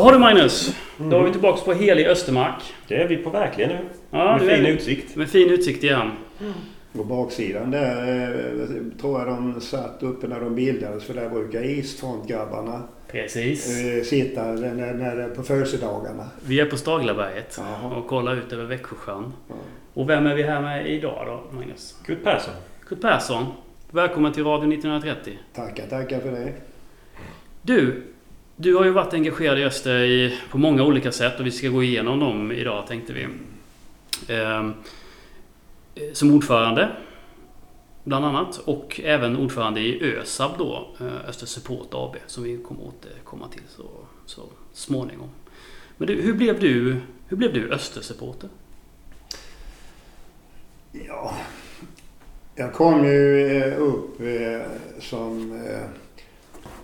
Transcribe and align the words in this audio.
Jaha 0.00 0.12
du 0.12 0.18
Magnus, 0.18 0.76
då 0.98 1.18
är 1.18 1.24
vi 1.24 1.32
tillbaka 1.32 1.64
på 1.64 1.72
helig 1.72 2.06
Östermark. 2.06 2.62
Det 2.88 3.02
är 3.02 3.08
vi 3.08 3.16
på 3.16 3.30
verkligen 3.30 3.70
nu. 3.70 3.78
Ja, 4.10 4.36
med 4.36 4.48
fin 4.56 4.66
utsikt. 4.66 5.16
Med 5.16 5.28
fin 5.28 5.50
utsikt 5.50 5.84
igen. 5.84 6.10
På 6.92 7.04
baksidan 7.04 7.70
där 7.70 7.98
eh, 7.98 8.98
tror 9.00 9.18
jag 9.18 9.28
de 9.28 9.60
satt 9.60 10.02
uppe 10.02 10.28
när 10.28 10.40
de 10.40 10.54
bildades 10.54 11.04
för 11.04 11.14
där 11.14 11.28
brukar 11.28 11.64
isfrontgrabbarna 11.64 12.82
Precis. 13.10 13.84
eh, 13.84 14.02
sitta 14.02 14.44
när, 14.44 14.94
när, 14.94 15.28
på 15.28 15.42
födelsedagarna. 15.42 16.28
Vi 16.46 16.60
är 16.60 16.66
på 16.66 16.76
Staglaberget 16.76 17.60
Jaha. 17.60 17.96
och 17.96 18.06
kollar 18.06 18.36
ut 18.36 18.52
över 18.52 18.64
Växjösjön. 18.64 19.32
Ja. 19.48 19.54
Och 19.94 20.10
vem 20.10 20.26
är 20.26 20.34
vi 20.34 20.42
här 20.42 20.60
med 20.60 20.90
idag 20.90 21.26
då, 21.26 21.56
Magnus? 21.56 21.94
Kurt 22.06 22.24
Persson. 22.24 22.54
Kurt 22.88 23.00
Persson. 23.00 23.46
Välkommen 23.90 24.32
till 24.32 24.44
Radio 24.44 24.72
1930. 24.72 25.38
Tackar, 25.54 25.86
tackar 25.86 26.20
för 26.20 26.30
det. 26.30 26.52
Du, 27.62 28.02
du 28.60 28.74
har 28.74 28.84
ju 28.84 28.90
varit 28.90 29.14
engagerad 29.14 29.58
i 29.58 29.64
Öster 29.64 29.98
i, 29.98 30.38
på 30.50 30.58
många 30.58 30.82
olika 30.82 31.12
sätt 31.12 31.40
och 31.40 31.46
vi 31.46 31.50
ska 31.50 31.68
gå 31.68 31.82
igenom 31.82 32.20
dem 32.20 32.52
idag 32.52 32.86
tänkte 32.86 33.12
vi. 33.12 33.26
Ehm, 34.34 34.74
eh, 35.94 36.12
som 36.12 36.34
ordförande 36.34 36.88
bland 38.04 38.24
annat 38.24 38.58
och 38.58 39.00
även 39.04 39.36
ordförande 39.36 39.80
i 39.80 40.02
ÖSAB 40.02 40.50
då, 40.58 40.88
eh, 41.00 41.28
Öster 41.28 41.46
Support 41.46 41.88
AB 41.90 42.16
som 42.26 42.44
vi 42.44 42.58
kommer 42.58 42.82
återkomma 42.82 43.48
till 43.48 43.62
så, 43.68 43.90
så 44.26 44.42
småningom. 44.72 45.28
Men 45.96 46.08
du, 46.08 46.22
hur 46.22 46.34
blev 46.34 46.60
du, 46.60 46.96
hur 47.28 47.36
blev 47.36 47.52
du 47.52 47.72
Östersupporter? 47.72 48.48
Ja, 50.92 51.36
jag 52.54 52.72
kom 52.72 53.04
ju 53.04 53.56
eh, 53.56 53.82
upp 53.82 54.20
eh, 54.20 54.60
som 55.00 55.52
eh, 55.52 55.99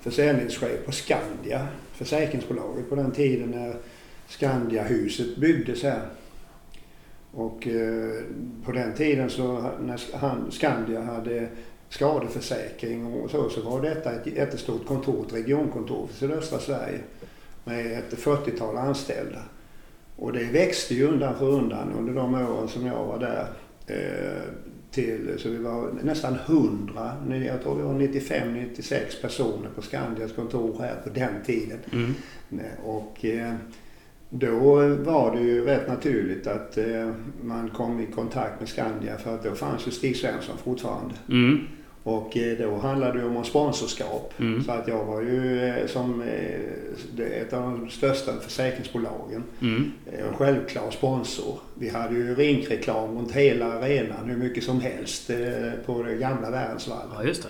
försäljningschef 0.07 0.85
på 0.85 0.93
Skandia, 0.93 1.69
försäkringsbolaget 1.93 2.89
på 2.89 2.95
den 2.95 3.13
tiden 3.13 3.51
när 3.51 3.75
Skandiahuset 4.29 5.37
byggdes 5.37 5.83
här. 5.83 6.09
Och 7.33 7.67
eh, 7.67 8.23
på 8.65 8.73
den 8.73 8.95
tiden 8.95 9.31
så 9.31 9.71
när 9.81 10.17
han, 10.17 10.51
Skandia 10.51 11.03
hade 11.03 11.49
skadeförsäkring 11.89 13.07
och 13.07 13.31
så, 13.31 13.51
så 13.51 13.61
var 13.71 13.83
detta 13.83 14.13
ett 14.13 14.27
jättestort 14.27 14.87
kontor, 14.87 15.27
ett 15.27 15.33
regionkontor 15.33 16.07
för 16.07 16.15
sydöstra 16.15 16.59
Sverige 16.59 17.01
med 17.65 17.99
ett 17.99 18.19
40-tal 18.19 18.77
anställda. 18.77 19.43
Och 20.17 20.33
det 20.33 20.45
växte 20.45 20.95
ju 20.95 21.07
undan 21.07 21.39
för 21.39 21.47
undan 21.47 21.93
under 21.99 22.13
de 22.13 22.35
åren 22.35 22.69
som 22.69 22.87
jag 22.87 23.05
var 23.05 23.19
där. 23.19 23.47
Eh, 23.87 24.43
till, 24.91 25.35
så 25.39 25.49
vi 25.49 25.57
var 25.57 25.91
nästan 26.03 26.37
100, 26.47 27.13
jag 27.47 27.63
tror 27.63 27.75
vi 27.75 27.83
var 27.83 27.95
95-96 27.95 29.21
personer 29.23 29.69
på 29.75 29.83
Skandias 29.83 30.33
kontor 30.33 30.77
här 30.81 30.95
på 31.05 31.11
den 31.11 31.43
tiden. 31.47 31.79
Mm. 31.93 32.15
Och 32.85 33.25
eh, 33.25 33.55
då 34.31 34.75
var 35.05 35.37
det 35.37 35.43
ju 35.43 35.65
rätt 35.65 35.89
naturligt 35.89 36.47
att 36.47 36.79
eh, 36.79 37.13
man 37.43 37.71
kom 37.71 38.01
i 38.01 38.07
kontakt 38.07 38.61
med 38.61 38.69
Skandia 38.69 39.19
för 39.19 39.35
att 39.35 39.45
då 39.45 39.55
fanns 39.55 39.87
ju 39.87 39.91
Stig 39.91 40.17
Svensson 40.17 40.57
fortfarande. 40.65 41.15
Mm. 41.29 41.59
Och 42.07 42.37
eh, 42.37 42.59
då 42.59 42.77
handlade 42.77 43.21
det 43.21 43.27
om 43.27 43.45
sponsorskap. 43.45 44.35
Mm. 44.39 44.65
Så 44.65 44.73
att 44.73 44.89
jag 44.89 45.05
var 45.05 45.23
ju 45.23 45.61
eh, 45.69 45.87
som 45.87 46.23
eh, 46.23 47.43
ett 47.43 47.53
av 47.53 47.63
de 47.63 47.91
största 47.91 48.33
försäkringsbolagen. 48.41 49.43
Mm. 49.63 49.93
Självklar 50.37 50.91
sponsor. 50.91 51.59
Vi 51.75 51.89
hade 51.89 52.15
ju 52.15 52.35
rinkreklam 52.35 53.19
runt 53.19 53.33
hela 53.33 53.73
arenan 53.73 54.29
hur 54.29 54.37
mycket 54.37 54.65
som 54.65 54.81
helst 54.81 55.31
på 55.87 56.03
det 56.03 56.15
gamla 56.15 56.51
Värensvall. 56.51 57.07
Ja, 57.15 57.25
just 57.25 57.43
det. 57.43 57.49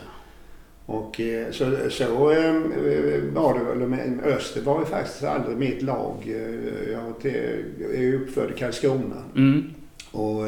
Och 0.86 1.20
så, 1.50 1.76
så 1.90 2.14
var 3.32 3.54
det 3.58 3.64
väl. 3.64 3.88
Men 3.88 4.20
Öster 4.20 4.60
var 4.60 4.80
ju 4.80 4.86
faktiskt 4.86 5.24
aldrig 5.24 5.56
mitt 5.56 5.82
lag. 5.82 6.14
Jag 6.92 7.26
är 7.94 8.14
uppfödd 8.14 8.50
i 8.50 8.58
Karlskrona. 8.58 9.22
Mm. 9.36 9.74
Och 10.12 10.42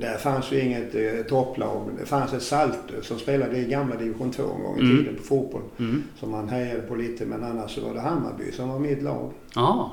där 0.00 0.16
fanns 0.18 0.52
ju 0.52 0.60
inget 0.60 0.94
eh, 0.94 1.22
topplag. 1.28 1.90
Det 2.00 2.06
fanns 2.06 2.32
ett 2.32 2.42
Saltö 2.42 3.02
som 3.02 3.18
spelade 3.18 3.56
i 3.58 3.64
gamla 3.64 3.96
division 3.96 4.30
2 4.30 4.42
en 4.42 4.62
gång 4.62 4.78
i 4.78 4.80
Mm. 4.80 4.96
tiden 4.98 5.16
på 5.16 5.22
fotboll. 5.22 5.62
Mm. 5.78 6.02
Som 6.18 6.30
man 6.30 6.48
hejade 6.48 6.80
på 6.80 6.94
lite. 6.94 7.26
Men 7.26 7.44
annars 7.44 7.70
så 7.74 7.80
var 7.86 7.94
det 7.94 8.00
Hammarby 8.00 8.52
som 8.52 8.68
var 8.68 8.78
mitt 8.78 9.02
lag. 9.02 9.32
Ja. 9.54 9.92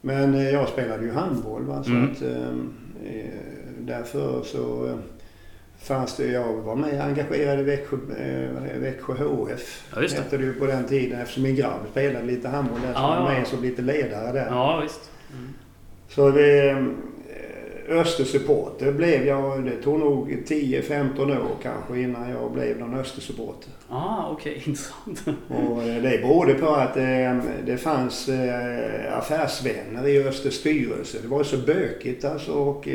Men 0.00 0.34
eh, 0.34 0.50
jag 0.50 0.68
spelade 0.68 1.04
ju 1.04 1.12
handboll 1.12 1.62
va, 1.64 1.82
så 1.84 1.90
Mm. 1.90 2.10
att 2.12 2.22
eh, 2.22 2.48
eh, 3.14 3.24
därför 3.78 4.42
så 4.42 4.86
eh, 4.86 4.94
fanns 5.78 6.16
det, 6.16 6.26
jag 6.26 6.52
var 6.52 6.76
med 6.76 7.00
engagerad 7.00 7.60
i 7.60 7.62
Växjö, 7.62 7.96
eh, 8.18 8.78
Växjö 8.80 9.12
HF. 9.14 9.86
Ja, 9.94 10.02
just 10.02 10.16
det. 10.16 10.22
Hette 10.22 10.36
det 10.36 10.44
ju 10.44 10.52
på 10.54 10.66
den 10.66 10.84
tiden 10.84 11.20
eftersom 11.20 11.42
min 11.42 11.56
grabb 11.56 11.80
spelade 11.90 12.26
lite 12.26 12.48
handboll 12.48 12.80
där 12.80 12.92
så 12.94 13.00
Ja, 13.00 13.20
var 13.20 13.30
med 13.32 13.46
som 13.46 13.62
lite 13.62 13.82
ledare 13.82 14.32
där. 14.32 14.46
Ja, 14.50 14.80
visst. 14.82 15.10
Mm. 15.32 15.48
Så 16.08 16.30
vi, 16.30 16.68
eh, 16.68 16.76
Östersupporter 17.88 18.92
blev 18.92 19.26
jag, 19.26 19.64
det 19.64 19.82
tog 19.82 19.98
nog 19.98 20.44
10-15 20.46 21.20
år 21.20 21.56
kanske 21.62 22.00
innan 22.00 22.30
jag 22.30 22.52
blev 22.52 22.78
någon 22.78 22.94
Östersupporter. 22.94 23.70
Ah, 23.88 24.30
okej. 24.30 24.62
Intressant. 24.66 25.22
Och 25.48 25.82
eh, 25.82 26.02
det 26.02 26.22
berodde 26.22 26.54
på 26.54 26.66
att 26.66 26.96
eh, 26.96 27.38
det 27.66 27.76
fanns 27.76 28.28
eh, 28.28 29.18
affärsvänner 29.18 30.08
i 30.08 30.24
Östers 30.24 30.54
styrelse. 30.54 31.18
Det 31.22 31.28
var 31.28 31.44
så 31.44 31.56
bökigt 31.56 32.24
alltså 32.24 32.52
och, 32.52 32.88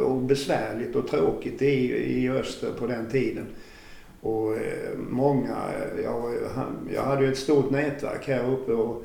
och 0.00 0.16
besvärligt 0.16 0.96
och 0.96 1.08
tråkigt 1.08 1.62
i, 1.62 1.92
i 2.22 2.30
Öster 2.30 2.70
på 2.78 2.86
den 2.86 3.10
tiden. 3.10 3.46
Och 4.20 4.56
många, 5.10 5.56
jag, 6.04 6.34
jag 6.94 7.02
hade 7.02 7.24
ju 7.24 7.32
ett 7.32 7.38
stort 7.38 7.70
nätverk 7.70 8.28
här 8.28 8.52
uppe 8.52 8.72
och 8.72 9.04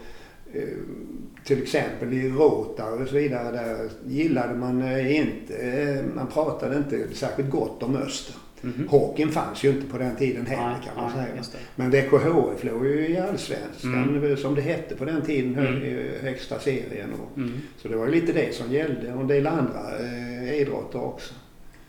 till 1.44 1.64
exempel 1.64 2.14
i 2.14 2.30
Rotary 2.30 3.04
och 3.04 3.08
så 3.08 3.16
vidare 3.16 3.52
där 3.52 3.90
gillade 4.08 4.54
man 4.56 4.82
eh, 4.82 5.18
inte, 5.18 5.56
eh, 5.58 6.04
man 6.16 6.28
pratade 6.28 6.78
inte 6.78 7.08
särskilt 7.16 7.50
gott 7.50 7.84
om 7.84 7.96
Öster. 7.96 8.36
Mhm. 8.62 8.88
Hockeyn 8.90 9.30
fanns 9.30 9.64
ju 9.64 9.70
inte 9.70 9.88
på 9.88 9.98
den 9.98 10.16
tiden 10.16 10.46
heller 10.46 10.64
Nej, 10.68 10.76
kan 10.86 11.04
man 11.04 11.12
nej, 11.18 11.26
säga. 11.26 11.36
det. 11.36 11.58
Men 11.82 11.90
Växjö 11.92 12.18
HF 12.18 12.64
låg 12.64 12.86
ju 12.86 13.08
i 13.08 13.18
Allsvenskan 13.18 13.94
Mm. 14.18 14.38
som 14.38 14.56
det 14.56 14.62
hette 14.62 14.96
på 14.96 15.06
den 15.06 15.22
tiden, 15.22 15.58
Mm. 15.68 15.84
i 15.84 16.10
högsta 16.22 16.60
serien. 16.60 17.10
Och, 17.14 17.38
Mm. 17.38 17.52
så 17.78 17.88
det 17.88 17.96
var 17.96 18.06
ju 18.06 18.12
lite 18.12 18.34
det 18.34 18.56
som 18.56 18.72
gällde 18.72 19.14
och 19.14 19.22
en 19.22 19.28
del 19.28 19.48
andra 19.48 19.98
eh, 20.00 20.62
idrotter 20.62 21.04
också. 21.04 21.34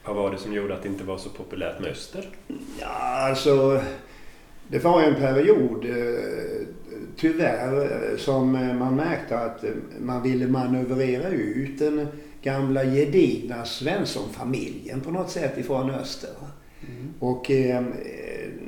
Vad 0.04 0.16
var 0.16 0.30
det 0.30 0.38
som 0.38 0.52
gjorde 0.54 0.74
att 0.74 0.82
det 0.82 0.88
inte 0.88 1.04
var 1.04 1.18
så 1.18 1.28
populärt 1.28 1.80
med 1.80 1.90
Öster? 1.90 2.28
Ja, 2.80 3.28
alltså 3.28 3.80
det 4.68 4.78
var 4.84 5.00
ju 5.02 5.06
en 5.08 5.14
period 5.14 5.84
eh, 5.84 6.66
tyvärr 7.18 7.82
eh, 7.82 8.18
som 8.18 8.54
eh, 8.54 8.74
man 8.74 8.96
märkte 8.96 9.38
att 9.38 9.64
eh, 9.64 9.70
man 10.00 10.22
ville 10.22 10.46
manövrera 10.46 11.28
ut 11.28 11.78
den 11.78 12.06
gamla 12.42 12.84
gedigna 12.84 13.64
Svensson-familjen 13.64 15.00
på 15.00 15.10
något 15.10 15.30
sätt 15.30 15.58
ifrån 15.58 15.90
öster. 15.90 16.30
Mm. 16.80 17.14
Och 17.18 17.50
eh, 17.50 17.84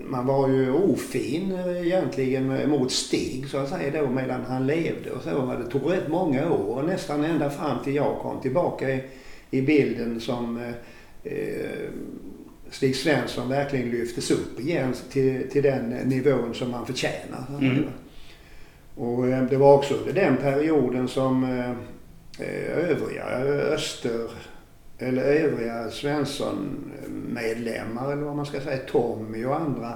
man 0.06 0.27
var 0.27 0.49
ju 0.49 0.72
ofin 0.72 1.53
egentligen 1.84 2.71
mot 2.71 2.93
Stig 2.93 3.49
så 3.49 3.59
att 3.59 3.69
säga 3.69 4.03
då 4.03 4.10
medan 4.10 4.44
han 4.44 4.66
levde 4.66 5.10
och 5.10 5.22
så. 5.22 5.55
Det 5.65 5.71
tog 5.71 5.93
rätt 5.93 6.09
många 6.09 6.53
år, 6.53 6.83
nästan 6.83 7.25
ända 7.25 7.50
fram 7.50 7.84
till 7.84 7.94
jag 7.94 8.19
kom 8.19 8.41
tillbaka 8.41 8.91
i, 8.91 9.03
i 9.50 9.62
bilden 9.62 10.21
som 10.21 10.56
eh, 10.56 11.33
eh, 11.33 11.91
Stig 12.71 12.97
Svensson 12.97 13.48
verkligen 13.48 13.91
lyftes 13.91 14.30
upp 14.30 14.60
igen 14.60 14.95
till, 15.10 15.51
till 15.51 15.63
den 15.63 15.89
nivån 15.91 16.54
som 16.54 16.71
man 16.71 16.86
förtjänar. 16.86 17.45
Mm. 17.60 17.84
Och 19.01 19.29
eh, 19.29 19.45
det 19.45 19.57
var 19.57 19.75
också 19.75 19.95
under 19.95 20.13
den 20.13 20.37
perioden 20.37 21.09
som 21.09 21.45
eh, 21.45 21.71
eh, 22.47 22.91
övriga 22.91 23.25
Öster 23.75 24.31
eller 24.99 25.23
övriga 25.23 25.91
Svensson-medlemmar 25.91 28.13
eller 28.13 28.23
vad 28.23 28.37
man 28.37 28.47
ska 28.47 28.61
säga, 28.61 28.79
Tommy 28.79 29.45
och 29.45 29.57
andra, 29.57 29.93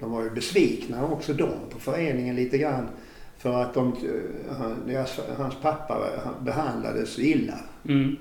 de 0.00 0.12
var 0.12 0.22
ju 0.22 0.30
besvikna 0.30 1.06
också 1.06 1.32
de 1.32 1.50
på 1.70 1.78
föreningen 1.78 2.36
lite 2.36 2.58
grann. 2.58 2.88
För 3.38 3.62
att 3.62 3.74
de, 3.74 3.96
deras, 4.86 5.20
hans 5.36 5.54
pappa 5.62 5.98
behandlades 6.40 7.18
illa. 7.18 7.58
Mm. 7.88 8.16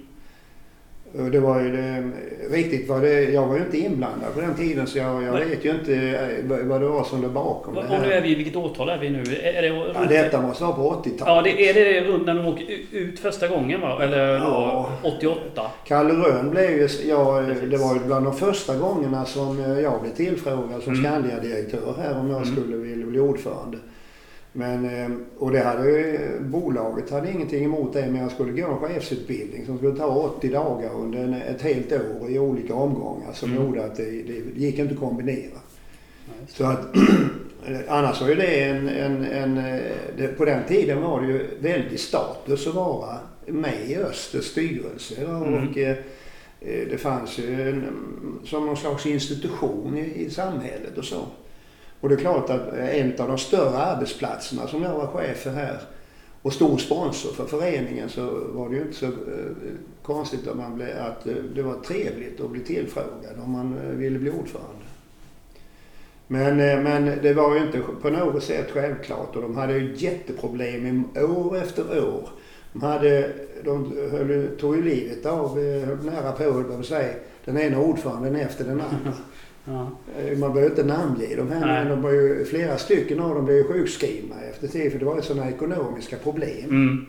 Och 1.20 1.32
det 1.32 1.40
var 1.40 1.62
ju 1.62 1.72
det, 1.72 2.12
riktigt 2.52 2.90
vad 2.90 3.02
det, 3.02 3.24
jag 3.24 3.48
var 3.48 3.56
ju 3.56 3.62
inte 3.62 3.78
inblandad 3.78 4.34
på 4.34 4.42
den 4.42 4.56
tiden 4.56 4.88
så 4.88 4.98
jag, 4.98 5.24
jag 5.24 5.34
vet 5.34 5.66
ju 5.66 5.70
inte 5.72 5.94
eh, 5.96 6.66
vad, 6.68 6.82
det 6.82 6.88
var 6.88 7.04
som 7.04 7.22
låg 7.22 7.32
bakom 7.32 7.76
Vad- 7.76 7.84
det 7.90 7.96
Och 7.96 8.02
nu 8.02 8.08
här. 8.08 8.16
är 8.18 8.22
vi, 8.22 8.36
vilket 8.36 8.56
årtal 8.56 8.90
är 8.90 8.98
vi 8.98 9.10
nu? 9.10 9.20
Är 9.44 9.62
det 9.62 9.70
runt... 9.70 9.92
Ja, 10.02 10.06
detta 10.10 10.42
måste 10.42 10.64
vara 10.64 10.74
på 10.76 10.82
80-talet. 11.06 11.24
Ja, 11.26 11.42
det, 11.42 11.70
är 11.70 11.74
det 11.74 12.02
runt 12.08 12.26
när 12.26 12.36
de 12.36 12.46
åker 12.48 12.66
ut 12.92 13.20
första 13.20 13.48
gången 13.48 13.82
va? 13.82 14.04
Eller 14.04 14.40
då 14.40 14.46
Ja. 14.46 14.90
88? 15.04 15.72
Kalle 15.88 16.14
Rönn 16.14 16.50
blev 16.50 16.70
ju, 16.72 16.88
ja, 17.10 17.44
Precis. 17.48 17.70
det 17.72 17.78
var 17.78 17.94
ju 17.94 18.00
bland 18.00 18.26
de 18.26 18.34
första 18.36 18.76
gångerna 18.78 19.26
som 19.26 19.60
eh, 19.60 19.80
jag 19.80 20.02
blev 20.02 20.12
tillfrågad 20.12 20.84
som 20.84 20.94
Mm. 20.94 21.04
Skandia-direktör 21.06 21.94
här 22.02 22.20
om 22.20 22.30
jag 22.30 22.42
Mm. 22.42 22.56
skulle 22.56 22.78
vilja 22.78 23.06
bli 23.06 23.20
ordförande. 23.20 23.78
Men, 24.54 24.86
eh, 24.86 25.10
och 25.38 25.52
det 25.52 25.60
hade 25.60 26.20
bolaget 26.40 27.10
hade 27.10 27.32
ingenting 27.32 27.66
emot 27.66 27.94
det 27.94 28.06
men 28.06 28.22
jag 28.22 28.32
skulle 28.32 28.62
gå 28.62 28.68
en 28.68 28.78
chefsutbildning 28.78 29.66
som 29.66 29.78
skulle 29.78 29.98
ta 29.98 30.06
80 30.06 30.50
dagar 30.50 30.96
under 30.96 31.44
ett 31.50 31.62
helt 31.62 31.92
år 31.92 32.30
i 32.30 32.40
olika 32.40 32.74
omgångar 32.76 33.34
som 33.34 33.52
Mm. 33.52 33.64
gjorde 33.64 33.86
att 33.86 33.96
det, 33.96 34.04
det 34.04 34.60
gick 34.60 34.80
inte 34.80 34.94
att 34.94 35.00
kombinera. 35.00 35.60
Just 36.42 36.58
Så 36.58 36.66
att, 36.66 36.86
Annars 37.88 38.22
var 38.22 38.30
ju 38.30 38.36
det 38.36 38.64
en... 38.64 38.90
en, 38.90 39.26
en 39.26 39.58
eh, 39.58 39.80
det, 40.18 40.28
på 40.28 40.46
den 40.46 40.64
tiden 40.68 41.02
var 41.02 41.22
det 41.22 41.28
ju 41.28 41.48
väldigt 41.60 42.00
status 42.00 42.68
att 42.68 42.76
vara 42.76 43.18
med 43.48 43.90
i 43.90 43.96
Östers 43.96 44.46
styrelse. 44.46 45.22
Mm. 45.22 45.54
Och, 45.70 45.78
eh, 45.78 45.98
det 46.90 46.98
fanns 46.98 47.40
ju 47.40 47.70
en, 47.70 47.84
som 48.46 48.66
någon 48.66 48.78
slags 48.78 49.06
institution 49.06 49.98
i, 49.98 50.26
i 50.26 50.30
samhället 50.30 50.98
och 50.98 51.06
så. 51.06 51.26
Och 52.02 52.10
det 52.10 52.16
är 52.16 52.20
klart 52.20 52.50
att 52.50 52.74
en 52.74 53.14
av 53.20 53.28
de 53.28 53.38
större 53.38 53.78
arbetsplatserna 53.78 54.68
som 54.68 54.84
jag 54.84 54.94
var 54.94 55.08
chef 55.08 55.38
för 55.38 55.52
här 55.52 55.78
och 56.42 56.54
stor 56.54 56.78
sponsor 56.78 57.32
för 57.34 57.46
föreningen 57.46 58.10
så 58.10 58.30
var 58.54 58.70
det 58.70 58.76
ju 58.76 58.82
inte 58.82 58.98
så 58.98 59.06
eh, 59.06 59.12
konstigt 60.04 60.48
att, 60.48 60.58
man 60.58 60.76
blev, 60.76 60.90
att 61.00 61.28
eh, 61.28 61.34
det 61.56 61.62
var 61.62 61.74
trevligt 61.74 62.42
att 62.42 62.50
bli 62.50 62.62
tillfrågad 62.62 63.40
om 63.44 63.52
man 63.52 63.78
eh, 63.78 63.96
ville 63.96 64.20
bli 64.20 64.30
ordförande. 64.30 64.86
Men, 66.28 66.60
eh, 66.60 66.82
men 66.82 67.06
det 67.22 67.34
var 67.34 67.56
ju 67.56 67.62
inte 67.62 67.82
på 68.02 68.10
något 68.10 68.44
sätt 68.44 68.72
självklart 68.72 69.36
och 69.36 69.42
de 69.42 69.58
hade 69.58 69.74
ju 69.74 69.96
jätteproblem 69.96 71.06
år 71.16 71.58
efter 71.58 72.04
år. 72.04 72.30
De, 72.74 72.82
hade, 72.82 73.32
de 73.64 73.94
höll, 74.12 74.48
tog 74.60 74.76
ju 74.76 74.82
livet 74.84 75.26
av, 75.26 75.60
eh, 75.60 75.90
nära 76.04 76.32
på, 76.32 76.44
höll 76.44 76.56
jag 76.56 76.68
på 76.68 76.80
att 76.80 76.86
säga, 76.86 77.14
den 77.46 77.58
ena 77.58 77.80
ordföranden 77.80 78.36
efter 78.36 78.64
den 78.64 78.82
andra. 78.82 79.14
Ja. 79.72 79.88
Eh, 80.22 80.38
Man 80.38 80.54
behöver 80.54 80.70
inte 80.72 80.84
namnge 80.84 81.36
de 81.36 81.52
här, 81.52 81.60
Nej. 81.66 81.80
men 81.84 81.88
de 81.90 82.02
var 82.02 82.12
ju, 82.12 82.46
flera 82.46 82.78
stycken 82.78 83.20
av 83.20 83.36
dem 83.36 83.46
blev 83.46 83.58
ju 83.58 83.64
sjukskrivna 83.64 84.36
efter 84.50 84.68
tid 84.68 84.92
för 84.92 85.00
det 85.00 85.06
var 85.06 85.16
ju 85.16 85.22
sådana 85.22 85.50
ekonomiska 85.50 86.18
problem. 86.18 86.64
Mm. 86.70 87.06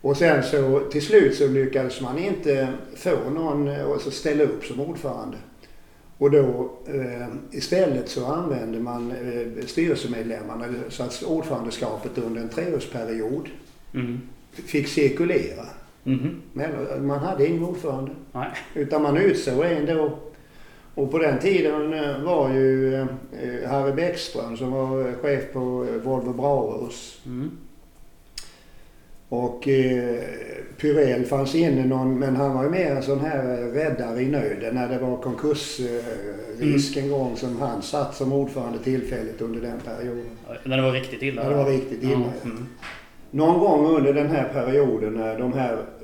Och 0.00 0.16
sen 0.16 0.42
så 0.42 0.80
till 0.80 1.02
slut 1.02 1.34
så 1.34 1.48
lyckades 1.48 2.00
man 2.00 2.18
inte 2.18 2.68
få 2.96 3.30
någon 3.34 3.68
eh, 3.68 3.90
att 3.90 4.00
så 4.02 4.10
ställa 4.10 4.44
upp 4.44 4.64
som 4.64 4.80
ordförande. 4.80 5.36
Och 6.18 6.30
då 6.30 6.70
eh, 6.86 7.26
istället 7.50 8.08
så 8.08 8.26
använde 8.26 8.78
man 8.80 9.10
eh, 9.10 9.66
styrelsemedlemmarna 9.66 10.64
så 10.88 11.02
att 11.02 11.22
ordförandeskapet 11.22 12.18
under 12.18 12.40
en 12.42 12.48
treårsperiod 12.48 13.48
Mm. 13.94 14.20
fick 14.52 14.88
cirkulera. 14.88 15.64
Mhm. 16.04 16.42
Men 16.52 16.70
man 17.06 17.18
hade 17.18 17.46
ingen 17.46 17.64
ordförande. 17.64 18.10
Nej. 18.32 18.50
Utan 18.74 19.02
man 19.02 19.16
utsåg 19.16 19.64
en 19.64 19.86
då. 19.86 20.18
Och 21.00 21.10
på 21.10 21.18
den 21.18 21.38
tiden 21.38 21.92
eh, 21.92 22.22
var 22.22 22.50
ju 22.50 22.94
eh, 22.94 23.70
Harry 23.70 23.92
Bäckström 23.92 24.56
som 24.56 24.72
var 24.72 25.08
eh, 25.08 25.14
chef 25.22 25.52
på 25.52 25.86
eh, 25.90 26.02
Volvo 26.02 26.32
Brauhaus. 26.32 27.20
Mm. 27.26 27.50
Och 29.28 29.68
eh, 29.68 30.20
Pyrell 30.80 31.24
fanns 31.24 31.54
inne 31.54 31.86
någon, 31.86 32.18
men 32.18 32.36
han 32.36 32.54
var 32.54 32.64
ju 32.64 32.70
mer 32.70 32.90
en 32.90 33.02
sån 33.02 33.20
här 33.20 33.52
eh, 33.52 33.72
räddare 33.72 34.22
i 34.22 34.28
nöden 34.28 34.74
när 34.74 34.88
det 34.88 34.98
var 34.98 35.16
konkursrisk 35.16 36.96
en 36.96 37.10
gång 37.10 37.36
som 37.36 37.60
han 37.60 37.82
satt 37.82 38.14
som 38.14 38.32
ordförande 38.32 38.78
tillfälligt 38.78 39.40
under 39.40 39.60
den 39.60 39.80
perioden. 39.84 40.30
När 40.64 40.76
det 40.76 40.82
var 40.82 40.92
riktigt 40.92 41.22
illa? 41.22 41.42
Ja, 41.42 41.48
det 41.48 41.56
var 41.56 41.70
riktigt 41.70 42.02
illa. 42.02 42.32
Mm. 42.44 42.66
Någon 43.30 43.60
gång 43.60 43.86
under 43.86 44.12
den 44.12 44.30
här 44.30 44.48
perioden 44.52 45.14
när 45.14 45.38
de 45.38 45.52
här 45.52 45.72
eh, 45.72 45.99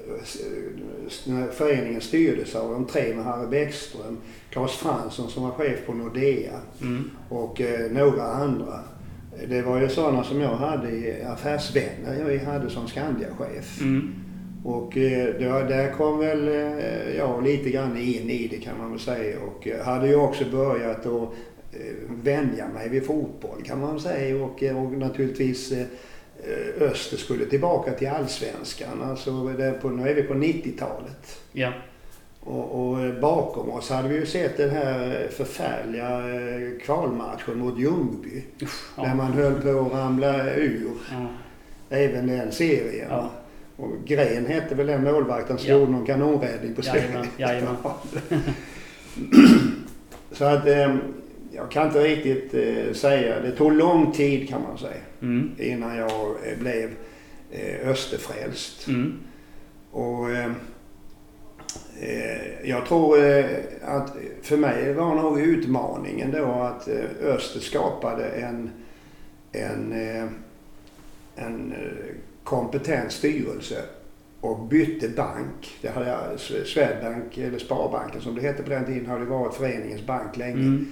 när 1.26 1.48
föreningen 1.48 2.00
styrdes 2.00 2.54
av 2.54 2.70
de 2.72 2.84
tre 2.86 3.14
med 3.14 3.24
Harry 3.24 3.46
Bäckström, 3.46 4.18
Claes 4.50 4.72
Fransson 4.72 5.30
som 5.30 5.42
var 5.42 5.50
chef 5.50 5.86
på 5.86 5.92
Nordea 5.92 6.60
Mm. 6.82 7.10
och 7.28 7.60
eh, 7.60 7.90
några 7.90 8.22
andra. 8.22 8.80
Det 9.48 9.62
var 9.62 9.80
ju 9.80 9.88
sådana 9.88 10.24
som 10.24 10.40
jag 10.40 10.56
hade 10.56 10.90
i 10.90 11.22
affärsvänner 11.22 12.30
jag 12.30 12.52
hade 12.52 12.70
som 12.70 12.86
Skandia-chef. 12.88 13.80
Mm. 13.80 14.14
Och 14.64 14.96
eh, 14.96 15.34
då, 15.40 15.68
där 15.68 15.92
kom 15.92 16.18
väl 16.18 16.48
eh, 16.48 17.16
jag 17.16 17.44
lite 17.44 17.70
grann 17.70 17.96
in 17.96 18.30
i 18.30 18.48
det 18.50 18.56
kan 18.56 18.78
man 18.78 18.90
väl 18.90 19.00
säga 19.00 19.36
och 19.40 19.68
eh, 19.68 19.84
hade 19.84 20.08
ju 20.08 20.16
också 20.16 20.44
börjat 20.52 21.06
att 21.06 21.06
eh, 21.06 21.30
vänja 22.08 22.68
mig 22.68 22.88
vid 22.88 23.06
fotboll 23.06 23.62
kan 23.64 23.80
man 23.80 24.00
säga 24.00 24.44
och, 24.44 24.62
eh, 24.62 24.84
och 24.84 24.92
naturligtvis 24.92 25.72
Öster 26.80 27.16
skulle 27.16 27.44
tillbaka 27.46 27.92
till 27.92 28.08
allsvenskan. 28.08 29.02
Alltså 29.02 29.30
på, 29.82 29.88
nu 29.88 30.08
är 30.08 30.14
vi 30.14 30.22
på 30.22 30.34
90-talet. 30.34 31.40
Ja. 31.52 31.72
Och, 32.40 32.88
och 32.90 33.00
eh, 33.04 33.20
bakom 33.20 33.70
oss 33.70 33.90
hade 33.90 34.08
vi 34.08 34.14
ju 34.14 34.26
sett 34.26 34.56
den 34.56 34.70
här 34.70 35.22
eh, 35.22 35.30
förfärliga 35.30 36.18
eh, 36.18 36.78
kvalmatchen 36.84 37.58
mot 37.58 37.78
Ljungby. 37.78 38.42
Ja. 38.96 39.02
Där 39.02 39.14
man 39.14 39.32
höll 39.32 39.54
på 39.54 39.68
att 39.80 39.92
ramla 39.92 40.54
ur 40.54 40.90
Ja. 41.10 41.26
även 41.90 42.26
den 42.26 42.52
serien. 42.52 43.06
Ja. 43.10 43.30
Och 43.76 43.90
Gren 44.04 44.46
hette 44.46 44.74
väl 44.74 44.86
den 44.86 45.04
målvakten 45.04 45.58
som 45.58 45.68
Ja. 45.70 45.74
gjorde 45.78 45.92
någon 45.92 46.06
kanonräddning 46.06 46.74
på 46.74 46.82
slutet. 46.82 47.02
Jajamän, 47.10 47.26
jajamän. 47.36 47.76
Så 50.32 50.44
att 50.44 50.66
eh, 50.66 50.96
jag 51.56 51.70
kan 51.70 51.86
inte 51.86 52.04
riktigt 52.04 52.54
eh, 52.54 52.92
säga. 52.92 53.40
Det 53.40 53.50
tog 53.52 53.72
lång 53.72 54.12
tid 54.12 54.48
kan 54.48 54.62
man 54.62 54.78
säga 54.78 55.00
Mm. 55.22 55.50
innan 55.58 55.96
jag 55.96 56.10
eh, 56.44 56.58
blev 56.58 56.90
eh, 57.50 57.88
österfrälst. 57.88 58.88
Mm. 58.88 59.12
Och 59.90 60.30
eh, 60.30 60.50
eh, 62.00 62.68
jag 62.70 62.86
tror 62.86 63.24
eh, 63.24 63.44
att 63.84 64.16
för 64.42 64.56
mig 64.56 64.92
var 64.94 65.14
nog 65.14 65.40
utmaningen 65.40 66.30
då 66.32 66.44
att 66.44 66.88
Öster 67.22 67.60
skapade 67.60 68.24
en, 68.28 68.70
en, 69.52 69.92
en 71.36 71.74
kompetent 72.44 73.12
styrelse 73.12 73.82
och 74.40 74.58
bytte 74.66 75.08
bank. 75.08 75.78
Det 75.82 75.88
hade 75.88 76.38
Swedbank, 76.64 77.38
eller 77.38 77.58
Sparbanken 77.58 78.20
som 78.20 78.34
det 78.34 78.40
hette 78.40 78.62
på 78.62 78.70
den 78.70 78.84
tiden, 78.84 79.06
hade 79.06 79.24
varit 79.24 79.54
föreningens 79.54 80.06
bank 80.06 80.36
länge. 80.36 80.52
Mm. 80.52 80.86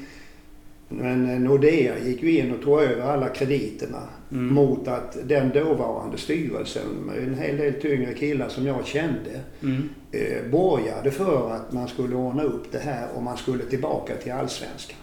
Men 0.89 1.31
eh, 1.31 1.41
Nordea 1.41 1.99
gick 1.99 2.23
ju 2.23 2.39
in 2.39 2.53
och 2.55 2.63
tog 2.63 2.81
över 2.83 3.03
alla 3.13 3.29
krediterna 3.29 4.03
Mm. 4.33 4.55
mot 4.55 4.89
att 4.89 5.17
den 5.29 5.51
dåvarande 5.51 6.19
styrelsen, 6.19 6.83
en 7.19 7.35
hel 7.35 7.57
del 7.57 7.73
tyngre 7.81 8.15
killar 8.15 8.49
som 8.49 8.67
jag 8.67 8.87
kände, 8.87 9.31
Mm. 9.63 9.89
eh, 10.13 10.51
borgade 10.51 11.11
för 11.11 11.51
att 11.51 11.73
man 11.73 11.89
skulle 11.89 12.17
ordna 12.17 12.43
upp 12.43 12.73
det 12.73 12.79
här 12.79 13.09
och 13.17 13.23
man 13.23 13.37
skulle 13.37 13.65
tillbaka 13.65 14.15
till 14.17 14.33
allsvenskan. 14.33 14.97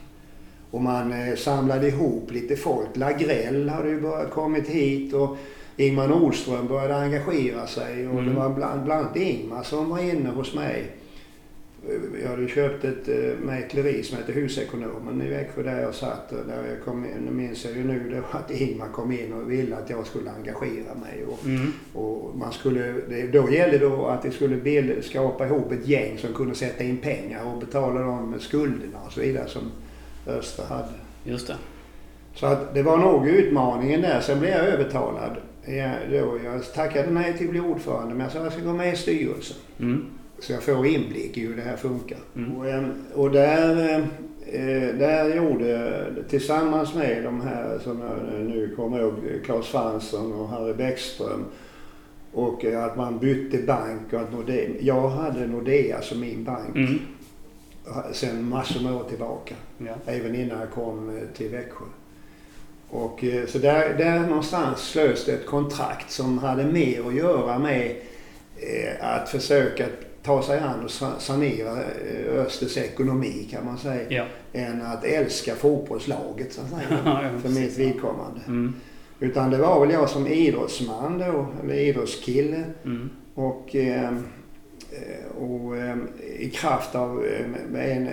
Och 0.71 0.81
man 0.81 1.13
eh, 1.13 1.35
samlade 1.35 1.87
ihop 1.87 2.31
lite 2.31 2.55
folk. 2.55 2.87
Lagrell 2.93 3.69
hade 3.69 3.89
ju 3.89 4.01
börjat 4.01 4.31
kommit 4.31 4.67
hit 4.67 5.13
och 5.13 5.37
Ingmar 5.77 6.07
Nordström 6.07 6.67
började 6.67 6.95
engagera 6.95 7.67
sig 7.67 8.07
och 8.07 8.13
Mm. 8.13 8.25
det 8.25 8.31
var 8.39 8.49
bland, 8.49 8.83
bland 8.83 9.01
annat 9.05 9.17
Ingmar 9.17 9.63
som 9.63 9.89
var 9.89 9.99
inne 9.99 10.29
hos 10.29 10.53
mig. 10.55 10.83
Jag 12.23 12.29
hade 12.29 12.47
köpt 12.47 12.83
ett 12.83 13.07
eh, 13.07 13.45
mäkleri 13.45 14.03
som 14.03 14.17
heter 14.17 14.33
Husekonomen 14.33 15.21
i 15.21 15.29
Växjö 15.29 15.63
där 15.63 15.81
jag 15.81 15.95
satt. 15.95 16.31
Och 16.31 16.47
där 16.47 16.67
jag 16.69 16.85
kom 16.85 17.05
in, 17.05 17.11
nu 17.25 17.31
minns 17.31 17.65
jag 17.65 17.73
ju 17.77 17.83
nu 17.83 18.21
var 18.31 18.39
att 18.39 18.51
Ingmar 18.51 18.87
kom 18.87 19.11
in 19.11 19.33
och 19.33 19.51
ville 19.51 19.75
att 19.77 19.89
jag 19.89 20.07
skulle 20.07 20.31
engagera 20.31 20.93
mig. 20.95 21.25
Och, 21.29 21.45
Mm. 21.45 21.73
och 21.93 22.35
man 22.37 22.51
skulle, 22.51 22.93
då 23.33 23.51
gällde 23.51 23.77
det 23.77 23.85
då 23.85 24.05
att 24.05 24.25
vi 24.25 24.31
skulle 24.31 24.55
bild, 24.55 25.03
skapa 25.03 25.45
ihop 25.45 25.71
ett 25.71 25.87
gäng 25.87 26.17
som 26.17 26.33
kunde 26.33 26.55
sätta 26.55 26.83
in 26.83 26.97
pengar 26.97 27.45
och 27.53 27.59
betala 27.59 28.01
de 28.01 28.35
skulderna 28.39 28.97
och 29.05 29.11
så 29.11 29.21
vidare 29.21 29.47
som 29.47 29.71
Öster 30.27 30.63
hade. 30.63 30.93
Just 31.23 31.47
det. 31.47 31.55
Så 32.35 32.45
att 32.45 32.73
det 32.73 32.83
var 32.83 32.97
nog 32.97 33.27
utmaningen 33.27 34.01
där. 34.01 34.21
Sen 34.21 34.39
blev 34.39 34.51
jag 34.51 34.67
övertalad. 34.67 35.37
Jag, 35.65 35.91
då, 36.11 36.37
jag 36.43 36.73
tackade 36.73 37.11
nej 37.11 37.37
till 37.37 37.45
att 37.47 37.51
bli 37.51 37.59
ordförande 37.59 38.09
men 38.15 38.19
jag 38.23 38.31
sa 38.31 38.37
att 38.39 38.43
jag 38.43 38.53
ska 38.53 38.61
gå 38.61 38.73
med 38.73 38.93
i 38.93 38.97
styrelsen. 38.97 39.57
Mm. 39.79 40.05
Så 40.41 40.53
jag 40.53 40.63
får 40.63 40.85
inblick 40.87 41.37
i 41.37 41.41
hur 41.47 41.55
det 41.55 41.61
här 41.61 41.77
funkar. 41.77 42.17
Mm. 42.35 42.57
Och, 42.57 42.67
eh, 42.67 42.83
och 43.13 43.31
där, 43.31 43.99
eh, 44.51 44.95
där 44.95 45.35
gjorde, 45.35 46.05
tillsammans 46.29 46.93
med 46.93 47.23
de 47.23 47.41
här 47.41 47.79
som 47.83 47.99
jag 48.01 48.41
nu 48.41 48.73
kommer 48.75 48.99
ihåg, 48.99 49.13
Claes 49.45 49.67
Fransson 49.67 50.33
och 50.33 50.47
Harry 50.49 50.73
Bäckström 50.73 51.45
och 52.33 52.65
eh, 52.65 52.83
att 52.83 52.97
man 52.97 53.19
bytte 53.19 53.57
bank 53.57 54.13
och 54.13 54.19
att 54.19 54.31
Nordea, 54.33 54.69
jag 54.79 55.09
hade 55.09 55.47
Nordea 55.47 56.01
som 56.01 56.19
min 56.19 56.43
bank 56.43 56.75
Mm. 56.75 56.99
sen 58.11 58.49
massor 58.49 58.83
med 58.83 58.93
år 58.93 59.03
tillbaka. 59.09 59.55
Ja. 59.77 59.93
Även 60.05 60.35
innan 60.35 60.59
jag 60.59 60.69
kom 60.71 61.17
eh, 61.17 61.23
till 61.37 61.49
Växjö. 61.49 61.85
Och, 62.89 63.23
så 63.47 63.57
där, 63.57 63.93
där 63.97 64.19
någonstans 64.19 64.79
slöts 64.79 65.25
det 65.25 65.31
ett 65.31 65.45
kontrakt 65.45 66.11
som 66.11 66.37
hade 66.37 66.65
mer 66.65 67.07
att 67.07 67.15
göra 67.15 67.59
med 67.59 67.95
att 68.99 69.29
försöka 69.29 69.85
ta 70.23 70.43
sig 70.43 70.59
an 70.59 70.83
och 70.83 70.91
sa- 70.91 71.19
sanera 71.19 71.71
eh, 71.83 72.33
Östers 72.45 72.77
ekonomi 72.77 73.47
kan 73.51 73.65
man 73.65 73.77
säga. 73.77 74.11
Ja. 74.11 74.25
Än 74.53 74.81
att 74.81 75.03
älska 75.03 75.55
fotbollslaget 75.55 76.53
så 76.53 76.61
att 76.61 76.69
säga. 76.69 77.31
För 77.41 77.49
mitt 77.49 77.77
vidkommande. 77.77 78.39
Mm. 78.47 78.73
Utan 79.19 79.51
det 79.51 79.57
var 79.57 79.79
väl 79.79 79.91
jag 79.93 80.09
som 80.09 80.27
idrottsman 80.27 81.17
då, 81.17 81.47
eller 81.63 81.73
idrottskille. 81.73 82.63
Mm. 82.85 83.09
Och, 83.33 83.75
eh, 83.75 84.13
eh, 84.91 85.37
och 85.37 85.77
eh, 85.77 85.97
i 86.39 86.49
kraft 86.49 86.95
av 86.95 87.25
eh, 87.25 87.45
med 87.71 87.97
en, 87.97 88.07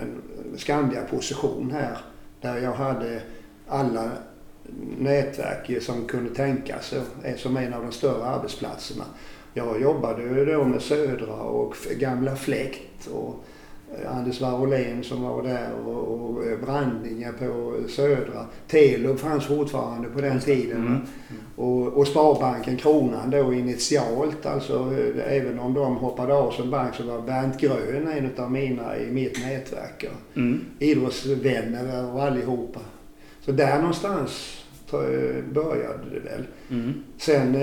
en 0.00 0.22
Skandia-position 0.56 1.70
här 1.70 1.98
där 2.40 2.58
jag 2.58 2.72
hade 2.72 3.20
alla 3.68 4.10
nätverk 4.98 5.82
som 5.82 6.06
kunde 6.06 6.34
tänkas 6.34 6.94
eh, 7.24 7.36
som 7.36 7.56
en 7.56 7.74
av 7.74 7.82
de 7.82 7.92
större 7.92 8.24
arbetsplatserna. 8.24 9.04
Jag 9.58 9.82
jobbade 9.82 10.44
då 10.44 10.64
med 10.64 10.82
Södra 10.82 11.34
och 11.34 11.74
gamla 11.98 12.36
Fläkt 12.36 13.06
och 13.06 13.44
eh, 13.94 14.16
Anders 14.16 14.40
Warolin 14.40 15.04
som 15.04 15.22
var 15.22 15.42
där 15.42 15.70
och, 15.86 16.20
och 16.20 16.46
eh, 16.46 16.58
Brandinge 16.58 17.32
på 17.32 17.74
Södra. 17.88 18.46
Telub 18.68 19.18
fanns 19.18 19.46
fortfarande 19.46 20.08
på 20.08 20.20
den 20.20 20.40
tiden. 20.40 20.86
Mm. 20.86 21.00
Och, 21.56 21.86
och 21.86 22.06
Sparbanken 22.06 22.76
Kronan 22.76 23.30
då 23.30 23.52
initialt, 23.54 24.46
alltså 24.46 24.74
eh, 24.74 25.36
även 25.36 25.58
om 25.58 25.74
de 25.74 25.96
hoppade 25.96 26.34
av 26.34 26.50
som 26.50 26.70
bank 26.70 26.94
så 26.94 27.02
var 27.02 27.22
Bernt 27.22 27.60
Grön 27.60 28.08
en 28.08 28.44
av 28.44 28.50
mina 28.50 28.98
i 28.98 29.10
mitt 29.10 29.40
nätverk. 29.40 30.04
Mm. 30.34 30.60
idrottsvänner 30.78 32.14
och 32.14 32.22
allihopa. 32.22 32.80
Så 33.40 33.52
där 33.52 33.78
någonstans 33.78 34.64
började 35.52 36.10
det 36.12 36.20
väl. 36.20 36.44
Mm. 36.70 36.94
Sen 37.18 37.54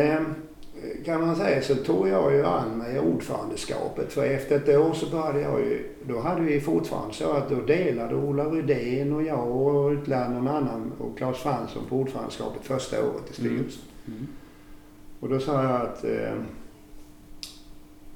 kan 1.06 1.22
man 1.22 1.36
säga 1.36 1.62
så 1.62 1.76
tog 1.76 2.08
jag 2.08 2.34
ju 2.34 2.46
an 2.46 2.78
mig 2.78 3.00
ordförandeskapet. 3.00 4.14
För 4.14 4.26
efter 4.26 4.56
ett 4.56 4.70
år 4.70 4.94
så 4.94 5.10
började 5.10 5.42
jag 5.42 5.60
ju, 5.60 5.90
då 6.08 6.20
hade 6.20 6.42
vi 6.42 6.62
fortfarande 6.62 7.14
så 7.14 7.32
att 7.32 7.50
då 7.50 7.62
delade 7.62 8.16
Ola 8.16 8.44
Rydén 8.44 9.14
och 9.14 9.24
jag 9.24 9.48
och 9.48 9.94
ytterligare 9.94 10.30
någon 10.30 10.48
annan 10.48 10.92
och 11.00 11.18
Claes 11.18 11.38
Fransson 11.38 11.84
på 11.90 11.96
ordförandeskapet 11.96 12.62
första 12.64 13.06
året 13.06 13.30
i 13.32 13.34
styrelsen. 13.34 13.82
Mm. 14.08 14.28
Och 15.20 15.30
då 15.30 15.40
sa 15.40 15.64
jag 15.64 15.82
att 15.82 16.04
eh, 16.04 16.34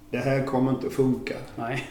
det 0.09 0.17
här 0.17 0.45
kommer 0.45 0.71
inte 0.71 0.87
att 0.87 0.93
funka. 0.93 1.35
Nej. 1.55 1.89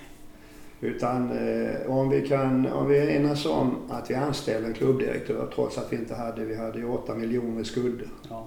Utan 0.81 1.31
eh, 1.31 1.91
om 1.91 2.09
vi 2.09 2.29
kan, 2.29 2.67
om 2.67 2.89
vi 2.89 3.17
enas 3.17 3.47
om 3.47 3.77
att 3.89 4.11
vi 4.11 4.15
anställer 4.15 4.69
en 4.69 4.75
klubbdirektör 4.75 5.49
trots 5.55 5.79
att 5.79 5.93
vi 5.93 5.97
inte 5.97 6.15
hade, 6.15 6.45
vi 6.45 6.57
hade 6.57 6.79
ju 6.79 6.89
8 6.89 7.15
miljoner 7.15 7.65
skulder. 7.65 8.09
Ja. 8.29 8.47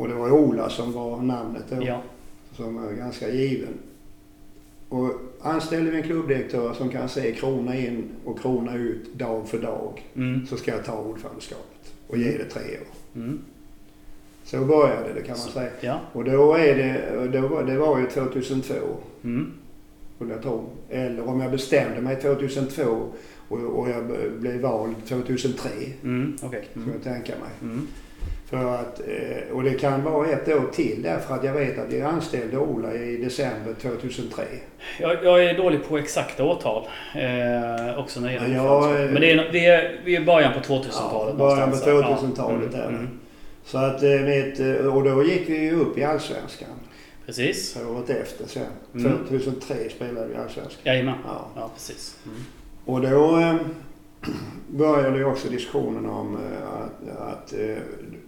Och 0.00 0.08
det 0.08 0.14
var 0.14 0.30
Ola 0.30 0.70
som 0.70 0.92
var 0.92 1.16
namnet 1.22 1.62
då, 1.70 1.76
Ja. 1.86 2.02
som 2.56 2.84
är 2.88 2.92
ganska 2.92 3.28
given. 3.28 3.74
Och 4.88 5.12
anställer 5.40 5.90
vi 5.90 5.96
en 5.96 6.02
klubbdirektör 6.02 6.72
som 6.74 6.88
kan 6.88 7.08
se 7.08 7.32
krona 7.32 7.76
in 7.78 8.04
och 8.24 8.38
krona 8.40 8.74
ut 8.76 9.14
dag 9.14 9.48
för 9.48 9.58
dag 9.58 10.10
Mm. 10.16 10.46
så 10.46 10.56
ska 10.56 10.70
jag 10.70 10.84
ta 10.84 10.98
ordförandeskapet 10.98 11.94
och 12.06 12.18
ge 12.18 12.30
det 12.38 12.44
tre 12.44 12.62
år. 12.62 13.20
Mm. 13.20 13.38
Så 14.44 14.56
började 14.66 15.12
det 15.14 15.20
kan 15.20 15.28
man 15.28 15.38
Så- 15.38 15.50
säga. 15.50 15.70
Ja. 15.80 16.00
Och 16.12 16.24
då 16.24 16.54
är 16.54 16.74
det, 16.76 17.28
då 17.40 17.48
var, 17.48 17.62
det 17.62 17.78
var 17.78 17.98
ju 17.98 18.06
2002. 18.06 18.74
Mm. 19.24 19.52
jag. 20.18 20.64
Eller 20.88 21.28
om 21.28 21.40
jag 21.40 21.50
bestämde 21.50 22.00
mig 22.00 22.16
2002 22.16 22.82
och, 23.48 23.58
och 23.58 23.90
jag 23.90 24.04
blev 24.40 24.60
vald 24.60 24.94
2003. 25.08 25.70
Mm. 26.02 26.36
Skulle 26.38 26.58
Mm. 26.74 26.90
jag 26.92 27.02
tänka 27.02 27.32
mig. 27.40 27.80
Mm. 28.52 28.64
För 28.64 28.74
att, 28.74 29.00
eh, 29.00 29.56
och 29.56 29.62
det 29.62 29.74
kan 29.74 30.04
vara 30.04 30.28
ett 30.28 30.48
år 30.48 30.66
till 30.72 31.02
därför 31.02 31.34
att 31.34 31.44
jag 31.44 31.52
vet 31.52 31.78
att 31.78 31.92
vi 31.92 32.02
anställde 32.02 32.58
Ola 32.58 32.94
i 32.94 33.16
december 33.16 33.74
2003. 33.82 34.42
Jag, 35.00 35.24
jag 35.24 35.44
är 35.44 35.56
dålig 35.56 35.88
på 35.88 35.98
exakta 35.98 36.44
årtal. 36.44 36.88
Eh, 37.14 37.98
också 37.98 38.20
när 38.20 38.28
det 38.28 38.34
gäller 38.34 38.54
Ja, 38.56 38.90
jag, 38.90 39.04
eh, 39.04 39.10
Men 39.10 39.20
det 39.22 39.30
är, 39.32 39.48
vi, 39.52 39.66
är, 39.66 40.00
vi 40.04 40.16
är 40.16 40.24
början 40.24 40.52
på 40.52 40.60
2000-talet. 40.60 41.34
Ja, 41.38 41.38
början 41.38 41.70
på 41.70 41.76
någonstans 41.76 41.84
där. 41.84 42.02
2000-talet 42.02 42.70
Ja. 42.72 42.78
där. 42.78 42.88
Mm. 42.88 43.08
Så 43.64 43.78
att 43.78 44.02
mitt, 44.02 44.60
eh, 44.60 44.94
och 44.96 45.04
då 45.04 45.24
gick 45.24 45.48
vi 45.48 45.58
ju 45.58 45.80
upp 45.80 45.98
i 45.98 46.04
Allsvenskan 46.04 46.68
Precis. 47.26 47.76
året 47.88 48.10
efter 48.10 48.46
sen. 48.46 48.62
Mm. 48.94 49.12
2003 49.28 49.74
spelade 49.90 50.26
vi 50.26 50.34
i 50.34 50.36
Allsvenskan. 50.36 50.80
Jajamän. 50.84 51.14
Ja. 51.24 51.48
Ja, 51.56 51.70
precis. 51.74 52.16
Mm. 52.26 52.44
Och 52.84 53.00
då 53.00 53.42
började 54.70 55.24
också 55.24 55.48
diskussionen 55.48 56.06
om 56.06 56.36
eh, 56.36 56.68
att, 56.82 57.18
att 57.18 57.52
eh, 57.52 57.76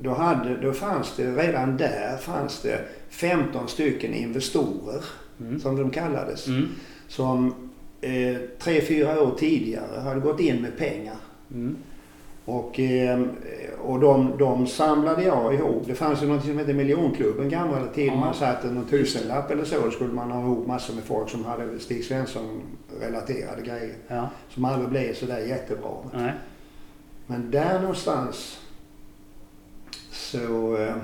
då, 0.01 0.11
hade, 0.11 0.57
då 0.57 0.73
fanns 0.73 1.17
det 1.17 1.37
redan 1.37 1.77
där 1.77 2.17
fanns 2.17 2.63
det 2.63 2.81
15 3.11 3.69
stycken 3.69 4.15
investorer 4.15 5.05
Mm. 5.41 5.61
som 5.61 5.77
de 5.77 5.91
kallades. 5.91 6.49
Mm. 6.49 6.69
Som 7.09 7.55
eh, 8.01 8.37
tre, 8.59 8.81
fyra 8.81 9.23
år 9.23 9.35
tidigare 9.39 10.01
hade 10.01 10.21
gått 10.21 10.41
in 10.41 10.63
med 10.63 10.77
pengar. 10.79 11.17
Mm. 11.55 11.77
Och, 12.45 12.81
eh, 12.81 13.21
och 13.83 14.01
de, 14.01 14.39
de 14.39 14.67
samlade 14.67 15.23
jag 15.23 15.55
ihop. 15.55 15.83
Det 15.87 15.95
fanns 15.95 16.23
ju 16.23 16.27
något 16.27 16.45
som 16.45 16.59
hette 16.59 16.73
miljonklubben 16.73 17.49
gamla 17.49 17.87
tid. 17.87 18.09
Ja. 18.09 18.15
Man 18.15 18.35
satte 18.35 18.67
någon 18.67 18.85
tusenlapp 18.85 19.51
eller 19.51 19.65
så. 19.65 19.81
Då 19.85 19.91
skulle 19.91 20.13
man 20.13 20.31
ha 20.31 20.41
ihop 20.41 20.67
massor 20.67 20.95
med 20.95 21.05
folk 21.05 21.31
som 21.31 21.45
hade 21.45 21.79
Stig 21.79 22.05
Svensson-relaterade 22.05 23.63
grejer. 23.63 23.95
Ja. 24.09 24.29
Som 24.49 24.65
aldrig 24.65 24.91
blev 24.91 25.15
sådär 25.15 25.39
jättebra. 25.39 25.91
Nej. 26.13 26.33
Men 27.27 27.51
där 27.51 27.81
någonstans 27.81 28.61
så 30.11 30.77
eh, 30.77 30.97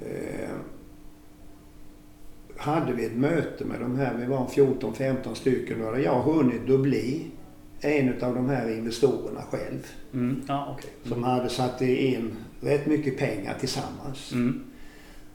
eh, 0.00 0.50
hade 2.56 2.92
vi 2.92 3.04
ett 3.04 3.16
möte 3.16 3.64
med 3.64 3.80
de 3.80 3.98
här, 3.98 4.14
vi 4.14 4.26
var 4.26 4.46
14-15 4.46 5.34
stycken. 5.34 5.80
Då 5.80 5.86
hade 5.86 6.02
jag 6.02 6.22
hunnit 6.22 6.70
att 6.70 6.80
bli 6.80 7.30
en 7.84 8.22
av 8.22 8.34
de 8.34 8.48
här 8.48 8.70
investorerna 8.70 9.42
själv. 9.50 9.86
Mm. 10.14 10.42
Ja, 10.48 10.76
okej. 10.78 10.90
Som 11.04 11.22
hade 11.24 11.48
satt 11.48 11.80
in 11.82 12.36
rätt 12.60 12.86
mycket 12.86 13.18
pengar 13.18 13.54
tillsammans. 13.60 14.32
Mm. 14.32 14.64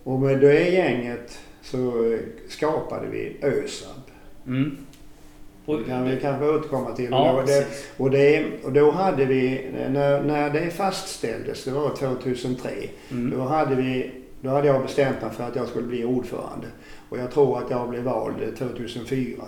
Och 0.04 0.20
med 0.20 0.40
det 0.40 0.70
gänget 0.70 1.40
så 1.62 2.12
eh, 2.14 2.20
skapade 2.50 3.08
vi 3.08 3.38
ÖSAB. 3.42 4.02
Mm. 4.48 4.78
Och, 5.66 5.78
Det 5.80 5.84
kan 5.84 6.06
vi 6.06 6.20
kanske 6.22 6.46
återkomma 6.50 6.92
till. 6.92 7.08
ja, 7.12 7.32
Och 7.42 7.46
det, 7.48 7.68
och, 7.98 8.12
det, 8.12 8.46
och 8.64 8.72
då 8.74 8.92
hade 8.92 9.26
vi, 9.26 9.70
när, 9.90 10.24
när 10.24 10.50
det 10.50 10.70
fastställdes, 10.72 11.64
det 11.64 11.72
var 11.72 11.96
2003, 11.96 12.70
Mm. 13.12 13.38
då 13.38 13.42
hade, 13.44 13.76
vi, 13.76 14.12
då 14.42 14.50
hade 14.50 14.68
jag 14.68 14.82
bestämt 14.82 15.22
mig 15.22 15.32
för 15.32 15.44
att 15.44 15.56
jag 15.56 15.68
skulle 15.68 15.88
bli 15.88 16.06
ordförande. 16.06 16.68
Och 17.10 17.18
jag 17.18 17.32
tror 17.32 17.58
att 17.58 17.70
jag 17.72 17.90
blev 17.90 18.04
vald 18.04 18.58
2004. 18.58 19.44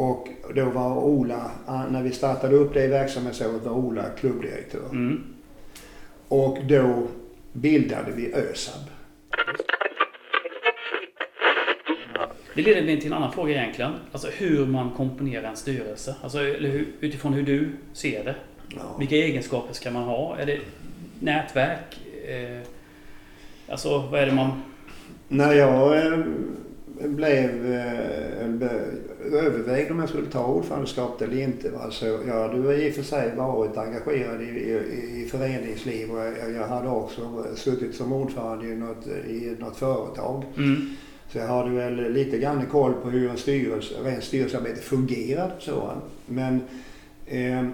Och 0.00 0.28
då 0.54 0.64
var 0.64 0.96
Ola, 0.96 1.50
när 1.90 2.02
vi 2.02 2.10
startade 2.10 2.56
upp 2.56 2.74
det 2.74 2.84
i 2.84 2.86
verksamhetsåret, 2.86 3.62
var 3.62 3.72
Ola 3.72 4.04
klubbdirektör. 4.20 4.88
Mm. 4.90 5.24
Och 6.28 6.58
då 6.68 7.08
bildade 7.52 8.12
vi 8.12 8.34
ÖSAB. 8.34 8.82
Det 12.54 12.62
leder 12.62 12.82
mig 12.82 13.00
till 13.00 13.12
en 13.12 13.16
annan 13.16 13.32
fråga 13.32 13.54
egentligen. 13.54 13.92
Alltså 14.12 14.28
hur 14.28 14.66
man 14.66 14.90
komponerar 14.90 15.48
en 15.48 15.56
styrelse. 15.56 16.14
Alltså 16.22 16.38
hur, 16.38 16.86
utifrån 17.00 17.32
hur 17.32 17.42
du 17.42 17.68
ser 17.92 18.24
det. 18.24 18.34
Ja. 18.68 18.96
Vilka 18.98 19.16
egenskaper 19.16 19.74
ska 19.74 19.90
man 19.90 20.02
ha? 20.02 20.36
Är 20.36 20.46
det 20.46 20.58
nätverk? 21.18 22.00
Eh, 22.28 22.60
alltså 23.68 23.98
vad 23.98 24.20
är 24.20 24.26
det 24.26 24.32
man... 24.32 24.62
När 25.28 25.52
jag 25.52 26.06
eh, 26.06 26.18
blev 27.08 27.72
eh, 27.74 28.40
övervägde 29.32 29.92
om 29.92 30.00
jag 30.00 30.08
skulle 30.08 30.26
ta 30.26 30.46
ordförandeskapet 30.46 31.28
eller 31.28 31.42
inte. 31.42 31.70
Alltså, 31.80 32.06
jag 32.26 32.40
hade 32.48 32.74
i 32.86 32.90
och 32.90 32.94
för 32.94 33.02
sig 33.02 33.32
varit 33.36 33.76
engagerad 33.76 34.42
i, 34.42 34.44
i, 34.44 35.22
i 35.22 35.28
föreningsliv 35.30 36.10
och 36.10 36.18
jag, 36.18 36.52
jag 36.56 36.66
hade 36.66 36.88
också 36.88 37.44
suttit 37.54 37.94
som 37.94 38.12
ordförande 38.12 38.66
i 38.66 38.76
något, 38.76 39.06
i 39.28 39.56
något 39.58 39.76
företag. 39.76 40.44
Mm. 40.56 40.96
Så 41.32 41.38
jag 41.38 41.46
hade 41.46 41.70
väl 41.70 42.12
lite 42.12 42.38
grann 42.38 42.66
koll 42.70 42.92
på 43.02 43.10
hur 43.10 43.30
en 43.30 43.36
styrelse, 43.36 43.94
rent 44.04 44.24
styrelsearbete 44.24 44.80
fungerar. 44.80 45.52
Så. 45.58 45.90
Men 46.26 46.60
eh, 47.26 47.64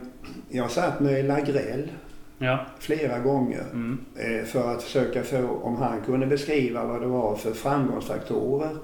jag 0.48 0.70
satt 0.70 1.00
med 1.00 1.24
Lagrell 1.24 1.90
Ja. 2.38 2.66
flera 2.78 3.18
gånger 3.18 3.64
Mm. 3.72 3.98
eh, 4.16 4.44
för 4.44 4.74
att 4.74 4.82
försöka 4.82 5.22
få, 5.22 5.48
om 5.62 5.76
han 5.76 6.00
kunde 6.06 6.26
beskriva 6.26 6.84
vad 6.84 7.00
det 7.00 7.06
var 7.06 7.36
för 7.36 7.52
framgångsfaktorer 7.52 8.76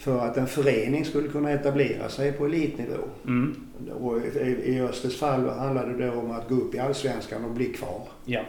för 0.00 0.18
att 0.18 0.36
en 0.36 0.46
förening 0.46 1.04
skulle 1.04 1.28
kunna 1.28 1.50
etablera 1.50 2.08
sig 2.08 2.32
på 2.32 2.46
elitnivå. 2.46 3.02
Mm. 3.26 3.56
Och 4.00 4.18
i, 4.64 4.80
Östers 4.80 5.18
fall 5.18 5.48
handlade 5.48 5.96
det 5.96 6.10
om 6.10 6.30
att 6.30 6.48
gå 6.48 6.54
upp 6.54 6.74
i 6.74 6.78
Allsvenskan 6.78 7.44
och 7.44 7.50
bli 7.50 7.66
kvar. 7.66 8.08
Ja. 8.24 8.40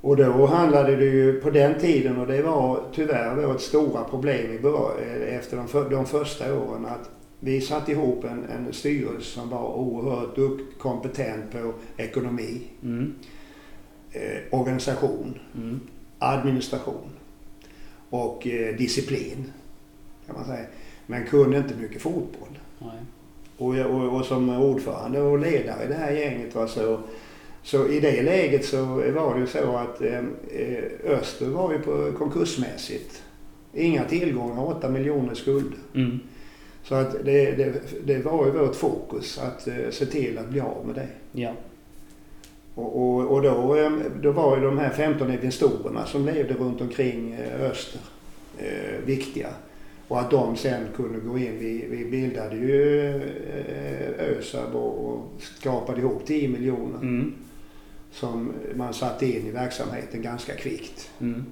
Och 0.00 0.16
då 0.16 0.46
handlade 0.46 0.96
det 0.96 1.04
ju 1.04 1.40
på 1.40 1.50
den 1.50 1.80
tiden, 1.80 2.16
och 2.16 2.26
det 2.26 2.42
var 2.42 2.82
tyvärr 2.94 3.46
vårt 3.46 3.60
stora 3.60 4.04
problem 4.04 4.52
i 4.52 4.56
eh, 4.64 5.36
efter 5.36 5.56
de, 5.56 5.68
för, 5.68 5.90
de 5.90 6.06
första 6.06 6.54
åren, 6.54 6.86
att 6.86 7.10
vi 7.40 7.60
satte 7.60 7.92
ihop 7.92 8.24
en, 8.24 8.44
en 8.44 8.72
styrelse 8.72 9.30
som 9.30 9.50
var 9.50 9.74
oerhört 9.74 10.36
dukt, 10.36 10.78
kompetent 10.78 11.52
på 11.52 11.72
ekonomi, 11.96 12.60
Mm. 12.82 13.14
eh, 14.12 14.38
organisation, 14.60 15.38
Mm. 15.54 15.80
administration 16.18 17.10
och 18.10 18.46
eh, 18.46 18.76
disciplin. 18.76 19.52
Kan 20.30 20.38
man 20.38 20.56
säga. 20.56 20.66
Men 21.06 21.26
kunde 21.26 21.56
inte 21.56 21.74
mycket 21.74 22.02
fotboll. 22.02 22.58
Och, 23.56 23.74
och, 23.74 24.16
och 24.16 24.24
som 24.24 24.48
ordförande 24.48 25.20
och 25.20 25.38
ledare 25.38 25.84
i 25.84 25.88
det 25.88 25.94
här 25.94 26.10
gänget 26.10 26.54
var 26.54 26.66
så, 26.66 27.00
så 27.62 27.88
i 27.88 28.00
det 28.00 28.22
läget 28.22 28.64
så 28.64 28.84
var 28.84 29.34
det 29.34 29.40
ju 29.40 29.46
så 29.46 29.76
att 29.76 30.00
eh, 30.00 30.18
eh, 30.50 30.84
Öster 31.04 31.46
var 31.46 31.72
ju 31.72 31.78
på 31.78 32.12
konkursmässigt. 32.18 33.22
Inga 33.74 34.04
tillgångar, 34.04 34.64
8 34.64 34.88
miljoner 34.88 35.34
skulder. 35.34 35.78
Mm. 35.94 36.20
Så 36.82 36.94
att 36.94 37.24
det, 37.24 37.50
det, 37.50 37.82
det 38.04 38.18
var 38.18 38.46
ju 38.46 38.52
vårt 38.52 38.76
fokus 38.76 39.38
att 39.38 39.68
eh, 39.68 39.90
se 39.90 40.06
till 40.06 40.38
att 40.38 40.48
bli 40.48 40.60
av 40.60 40.86
med 40.86 40.94
det. 40.94 41.08
Ja. 41.40 41.52
Och, 42.74 42.96
och, 42.96 43.26
och 43.26 43.42
då, 43.42 43.76
eh, 43.76 43.92
då 44.22 44.32
var 44.32 44.56
ju 44.56 44.62
de 44.62 44.78
här 44.78 44.90
15 44.90 45.32
investorerna 45.32 46.06
som 46.06 46.26
levde 46.26 46.54
runt 46.54 46.80
omkring 46.80 47.32
eh, 47.32 47.70
Öster 47.70 48.00
eh, 48.58 49.04
viktiga. 49.04 49.48
Och 50.10 50.20
att 50.20 50.30
de 50.30 50.56
sen 50.56 50.86
kunde 50.96 51.18
gå 51.20 51.38
in. 51.38 51.58
Vi, 51.58 51.86
vi 51.90 52.04
bildade 52.04 52.56
ju 52.56 53.06
eh, 53.08 54.38
ÖSAB 54.38 54.74
och, 54.74 55.30
skapade 55.38 56.00
ihop 56.00 56.26
10 56.26 56.48
miljoner 56.48 56.98
Mm. 57.02 57.34
som 58.12 58.52
man 58.74 58.94
satte 58.94 59.26
in 59.26 59.46
i 59.46 59.50
verksamheten 59.50 60.22
ganska 60.22 60.54
kvickt. 60.54 61.10
Mm. 61.20 61.44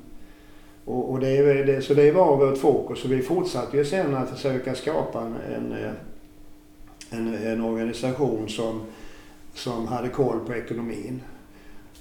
Och, 0.84 1.10
och 1.10 1.20
det, 1.20 1.62
det, 1.64 1.82
så 1.82 1.94
det 1.94 2.12
var 2.12 2.36
vårt 2.36 2.58
fokus 2.58 3.04
och 3.04 3.12
vi 3.12 3.22
fortsatte 3.22 3.76
ju 3.76 3.84
sen 3.84 4.14
att 4.14 4.30
försöka 4.30 4.74
skapa 4.74 5.20
en, 5.20 5.34
en, 5.54 5.72
eh, 5.72 5.92
en, 7.10 7.34
en 7.34 7.60
organisation 7.60 8.48
som, 8.48 8.80
som 9.54 9.86
hade 9.86 10.08
koll 10.08 10.40
på 10.46 10.54
ekonomin 10.54 11.20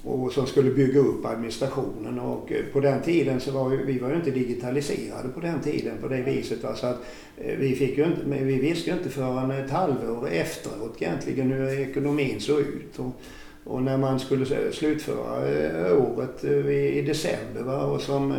och 0.04 0.32
som 0.32 0.46
skulle 0.46 0.70
bygga 0.70 1.00
upp 1.00 1.26
administrationen. 1.26 2.18
Och 2.18 2.52
eh, 2.52 2.64
på 2.72 2.80
den 2.80 3.02
tiden 3.02 3.40
så 3.40 3.50
var 3.50 3.72
ju, 3.72 3.84
vi 3.84 3.98
var 3.98 4.08
ju 4.10 4.16
inte 4.16 4.30
digitaliserade 4.30 5.28
på 5.28 5.40
den 5.40 5.60
tiden 5.60 5.94
på 6.00 6.08
det 6.08 6.22
viset. 6.22 6.62
Va? 6.62 6.74
Så 6.74 6.86
att 6.86 6.98
eh, 7.36 7.56
vi, 7.58 7.74
fick 7.74 7.98
ju 7.98 8.04
inte, 8.04 8.20
men 8.26 8.46
vi 8.46 8.58
visste 8.58 8.90
ju 8.90 8.96
inte 8.96 9.08
förrän 9.08 9.50
ett 9.50 9.70
halvår 9.70 10.28
efteråt 10.28 11.02
egentligen 11.02 11.50
hur 11.50 11.80
ekonomin 11.80 12.40
såg 12.40 12.60
ut. 12.60 12.98
Och, 12.98 13.20
och 13.64 13.82
när 13.82 13.96
man 13.98 14.20
skulle 14.20 14.72
slutföra 14.72 15.48
eh, 15.48 16.02
året 16.02 16.44
i 16.44 17.02
december 17.02 17.62
va? 17.62 17.82
och 17.82 18.00
som, 18.00 18.34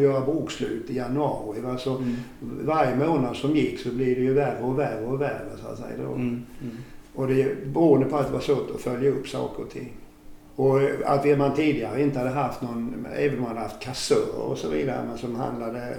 göra 0.00 0.26
bokslut 0.26 0.90
i 0.90 0.96
januari. 0.96 1.60
Va? 1.60 1.78
Så 1.78 1.96
Mm. 1.96 2.16
varje 2.40 2.96
månad 2.96 3.36
som 3.36 3.56
gick 3.56 3.78
så 3.80 3.88
blir 3.88 4.14
det 4.16 4.22
ju 4.22 4.32
värre 4.32 4.62
och 4.62 4.78
värre 4.78 5.06
och 5.06 5.20
värre 5.20 5.50
så 5.62 5.68
att 5.68 5.78
säga. 5.78 6.06
Mm. 6.06 6.18
Mm. 6.18 6.76
Och 7.14 7.28
det 7.28 7.66
beroende 7.66 8.06
på 8.06 8.16
att 8.16 8.26
det 8.26 8.32
var 8.32 8.40
svårt 8.40 8.70
att 8.74 8.80
följa 8.80 9.10
upp 9.10 9.28
saker 9.28 9.62
och 9.62 9.70
ting. 9.70 9.92
Och 10.58 10.80
att 11.04 11.24
vi- 11.26 11.36
man 11.36 11.54
tidigare 11.54 12.02
inte 12.02 12.18
hade 12.18 12.30
haft 12.30 12.62
någon, 12.62 13.06
även 13.16 13.36
om 13.36 13.40
man 13.42 13.48
hade 13.48 13.60
haft 13.60 13.80
kassörer 13.80 14.38
och 14.40 14.58
så 14.58 14.68
vidare, 14.68 15.04
men 15.08 15.18
som 15.18 15.36
handlade, 15.36 15.94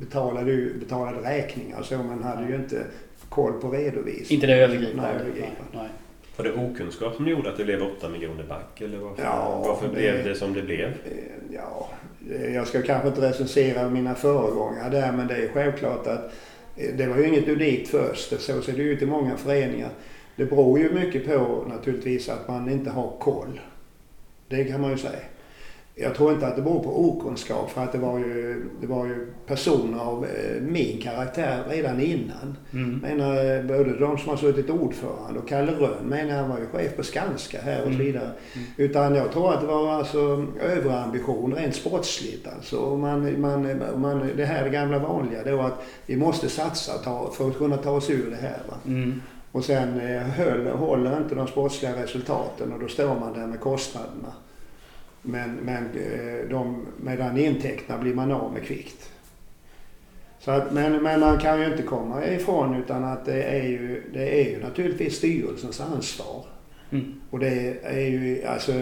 betalade, 0.00 0.66
betalade 0.80 1.18
räkningar 1.30 1.78
och 1.78 1.84
så, 1.84 1.96
man 1.98 2.22
hade 2.22 2.48
ju 2.48 2.54
inte 2.54 2.82
koll 3.28 3.52
på 3.52 3.70
redovisning. 3.70 4.34
Inte 4.36 4.46
det 4.46 4.54
övergripande. 4.54 5.10
Nej, 5.34 5.52
Nej. 5.72 5.88
Var 6.36 6.44
det 6.44 6.52
okunskap 6.52 7.14
som 7.14 7.28
gjorde 7.28 7.50
att 7.50 7.56
det 7.56 7.64
blev 7.64 7.82
8 7.82 8.08
miljoner 8.08 8.44
back? 8.44 8.80
Eller 8.80 8.98
varför, 8.98 9.22
Ja, 9.22 9.62
varför 9.66 9.88
det- 9.88 9.94
blev 9.94 10.24
det 10.24 10.34
som 10.34 10.52
det 10.52 10.62
blev? 10.62 10.88
Eh, 10.88 10.92
Ja, 11.54 11.88
jag 12.54 12.66
ska 12.66 12.82
kanske 12.82 13.08
inte 13.08 13.20
recensera 13.20 13.88
mina 13.90 14.14
föregångare 14.14 14.90
där, 14.90 15.12
men 15.12 15.26
det 15.26 15.34
är 15.36 15.48
självklart 15.48 16.06
att 16.06 16.24
eh, 16.76 16.94
det 16.96 17.06
var 17.06 17.16
ju 17.16 17.26
inget 17.28 17.48
unikt 17.48 17.88
för 17.88 18.10
Öster. 18.10 18.36
Så 18.36 18.62
ser 18.62 18.72
det 18.72 18.82
ut 18.82 19.02
i 19.02 19.06
många 19.06 19.36
föreningar. 19.36 19.88
Det 20.36 20.44
beror 20.44 20.78
ju 20.78 20.92
mycket 20.92 21.26
på 21.26 21.64
naturligtvis 21.68 22.28
att 22.28 22.48
man 22.48 22.70
inte 22.70 22.90
har 22.90 23.12
koll. 23.20 23.60
Det 24.48 24.64
kan 24.64 24.80
man 24.80 24.90
ju 24.90 24.98
säga. 24.98 25.18
Jag 26.00 26.14
tror 26.14 26.32
inte 26.32 26.46
att 26.46 26.56
det 26.56 26.62
beror 26.62 26.82
på 26.82 27.08
okunskap 27.08 27.70
för 27.70 27.80
att 27.84 27.92
det 27.92 27.98
var 27.98 28.18
ju, 28.18 28.64
det 28.80 28.86
var 28.86 29.06
ju 29.06 29.26
personer 29.46 29.98
av 30.00 30.24
eh, 30.24 30.62
min 30.62 31.00
karaktär 31.02 31.62
redan 31.68 32.00
innan. 32.00 32.56
Mm. 32.72 32.98
Menar, 32.98 33.56
eh, 33.56 33.62
både 33.62 33.98
de 33.98 34.18
som 34.18 34.28
har 34.28 34.36
suttit 34.36 34.70
ordförande 34.70 35.40
och 35.40 35.48
Kalle 35.48 35.72
Rönn 35.72 36.04
menar 36.08 36.36
han 36.36 36.48
var 36.50 36.58
ju 36.58 36.66
chef 36.66 36.96
på 36.96 37.02
Skanska 37.02 37.60
här 37.62 37.78
och 37.78 37.82
så 37.88 37.94
Mm. 37.94 38.06
vidare. 38.06 38.30
Mm. 38.54 38.66
Utan 38.76 39.14
jag 39.14 39.32
tror 39.32 39.52
att 39.54 39.60
det 39.60 39.66
var 39.66 39.92
alltså 39.92 40.46
överambition 40.60 41.54
rent 41.54 41.74
sportsligt 41.74 42.48
alltså. 42.56 42.96
Man, 42.96 43.40
man, 43.40 43.82
man, 44.00 44.30
det 44.36 44.44
här 44.44 44.60
är 44.60 44.64
det 44.64 44.70
gamla 44.70 44.98
vanliga 44.98 45.44
då 45.44 45.60
att 45.60 45.82
vi 46.06 46.16
måste 46.16 46.48
satsa 46.48 46.92
ta, 46.98 47.30
för 47.34 47.48
att 47.48 47.58
kunna 47.58 47.76
ta 47.76 47.90
oss 47.90 48.10
ur 48.10 48.30
det 48.30 48.36
här. 48.36 48.60
Mm. 48.86 49.22
Och 49.52 49.64
sen 49.64 50.00
eh, 50.00 50.22
höll, 50.22 50.66
håller 50.66 51.16
inte 51.16 51.34
de 51.34 51.46
sportsliga 51.46 52.02
resultaten 52.02 52.72
och 52.72 52.80
då 52.80 52.88
står 52.88 53.20
man 53.20 53.32
där 53.32 53.46
med 53.46 53.60
kostnaderna. 53.60 54.32
Men, 55.22 55.54
men 55.54 55.84
eh, 55.84 56.48
de, 56.50 56.86
medan 56.96 57.38
intäkterna 57.38 57.98
blir 57.98 58.14
man 58.14 58.32
av 58.32 58.52
med 58.52 58.62
kvickt. 58.62 59.10
Så 60.40 60.50
att, 60.50 60.72
men, 60.72 61.02
men 61.02 61.20
man 61.20 61.38
kan 61.38 61.60
ju 61.60 61.66
inte 61.66 61.82
komma 61.82 62.26
ifrån 62.26 62.74
utan 62.74 63.04
att 63.04 63.24
det 63.24 63.42
är 63.42 63.62
ju, 63.62 64.02
det 64.12 64.40
är 64.40 64.50
ju 64.50 64.62
naturligtvis 64.62 65.16
styrelsens 65.16 65.80
ansvar. 65.80 66.44
Mm. 66.92 67.14
Och 67.30 67.38
det 67.38 67.74
är 67.82 68.00
ju 68.00 68.44
alltså, 68.46 68.72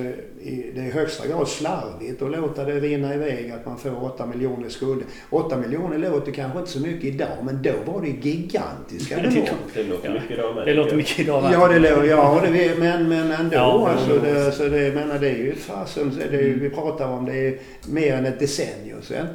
i, 0.43 0.71
det 0.75 0.81
är 0.81 0.85
i 0.85 0.91
högsta 0.91 1.29
grad 1.29 1.49
slarvigt 1.49 2.23
att 2.23 2.31
låta 2.31 2.65
det 2.65 2.81
rinna 2.81 3.15
iväg 3.15 3.51
att 3.51 3.67
man 3.67 3.79
får 3.79 4.05
8 4.05 4.27
miljoner 4.27 4.69
skulder. 4.69 5.07
8 5.31 5.57
miljoner 5.57 5.99
låter 5.99 6.33
kanske 6.33 6.59
inte 6.59 6.71
så 6.71 6.81
mycket 6.81 7.05
idag 7.05 7.29
men 7.43 7.63
då 7.63 7.93
var 7.93 8.01
det 8.01 8.09
gigantiska 8.29 9.17
Det 9.23 9.23
belopp. 9.29 9.49
Det 9.75 9.83
låter 9.83 10.13
mycket 10.13 10.31
idag 10.31 10.55
med. 10.55 10.67
Det 10.67 10.75
låter 10.75 10.97
mycket 10.97 11.19
idag. 11.19 11.51
Ja, 11.53 11.69
det 11.69 11.79
låter, 11.79 12.05
ja 12.05 12.41
det, 12.45 12.79
men, 12.79 13.09
men 13.09 13.31
ändå. 13.33 13.57
Ja, 13.57 13.89
alltså, 13.89 14.19
det, 14.19 14.53
så 14.53 14.63
det, 14.69 14.95
menar, 14.95 15.19
det 15.19 15.29
är 15.31 15.37
ju 15.37 15.55
fasen, 15.55 16.13
det 16.31 16.37
är, 16.37 16.43
ju- 16.43 16.59
vi 16.59 16.71
pratar 16.71 17.09
om 17.09 17.25
det 17.25 17.37
är 17.49 17.59
mer 17.89 18.13
än 18.17 18.27
ett 18.27 18.39
decennium 18.41 19.03
sedan. 19.03 19.27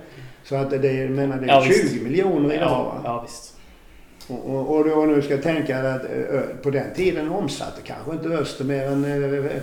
Så 0.43 0.55
att 0.55 0.69
det, 0.71 1.09
menar, 1.09 1.37
det 1.37 1.43
är 1.45 1.47
Ja, 1.47 1.63
20 1.63 1.69
visst. 1.73 2.01
miljoner 2.01 2.55
idag. 2.55 2.67
Ja, 2.69 3.01
ja, 3.03 3.21
visst. 3.27 3.57
Och, 4.31 4.55
och, 4.55 4.77
och 4.77 4.89
då 4.89 5.05
nu 5.05 5.21
ska 5.21 5.33
jag 5.33 5.43
tänka 5.43 5.79
att 5.79 6.05
ö, 6.05 6.41
på 6.63 6.69
den 6.69 6.93
tiden 6.95 7.29
omsatte 7.29 7.81
kanske 7.83 8.11
inte 8.11 8.29
Öster 8.29 8.65
mer 8.65 8.85
än 8.85 9.05
eh, 9.05 9.45
eh, 9.45 9.61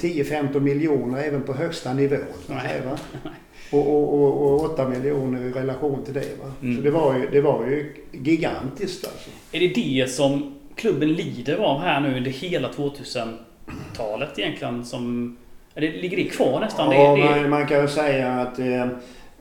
10-15 0.00 0.60
miljoner 0.60 1.22
även 1.22 1.42
på 1.42 1.52
högsta 1.52 1.94
nivå. 1.94 2.16
kan 2.46 2.56
man 2.56 2.64
Nej. 2.64 2.82
va? 2.86 2.98
Och, 3.70 3.88
och, 3.88 4.14
och, 4.14 4.54
och 4.54 4.64
8 4.64 4.88
miljoner 4.88 5.40
i 5.42 5.52
relation 5.52 6.04
till 6.04 6.14
det. 6.14 6.20
Va? 6.20 6.52
Mm. 6.62 6.76
Så 6.76 6.82
det 6.82 6.90
var, 6.90 7.14
ju, 7.14 7.28
det 7.30 7.40
var 7.40 7.66
ju 7.66 7.94
gigantiskt 8.12 9.04
alltså. 9.04 9.30
Är 9.52 9.60
det 9.60 9.68
det 9.68 10.10
som 10.10 10.54
klubben 10.74 11.12
lider 11.12 11.56
av 11.56 11.80
här 11.80 12.00
nu 12.00 12.16
under 12.16 12.30
hela 12.30 12.68
2000-talet 12.68 14.38
egentligen? 14.38 14.84
Som, 14.84 15.36
det, 15.74 15.80
ligger 15.80 16.16
det 16.16 16.24
kvar 16.24 16.60
nästan? 16.60 16.92
Ja, 16.92 17.16
det, 17.16 17.22
det, 17.22 17.40
man, 17.40 17.50
man 17.50 17.66
kan 17.66 17.80
ju 17.80 17.88
säga 17.88 18.32
att 18.32 18.58
eh, 18.58 18.86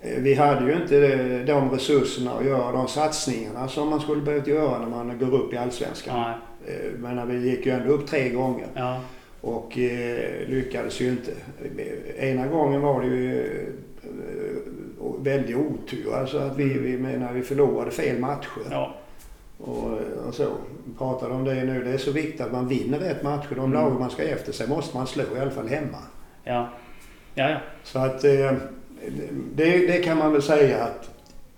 vi 0.02 0.34
hade 0.34 0.66
ju 0.72 0.82
inte 0.82 0.98
eh, 0.98 1.46
de 1.46 1.70
resurserna 1.72 2.32
att 2.32 2.46
göra 2.46 2.72
de 2.72 2.88
satsningarna 2.88 3.68
som 3.68 3.90
man 3.90 4.00
skulle 4.02 4.22
behövt 4.22 4.48
göra 4.48 4.80
när 4.80 4.88
man 4.88 5.20
går 5.20 5.34
upp 5.38 5.54
i 5.54 5.58
Allsvenskan. 5.58 6.20
nej, 6.22 6.36
Eh, 6.68 6.92
Men 7.00 7.28
vi 7.28 7.50
gick 7.50 7.66
ju 7.66 7.72
ändå 7.72 7.94
upp 7.94 8.08
tre 8.08 8.30
gånger. 8.30 8.68
ja, 8.76 9.00
Och 9.42 9.78
eh, 9.78 10.48
lyckades 10.48 11.02
ju 11.02 11.10
inte. 11.10 11.32
Ena 12.20 12.48
gången 12.48 12.82
var 12.82 13.02
det 13.02 13.08
ju 13.08 13.40
eh, 13.40 15.24
väldigt 15.24 15.56
otur. 15.58 16.14
Alltså 16.16 16.38
att 16.38 16.58
vi, 16.58 16.64
vi 16.80 16.98
menar 16.98 17.34
vi 17.34 17.42
förlorade 17.42 17.92
fel 17.92 18.20
matcher. 18.20 18.62
ja, 18.72 18.96
Och, 19.58 19.92
och 20.28 20.34
så. 20.34 20.48
Vi 20.86 20.98
pratade 20.98 21.34
om 21.34 21.44
det 21.44 21.64
nu. 21.64 21.84
Det 21.84 21.90
är 21.92 21.98
så 21.98 22.12
viktigt 22.12 22.42
att 22.42 22.52
man 22.52 22.68
vinner 22.68 23.00
rätt 23.00 23.24
matcher. 23.24 23.48
De 23.56 23.60
Mm. 23.60 23.74
lag 23.74 24.00
man 24.00 24.10
ska 24.10 24.24
efter 24.24 24.52
sig 24.52 24.68
måste 24.68 24.98
man 24.98 25.08
slå 25.08 25.24
i 25.38 25.40
alla 25.40 25.52
fall 25.52 25.68
hemma. 25.68 25.98
ja. 26.44 26.70
Ja, 27.36 27.50
ja. 27.50 27.58
Så 27.84 28.00
att 28.00 28.24
eh, 28.24 28.52
det, 29.56 29.88
det 29.88 30.04
kan 30.04 30.18
man 30.18 30.32
väl 30.32 30.42
säga 30.42 30.84
att 30.84 31.10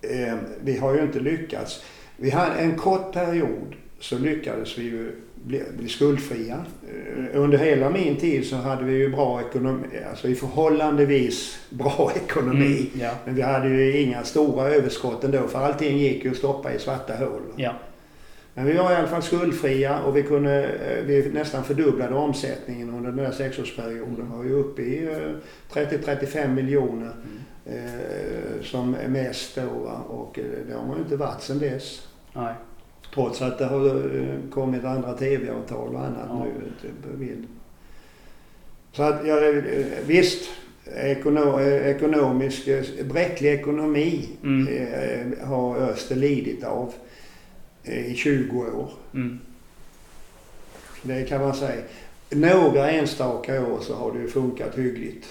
eh, 0.02 0.36
vi 0.64 0.78
har 0.78 0.96
ju 0.96 1.02
inte 1.02 1.20
lyckats. 1.20 1.84
Vi 2.18 2.30
hade 2.30 2.56
en 2.56 2.76
kort 2.76 3.14
period 3.14 3.76
så 4.00 4.18
lyckades 4.18 4.78
vi 4.78 4.84
ju 4.84 5.12
bli, 5.44 5.62
bli 5.78 5.90
skuldfria. 5.90 6.66
Eh, 6.88 7.40
Under 7.42 7.58
hela 7.58 7.90
min 7.90 8.16
tid 8.16 8.46
så 8.46 8.56
hade 8.56 8.84
vi 8.84 8.94
ju 8.94 9.10
bra 9.10 9.42
ekonomi, 9.42 9.88
alltså 10.10 10.28
i 10.28 10.36
förhållandevis 10.36 11.60
bra 11.70 12.12
ekonomi. 12.26 12.90
Mm, 12.94 13.06
ja, 13.08 13.12
Men 13.26 13.36
vi 13.36 13.42
hade 13.42 13.70
ju 13.70 13.98
inga 14.02 14.24
stora 14.24 14.70
överskott 14.70 15.24
ändå 15.24 15.48
för 15.48 15.60
allting 15.60 15.98
gick 15.98 16.26
ju 16.26 16.32
att 16.32 16.38
stoppa 16.38 16.74
i 16.74 16.80
svarta 16.80 17.16
hål. 17.16 17.42
ja. 17.56 17.74
Men 18.56 18.66
vi 18.66 18.74
var 18.74 18.92
i 18.92 18.96
alla 18.96 19.08
fall 19.08 19.22
skuldfria 19.24 20.00
och 20.04 20.18
vi 20.18 20.24
kunde, 20.24 20.64
eh, 20.66 21.04
vi 21.06 21.30
nästan 21.34 21.64
fördubblade 21.64 22.16
omsättningen 22.16 22.90
under 22.90 23.10
den 23.12 23.18
där 23.24 23.32
sexårsperioden. 23.32 24.30
Vi 24.32 24.38
var 24.38 24.44
ju 24.44 24.54
uppe 24.54 24.82
i 24.82 25.04
eh, 25.04 25.74
30-35 25.74 26.54
miljoner 26.56 27.12
Mm. 27.66 27.78
eh, 27.86 28.62
som 28.64 28.96
är 28.96 29.08
mest 29.08 29.56
då. 29.56 29.92
Och 30.08 30.40
eh, 30.40 30.46
det 30.68 30.74
har 30.74 30.86
man 30.88 30.96
ju 30.98 31.04
inte 31.04 31.16
varit 31.16 31.42
sedan 31.42 31.60
dess. 31.60 32.08
Nej. 32.34 32.54
Trots 33.14 33.42
att 33.42 33.58
det 33.60 33.66
har 33.66 33.86
eh, 33.88 34.50
kommit 34.52 34.84
andra 34.84 35.14
tv-avtal 35.14 35.96
och 35.96 36.00
annat 36.06 36.26
Ja. 36.30 36.46
nu 36.84 37.12
på 37.12 37.18
bild. 37.18 37.48
Så 38.92 39.04
att, 39.04 39.28
ja, 39.28 39.46
eh, 39.46 39.64
visst, 40.06 40.50
ekono, 40.96 41.60
eh, 41.60 41.88
ekonomisk, 41.88 42.68
eh, 42.68 42.84
bräcklig 43.12 43.54
ekonomi 43.54 44.30
Mm. 44.44 44.68
eh, 44.68 45.48
har 45.48 45.78
Öster 45.78 46.16
lidit 46.16 46.64
av 46.64 46.88
eh, 46.88 46.94
i 47.84 48.14
20 48.16 48.60
år. 48.60 48.90
Mm. 49.14 49.40
Det 51.02 51.24
kan 51.24 51.42
man 51.42 51.56
säga. 51.56 51.82
Några 52.30 52.92
enstaka 52.92 53.68
år 53.68 53.80
så 53.82 53.96
har 53.96 54.12
det 54.12 54.20
ju 54.20 54.28
funkat 54.28 54.78
hyggligt. 54.78 55.28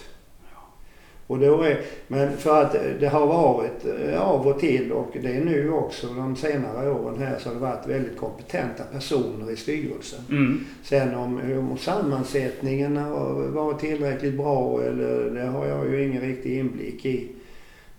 Och 1.27 1.39
då 1.39 1.63
är, 1.63 1.81
men 2.09 2.37
för 2.37 2.63
att 2.63 2.77
det 3.01 3.09
har 3.09 3.27
varit 3.27 3.85
eh, 3.85 4.23
av 4.23 4.47
och 4.47 4.61
till 4.61 4.93
och 4.93 5.17
det 5.23 5.29
är 5.29 5.45
nu 5.45 5.73
också 5.73 6.07
de 6.07 6.37
senare 6.37 6.91
åren 6.91 7.19
här 7.19 7.39
så 7.39 7.49
har 7.49 7.55
det 7.55 7.61
varit 7.61 7.87
väldigt 7.87 8.17
kompetenta 8.17 8.85
personer 8.85 9.51
i 9.51 9.57
styrelsen. 9.57 10.21
Mm. 10.31 10.65
Sen 10.83 11.15
om, 11.15 11.41
om 11.71 11.79
sammansättningen 11.79 12.97
har 12.97 13.35
varit 13.35 13.81
tillräckligt 13.81 14.37
bra 14.37 14.83
eller 14.83 15.31
det 15.31 15.47
har 15.47 15.67
jag 15.67 15.91
ju 15.91 16.09
ingen 16.09 16.23
riktig 16.23 16.59
inblick 16.59 17.07
i. 17.07 17.29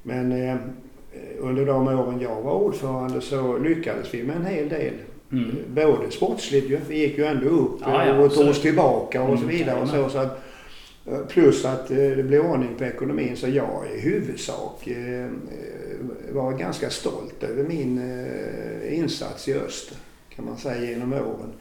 Men 0.03 0.31
eh, 0.31 0.55
under 1.39 1.65
de 1.65 1.87
åren 1.87 2.19
jag 2.21 2.41
var 2.41 2.53
ordförande 2.53 3.21
så 3.21 3.57
lyckades 3.57 4.13
vi 4.13 4.23
med 4.23 4.35
en 4.35 4.45
hel 4.45 4.69
del. 4.69 4.93
Mm. 5.31 5.55
Både 5.75 6.11
sportsligt 6.11 6.69
ju, 6.69 6.79
vi 6.89 6.97
gick 6.99 7.17
ju 7.17 7.25
ändå 7.25 7.45
upp 7.49 7.79
Ja, 7.81 8.05
ja, 8.05 8.17
och 8.19 8.33
tog 8.33 8.47
oss 8.49 8.61
tillbaka 8.61 9.23
och 9.23 9.39
så 9.39 9.43
Mm, 9.43 9.57
vidare. 9.57 9.81
Och 9.81 9.87
så, 9.87 10.09
så 10.09 10.17
att, 10.17 10.39
eh, 11.05 11.19
plus 11.27 11.65
att 11.65 11.91
eh, 11.91 11.97
det 11.97 12.23
blev 12.23 12.45
ordning 12.45 12.75
på 12.77 12.83
ekonomin 12.83 13.37
så 13.37 13.47
jag 13.47 13.83
i 13.95 13.99
huvudsak 13.99 14.87
eh, 14.87 15.29
varit 16.31 16.59
ganska 16.59 16.89
stolt 16.89 17.43
över 17.43 17.63
min 17.63 17.97
eh, 17.97 18.97
insats 18.99 19.47
i 19.47 19.53
Öster. 19.53 19.97
Kan 20.35 20.45
man 20.45 20.57
säga 20.57 20.89
genom 20.89 21.13
åren. 21.13 21.53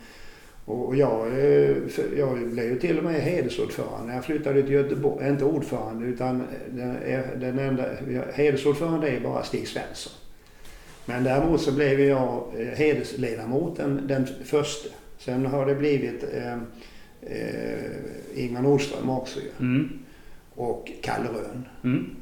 Och 0.64 0.96
jag, 0.96 1.27
eh, 1.27 1.77
jag 2.16 2.48
blev 2.48 2.64
ju 2.64 2.79
till 2.79 2.98
och 2.98 3.05
med 3.05 3.20
hedersordförande 3.20 4.07
när 4.07 4.14
jag 4.14 4.25
flyttade 4.25 4.62
till 4.62 4.72
Göteborg. 4.72 5.29
Inte 5.29 5.44
ordförande 5.44 6.07
utan 6.07 6.42
den, 6.70 6.96
den 7.40 7.59
enda, 7.59 7.85
hedersordförande 8.33 9.09
är 9.09 9.20
bara 9.20 9.42
Stig 9.42 9.68
Svensson. 9.68 10.12
Men 11.05 11.25
däremot 11.25 11.61
så 11.61 11.72
blev 11.72 12.01
jag 12.01 12.44
eh, 12.57 12.66
hedersledamoten 12.66 14.01
den 14.07 14.27
första. 14.44 14.88
Sen 15.18 15.46
har 15.46 15.66
det 15.66 15.75
blivit 15.75 16.25
eh, 16.35 16.59
eh, 17.22 17.90
Ingvar 18.35 18.62
Nordström 18.62 19.11
också 19.11 19.40
ju. 19.40 19.51
Mm. 19.61 19.98
Och 20.55 20.92
Kalle 21.03 21.29
Rönn. 21.29 21.68
Mm. 21.85 22.16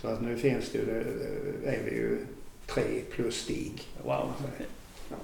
Så 0.00 0.08
att 0.08 0.22
nu 0.22 0.36
finns 0.36 0.70
det 0.72 0.78
ju, 0.78 1.00
är 1.64 1.78
vi 1.84 1.90
ju 1.90 2.18
tre 2.66 2.82
plus 3.10 3.34
Stig. 3.34 3.82
Wow. 4.04 4.32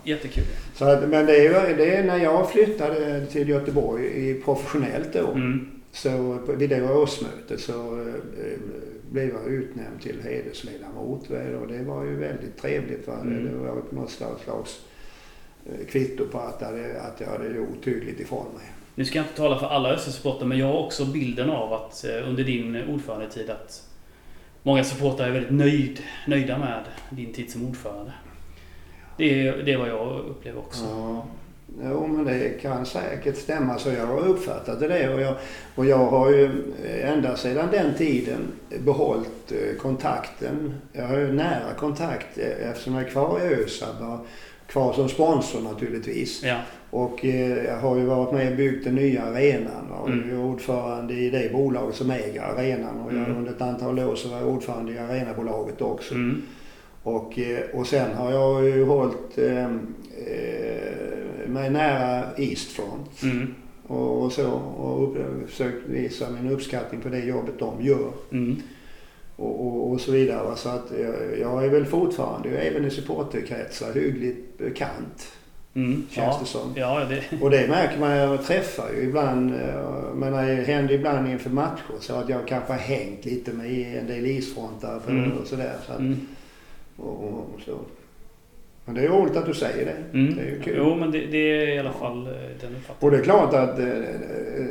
Jättekul. 0.05 0.45
Så 0.75 0.85
att, 0.85 1.09
men 1.09 1.27
det 1.27 1.47
är 1.47 1.77
det 1.77 1.97
är 1.97 2.05
när 2.05 2.19
jag 2.19 2.51
flyttade 2.51 3.27
till 3.27 3.49
Göteborg 3.49 4.05
i 4.05 4.35
professionellt 4.35 5.13
då. 5.13 5.27
Mm. 5.27 5.71
Så 5.93 6.39
vid 6.49 6.71
det 6.71 6.91
årsmötet 6.91 7.61
så 7.61 8.01
eh, 8.01 8.59
blev 9.11 9.29
jag 9.29 9.47
utnämnd 9.47 10.03
till 10.03 10.23
hedersledamot. 10.23 11.31
Och 11.61 11.69
det 11.69 11.83
var 11.83 12.05
ju 12.05 12.17
väldigt 12.17 12.57
trevligt. 12.57 13.07
Va? 13.07 13.21
Mm. 13.21 13.45
Det 13.45 13.59
var 13.59 13.81
på 13.81 13.95
något 13.95 14.11
slags, 14.11 14.81
eh, 15.67 15.87
kvitto 15.87 16.27
på 16.27 16.39
att, 16.39 16.63
att 16.63 17.21
jag 17.21 17.27
hade 17.27 17.57
gjort 17.57 17.85
tydligt 17.85 18.21
ifrån 18.21 18.47
mig. 18.57 18.67
Nu 18.95 19.05
ska 19.05 19.19
jag 19.19 19.25
inte 19.25 19.37
tala 19.37 19.59
för 19.59 19.67
alla 19.67 19.93
Östersupportrar 19.93 20.47
men 20.47 20.59
jag 20.59 20.67
har 20.67 20.79
också 20.79 21.05
bilden 21.05 21.51
av 21.51 21.73
att 21.73 22.05
eh, 22.05 22.29
under 22.29 22.45
din 22.45 22.77
ordförandetid 22.89 23.51
att 23.51 23.89
många 24.63 24.85
supportrar 24.85 25.27
är 25.27 25.33
väldigt 25.33 25.53
nöjd, 25.53 26.03
nöjda 26.27 26.59
med 26.59 26.85
din 27.11 27.33
tid 27.33 27.51
som 27.51 27.67
ordförande. 27.67 28.13
Det 29.19 29.49
är, 29.49 29.57
det 29.63 29.73
är 29.73 29.79
vad 29.79 29.89
jag 29.89 30.21
upplever 30.31 30.59
också. 30.59 30.85
Ja. 30.85 31.27
Jo, 31.85 32.07
men 32.07 32.25
det 32.25 32.49
kan 32.63 32.87
säkert 32.87 33.37
stämma 33.37 33.79
så 33.79 33.89
jag 33.91 34.07
har 34.07 34.27
uppfattat 34.29 34.81
det. 34.81 35.09
Och 35.15 35.21
jag, 35.21 35.35
och 35.75 35.87
jag 35.87 36.07
har 36.07 36.31
ju 36.31 36.51
ända 37.03 37.37
sedan 37.37 37.69
den 37.73 37.95
tiden 37.95 38.39
behållit 38.85 39.53
eh, 39.53 39.77
kontakten. 39.81 40.75
Jag 40.93 41.07
har 41.07 41.19
ju 41.19 41.33
nära 41.33 41.75
kontakt 41.79 42.39
eh, 42.39 42.71
eftersom 42.71 42.95
jag 42.95 43.05
är 43.05 43.09
kvar 43.09 43.41
i 43.41 43.55
ÖSAB 43.55 44.19
kvar 44.67 44.93
som 44.93 45.09
sponsor 45.09 45.61
naturligtvis. 45.61 46.43
Ja. 46.45 46.57
Och 46.91 47.25
eh, 47.25 47.65
jag 47.65 47.77
har 47.77 47.97
ju 47.97 48.05
varit 48.05 48.33
med 48.35 48.51
och 48.51 48.57
byggt 48.57 48.85
den 48.85 48.95
nya 48.95 49.23
arenan 49.23 49.91
och 50.01 50.09
Mm. 50.09 50.29
jag 50.31 50.39
är 50.39 50.45
ordförande 50.45 51.15
i 51.15 51.31
det 51.31 51.53
bolaget 51.53 51.95
som 51.95 52.11
äger 52.11 52.43
arenan. 52.43 53.01
Och 53.01 53.13
jag, 53.13 53.19
Mm. 53.25 53.37
under 53.37 53.51
ett 53.53 53.63
antal 53.63 53.99
år 53.99 54.15
så 54.15 54.29
var 54.29 54.39
jag 54.39 54.49
ordförande 54.49 54.93
i 54.93 54.99
arenabolaget 54.99 55.81
också. 55.83 56.15
Mm. 56.15 56.43
Och, 57.03 57.39
eh, 57.39 57.61
och 57.73 57.87
sen 57.87 58.15
har 58.17 58.33
jag 58.33 58.65
ju 58.65 58.85
hållit 58.85 59.39
eh, 59.39 59.65
eh, 60.27 61.49
mig 61.49 61.71
nära 61.71 62.25
Eastfront 62.37 63.23
Mm. 63.23 63.55
och, 63.87 64.23
och 64.23 64.33
så 64.33 64.51
och 64.51 65.03
upp, 65.05 65.17
försökt 65.49 65.87
visa 65.89 66.27
min 66.31 66.53
uppskattning 66.53 67.01
på 67.01 67.09
det 67.09 67.19
jobbet 67.25 67.55
de 67.59 67.83
gör 67.85 68.11
Mm. 68.33 68.57
och, 69.37 69.67
och, 69.67 69.91
och 69.91 70.01
så 70.01 70.13
vidare. 70.13 70.57
Så 70.57 70.69
att 70.69 70.93
jag, 71.01 71.39
jag 71.41 71.65
är 71.65 71.69
väl 71.69 71.85
fortfarande, 71.87 72.49
även 72.49 72.85
i 72.85 72.91
supporterkretsar, 72.91 73.93
hyggligt 73.95 74.59
bekant. 74.59 75.33
Mm. 75.75 76.07
Känns 76.11 76.35
ja. 76.35 76.39
det 76.41 76.47
som. 76.47 76.73
Ja, 76.77 77.05
det... 77.09 77.23
Och 77.45 77.51
det 77.51 77.69
märker 77.69 77.99
man, 78.01 78.11
jag 78.17 78.45
träffar 78.45 78.91
ju 78.97 79.03
ibland, 79.03 79.55
eh, 79.55 80.15
men 80.15 80.33
det 80.33 80.63
händer 80.65 80.95
ibland 80.95 81.29
inför 81.29 81.51
matcher 81.51 81.95
så 82.01 82.15
att 82.15 82.29
jag 82.29 82.47
kanske 82.49 82.73
har 82.73 82.81
hängt 82.81 83.25
lite 83.25 83.53
med 83.53 83.97
en 83.99 84.07
del 84.07 84.27
isfrontar 84.27 85.01
för- 85.05 85.13
Mm. 85.13 85.33
och 85.33 85.47
sådär. 85.47 85.75
Så 85.87 85.93
Mm. 85.93 86.17
Och, 86.99 87.25
och, 87.55 87.61
så. 87.65 87.79
Men 88.85 88.95
det 88.95 89.05
är 89.05 89.09
roligt 89.09 89.37
att 89.37 89.47
du 89.47 89.55
säger 89.55 89.85
det. 89.85 90.19
Mm. 90.19 90.35
Det 90.37 90.43
är 90.43 90.47
ju 90.47 90.61
kul. 90.61 90.75
Jo, 90.77 90.95
men 90.97 91.11
det, 91.11 91.27
det 91.27 91.39
är 91.39 91.69
i 91.69 91.79
alla 91.79 91.93
fall 91.93 92.27
eh, 92.27 92.33
den 92.33 92.77
uppfattningen. 92.77 92.97
Och 92.99 93.11
det 93.11 93.17
är 93.17 93.23
klart 93.23 93.55
att 93.55 93.79
eh, 93.79 93.89
eh, 93.89 94.67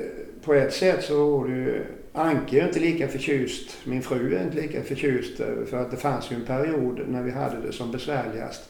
på 0.46 0.54
ett 0.54 0.74
sätt 0.74 1.04
så 1.04 1.38
var 1.38 1.48
det 1.48 1.54
ju 1.56 1.84
Anke 2.14 2.62
är 2.62 2.68
inte 2.68 2.80
lika 2.80 3.08
förtjust, 3.08 3.78
min 3.84 4.02
fru 4.02 4.36
är 4.36 4.44
inte 4.44 4.62
lika 4.62 4.82
förtjust 4.82 5.38
för 5.70 5.78
att 5.78 5.92
det 5.92 5.98
fanns 5.98 6.32
ju 6.32 6.36
en 6.36 6.46
period 6.46 7.02
när 7.08 7.24
vi 7.24 7.32
hade 7.32 7.62
det 7.66 7.72
som 7.72 7.92
besvärligast. 7.92 8.70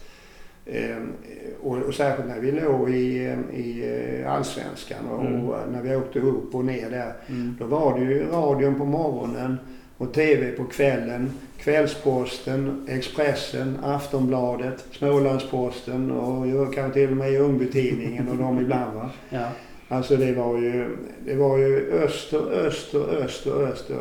Och, 1.61 1.77
och 1.77 1.93
särskilt 1.93 2.27
när 2.27 2.39
vi 2.39 2.51
låg 2.51 2.89
i, 2.89 3.17
i 3.53 4.23
allsvenskan 4.27 5.07
och, 5.07 5.25
Mm. 5.25 5.45
och 5.49 5.57
när 5.71 5.81
vi 5.81 5.95
åkte 5.95 6.19
upp 6.19 6.55
och 6.55 6.65
ner 6.65 6.89
där. 6.89 7.13
Mm. 7.27 7.55
Då 7.59 7.65
var 7.65 7.99
det 7.99 8.05
ju 8.05 8.25
radion 8.25 8.75
på 8.75 8.85
morgonen 8.85 9.57
och 9.97 10.13
TV 10.13 10.51
på 10.51 10.63
kvällen. 10.63 11.31
Kvällsposten, 11.57 12.85
Expressen, 12.89 13.77
Aftonbladet, 13.83 14.85
Smålandsposten 14.91 16.11
och 16.11 16.47
jag 16.47 16.73
kan 16.73 16.91
till 16.91 17.09
och 17.11 17.17
med 17.17 17.31
Ljungby-tidningen 17.33 18.29
och 18.29 18.37
de 18.37 18.59
ibland 18.61 18.93
va. 18.95 19.09
Ja. 19.29 19.47
Alltså 19.89 20.15
det 20.15 20.33
var 20.33 20.57
ju, 20.57 20.97
det 21.25 21.35
var 21.35 21.57
ju 21.57 21.91
öster, 22.03 22.39
öster, 22.51 22.99
öster, 23.23 23.51
öster. 23.51 23.97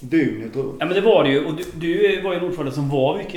Dygnet 0.00 0.56
runt. 0.56 0.76
ja, 0.80 0.86
men 0.86 0.94
det 0.94 1.00
var 1.00 1.24
det 1.24 1.30
ju. 1.30 1.44
Och 1.44 1.54
du, 1.56 1.64
du 1.74 2.20
var 2.22 2.32
ju 2.32 2.38
en 2.38 2.44
ordförande 2.44 2.72
som 2.72 2.88
var 2.88 3.18
mycket 3.18 3.34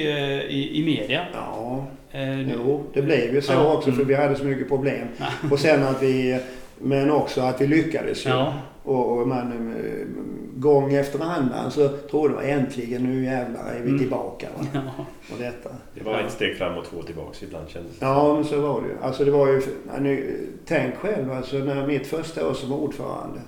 i, 0.52 0.70
i 0.82 0.86
media. 0.86 1.26
Ja, 1.34 1.86
Eh, 2.14 2.20
du- 2.38 2.52
jo, 2.56 2.84
det 2.94 3.02
blev 3.02 3.34
ju 3.36 3.42
så 3.42 3.54
Ja, 3.54 3.74
också 3.74 3.92
för 3.92 4.04
vi 4.04 4.16
hade 4.16 4.36
så 4.36 4.46
mycket 4.46 4.68
problem. 4.68 5.08
Ja. 5.18 5.26
Och 5.52 5.60
sen 5.60 5.84
att 5.84 6.04
vi, 6.04 6.40
men 6.80 7.12
också 7.12 7.42
att 7.42 7.62
vi 7.62 7.68
lyckades 7.68 8.26
ju. 8.26 8.30
Ja. 8.30 8.54
Och, 8.84 9.18
och 9.18 9.28
man, 9.28 9.74
gång 10.62 10.94
efter 10.94 11.20
annan 11.20 11.72
så 11.72 11.88
trodde 11.88 12.34
man 12.34 12.44
äntligen 12.44 13.04
nu 13.04 13.24
jävlar 13.24 13.68
är 13.74 13.80
vi 13.82 13.88
Mm. 13.90 14.00
tillbaka. 14.00 14.48
Va? 14.58 14.66
ja. 14.74 15.06
Och 15.34 15.40
detta. 15.40 15.70
Det 15.96 16.04
var 16.04 16.20
ett 16.20 16.32
steg 16.32 16.58
fram 16.58 16.78
och 16.78 16.86
två 16.86 17.02
tillbaks 17.02 17.44
ibland 17.44 17.70
kändes 17.70 18.00
det. 18.00 18.06
Ja, 18.06 18.34
men 18.36 18.44
så 18.46 18.62
var 18.62 18.82
det 18.82 18.88
ju. 18.88 18.94
Alltså 19.02 19.26
det 19.26 19.32
var 19.32 19.48
ju, 19.48 19.62
nu, 20.00 20.38
tänk 20.66 20.96
själv 20.96 21.32
alltså 21.32 21.56
när 21.58 21.88
mitt 21.88 22.08
första 22.08 22.50
år 22.50 22.54
som 22.54 22.72
ordförande. 22.74 23.40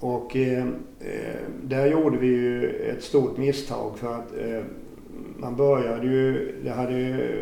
Och 0.00 0.36
eh, 0.36 0.58
eh, 1.00 1.34
där 1.62 1.86
gjorde 1.86 2.18
vi 2.18 2.26
ju 2.26 2.70
ett 2.70 3.02
stort 3.04 3.36
misstag 3.36 3.98
för 3.98 4.14
att 4.14 4.32
eh, 4.38 4.62
man 5.38 5.56
började 5.56 6.06
ju, 6.06 6.54
det, 6.64 6.70
hade 6.70 6.92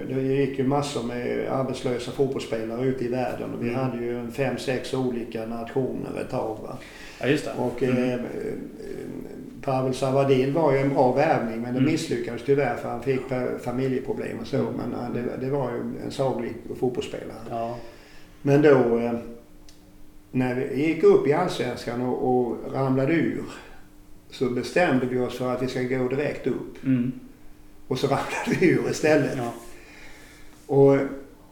det 0.09 0.23
gick 0.23 0.59
ju 0.59 0.67
massor 0.67 1.03
med 1.03 1.49
arbetslösa 1.51 2.11
fotbollsspelare 2.11 2.87
ute 2.87 3.05
i 3.05 3.09
världen 3.09 3.55
och 3.55 3.65
vi 3.65 3.69
Mm. 3.69 3.81
hade 3.81 4.05
ju 4.05 4.19
en 4.19 4.33
fem, 4.33 4.59
sex 4.59 4.95
olika 4.95 5.47
nationer 5.47 6.21
ett 6.21 6.31
tag. 6.31 6.59
Va? 6.63 6.79
ja, 7.21 7.27
just 7.27 7.45
det. 7.45 7.53
Och 7.59 7.83
Mm. 7.83 7.99
eh, 8.11 8.21
Pavel 9.63 9.95
Savadil 9.95 10.53
var 10.53 10.73
ju 10.73 10.79
en 10.79 10.95
bra 10.95 11.13
värvning 11.13 11.61
men 11.61 11.73
det 11.75 11.79
Mm. 11.81 11.93
misslyckades 11.93 12.43
tyvärr 12.47 12.77
för 12.77 12.89
han 12.89 13.03
fick 13.03 13.21
familjeproblem 13.65 14.39
och 14.41 14.47
så. 14.47 14.57
Mm. 14.57 14.73
Men 14.75 14.93
eh, 15.01 15.11
det, 15.15 15.47
det 15.47 15.51
var 15.53 15.71
ju 15.71 15.79
en 16.05 16.11
saglig 16.11 16.53
fotbollsspelare. 16.79 17.37
Ja. 17.51 17.77
Men 18.43 18.63
då 18.63 18.99
eh, 18.99 19.13
när 20.31 20.55
vi 20.55 20.87
gick 20.87 21.03
upp 21.05 21.27
i 21.27 21.33
Allsvenskan 21.33 22.01
och, 22.03 22.29
och 22.47 22.57
ramlade 22.75 23.13
ur 23.13 23.43
så 24.31 24.51
bestämde 24.51 25.07
vi 25.07 25.19
oss 25.19 25.39
för 25.39 25.53
att 25.53 25.63
vi 25.63 25.67
ska 25.69 25.83
gå 25.83 26.09
direkt 26.09 26.47
upp. 26.47 26.85
Mm. 26.85 27.13
Och 27.89 27.99
så 27.99 28.07
ramlade 28.07 28.57
vi 28.61 28.67
ur 28.69 28.91
istället. 28.91 29.37
Ja. 29.37 29.53
Och 30.67 30.97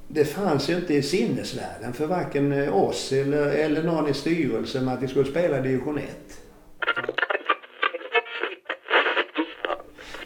det 0.08 0.24
fanns 0.24 0.70
ju 0.70 0.76
inte 0.76 0.94
i 0.94 1.02
sinnesvärlden 1.02 1.92
för 1.92 2.06
varken 2.06 2.68
oss 2.72 3.12
eller, 3.12 3.46
eller 3.46 3.82
någon 3.82 4.08
i 4.08 4.14
styrelsen 4.14 4.88
att 4.88 5.02
vi 5.02 5.08
skulle 5.08 5.30
spela 5.30 5.60
division 5.60 5.98
1. 5.98 6.04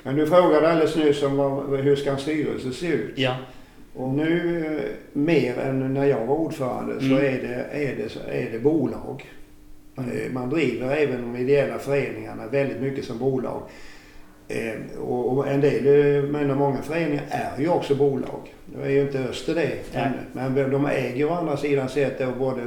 Men 0.03 0.17
du 0.17 0.27
frågade 0.27 0.71
alldeles 0.71 0.97
nyss 0.97 1.23
om 1.23 1.37
vad, 1.37 1.81
hur 1.81 1.97
ska 1.97 2.11
en 2.11 2.19
styrelse 2.19 2.73
se 2.73 2.87
ut? 2.87 3.19
ja. 3.19 3.37
Och 3.97 4.09
nu 4.09 4.81
mer 5.13 5.59
än 5.59 5.95
när 5.95 6.05
jag 6.07 6.27
var 6.27 6.35
ordförande 6.35 7.01
så 7.01 7.07
Mm. 7.07 7.17
är 7.19 7.49
det, 7.49 7.85
är 7.89 7.97
det, 7.97 8.09
så 8.09 8.19
är 8.29 8.49
det 8.53 8.59
bolag. 8.59 9.25
Mm. 9.99 10.35
Man 10.35 10.51
driver 10.51 10.97
även 10.97 11.23
de 11.23 11.37
ideella 11.37 11.79
föreningarna 11.79 12.47
väldigt 12.47 12.81
mycket 12.81 13.05
som 13.05 13.19
bolag. 13.19 13.63
Eh, 14.49 15.01
Och 15.01 15.49
en 15.49 15.61
del, 15.61 15.87
eh, 16.17 16.31
men 16.31 16.59
många 16.59 16.83
föreningar 16.83 17.25
är 17.31 17.61
ju 17.61 17.69
också 17.69 17.95
bolag. 17.95 18.55
Det 18.67 18.83
är 18.87 18.91
ju 18.91 19.01
inte 19.03 19.19
Öster 19.19 19.55
det 19.55 19.71
ännu. 19.93 20.17
Men 20.33 20.71
de 20.71 20.87
äger 20.87 21.25
å 21.25 21.31
andra 21.35 21.57
sidan 21.57 21.89
sett 21.89 22.19
då 22.19 22.31
både 22.39 22.63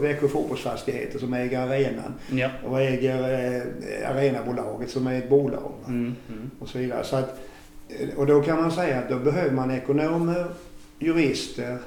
Växjö 0.00 0.28
fotbollsfastigheter 0.28 1.18
som 1.18 1.34
äger 1.34 1.60
arenan 1.60 2.14
Ja. 2.30 2.48
och 2.68 2.80
äger 2.80 3.18
eh, 3.22 4.10
arenabolaget 4.10 4.90
som 4.90 5.06
är 5.06 5.18
ett 5.18 5.28
bolag. 5.28 5.72
Mm. 5.86 6.14
Mm. 6.28 6.50
och 6.58 6.68
så 6.68 6.78
vidare. 6.78 7.04
Så 7.04 7.16
att, 7.16 7.40
eh, 7.88 8.08
och 8.18 8.26
då 8.26 8.42
kan 8.42 8.56
man 8.60 8.72
säga 8.72 8.98
att 8.98 9.08
då 9.08 9.18
behöver 9.18 9.50
man 9.52 9.70
ekonomer, 9.70 10.46
jurister 10.98 11.78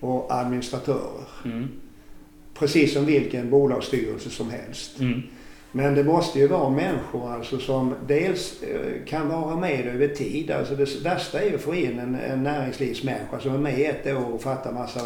och 0.00 0.26
administratörer. 0.34 1.28
Mm. 1.44 1.68
Precis 2.54 2.92
som 2.94 3.06
vilken 3.06 3.50
bolagsstyrelse 3.50 4.30
som 4.30 4.50
helst. 4.50 4.98
Men 5.76 5.94
det 5.94 6.04
måste 6.04 6.38
ju 6.38 6.46
vara 6.46 6.70
människor 6.70 7.32
alltså 7.32 7.58
som 7.58 7.94
dels 8.06 8.62
eh, 8.62 9.04
kan 9.06 9.28
vara 9.28 9.56
med 9.56 9.86
över 9.86 10.08
tid. 10.08 10.50
Alltså 10.50 10.74
det 10.74 11.04
värsta 11.04 11.40
är 11.40 11.48
ju 11.48 11.54
att 11.54 11.60
få 11.60 11.74
in 11.74 11.98
en, 11.98 12.14
en 12.14 12.42
näringslivsmänniska 12.42 13.40
som 13.40 13.54
är 13.54 13.58
med 13.58 13.90
ett 13.90 14.16
år 14.16 14.34
och 14.34 14.42
fattar 14.42 14.72
massa 14.72 15.00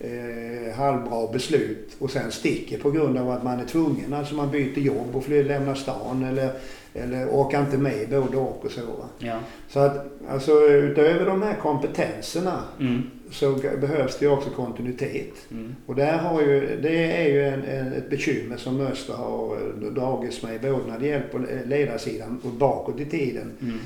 eh, 0.00 0.76
halvbra 0.76 1.32
beslut 1.32 1.96
och 1.98 2.10
sen 2.10 2.32
sticker 2.32 2.78
på 2.78 2.90
grund 2.90 3.18
av 3.18 3.30
att 3.30 3.42
man 3.42 3.60
är 3.60 3.64
tvungen. 3.64 4.14
Alltså 4.14 4.34
man 4.34 4.50
byter 4.50 4.78
jobb 4.78 5.16
och 5.16 5.24
flyr, 5.24 5.44
lämnar 5.44 5.74
stan 5.74 6.24
eller 6.24 6.50
eller 6.94 7.26
orkar 7.26 7.60
inte 7.60 7.78
med 7.78 8.08
både 8.10 8.36
och 8.36 8.64
och 8.64 8.70
så. 8.70 8.80
Ja. 9.18 9.38
Så 9.68 9.80
att 9.80 10.06
alltså 10.28 10.52
utöver 10.60 11.26
de 11.26 11.42
här 11.42 11.54
kompetenserna 11.54 12.62
Mm. 12.80 13.02
Så 13.34 13.52
behövs 13.80 14.18
det 14.18 14.28
också 14.28 14.50
kontinuitet. 14.50 15.34
Mm. 15.50 15.74
Och 15.86 15.94
där 15.94 16.18
har 16.18 16.40
ju, 16.42 16.80
det 16.82 17.12
är 17.22 17.28
ju 17.28 17.44
en, 17.48 17.62
en, 17.62 17.92
ett 17.92 18.10
bekymmer 18.10 18.56
som 18.56 18.80
Öster 18.80 19.14
har 19.14 19.56
eh, 19.56 19.92
dragits 19.92 20.42
med 20.42 20.60
både 20.60 20.86
när 20.86 20.98
det 20.98 21.06
gäller 21.06 21.28
på 21.28 21.38
ledarsidan 21.64 22.40
och 22.44 22.50
bakåt 22.50 23.00
i 23.00 23.04
tiden 23.04 23.52
Mm. 23.60 23.78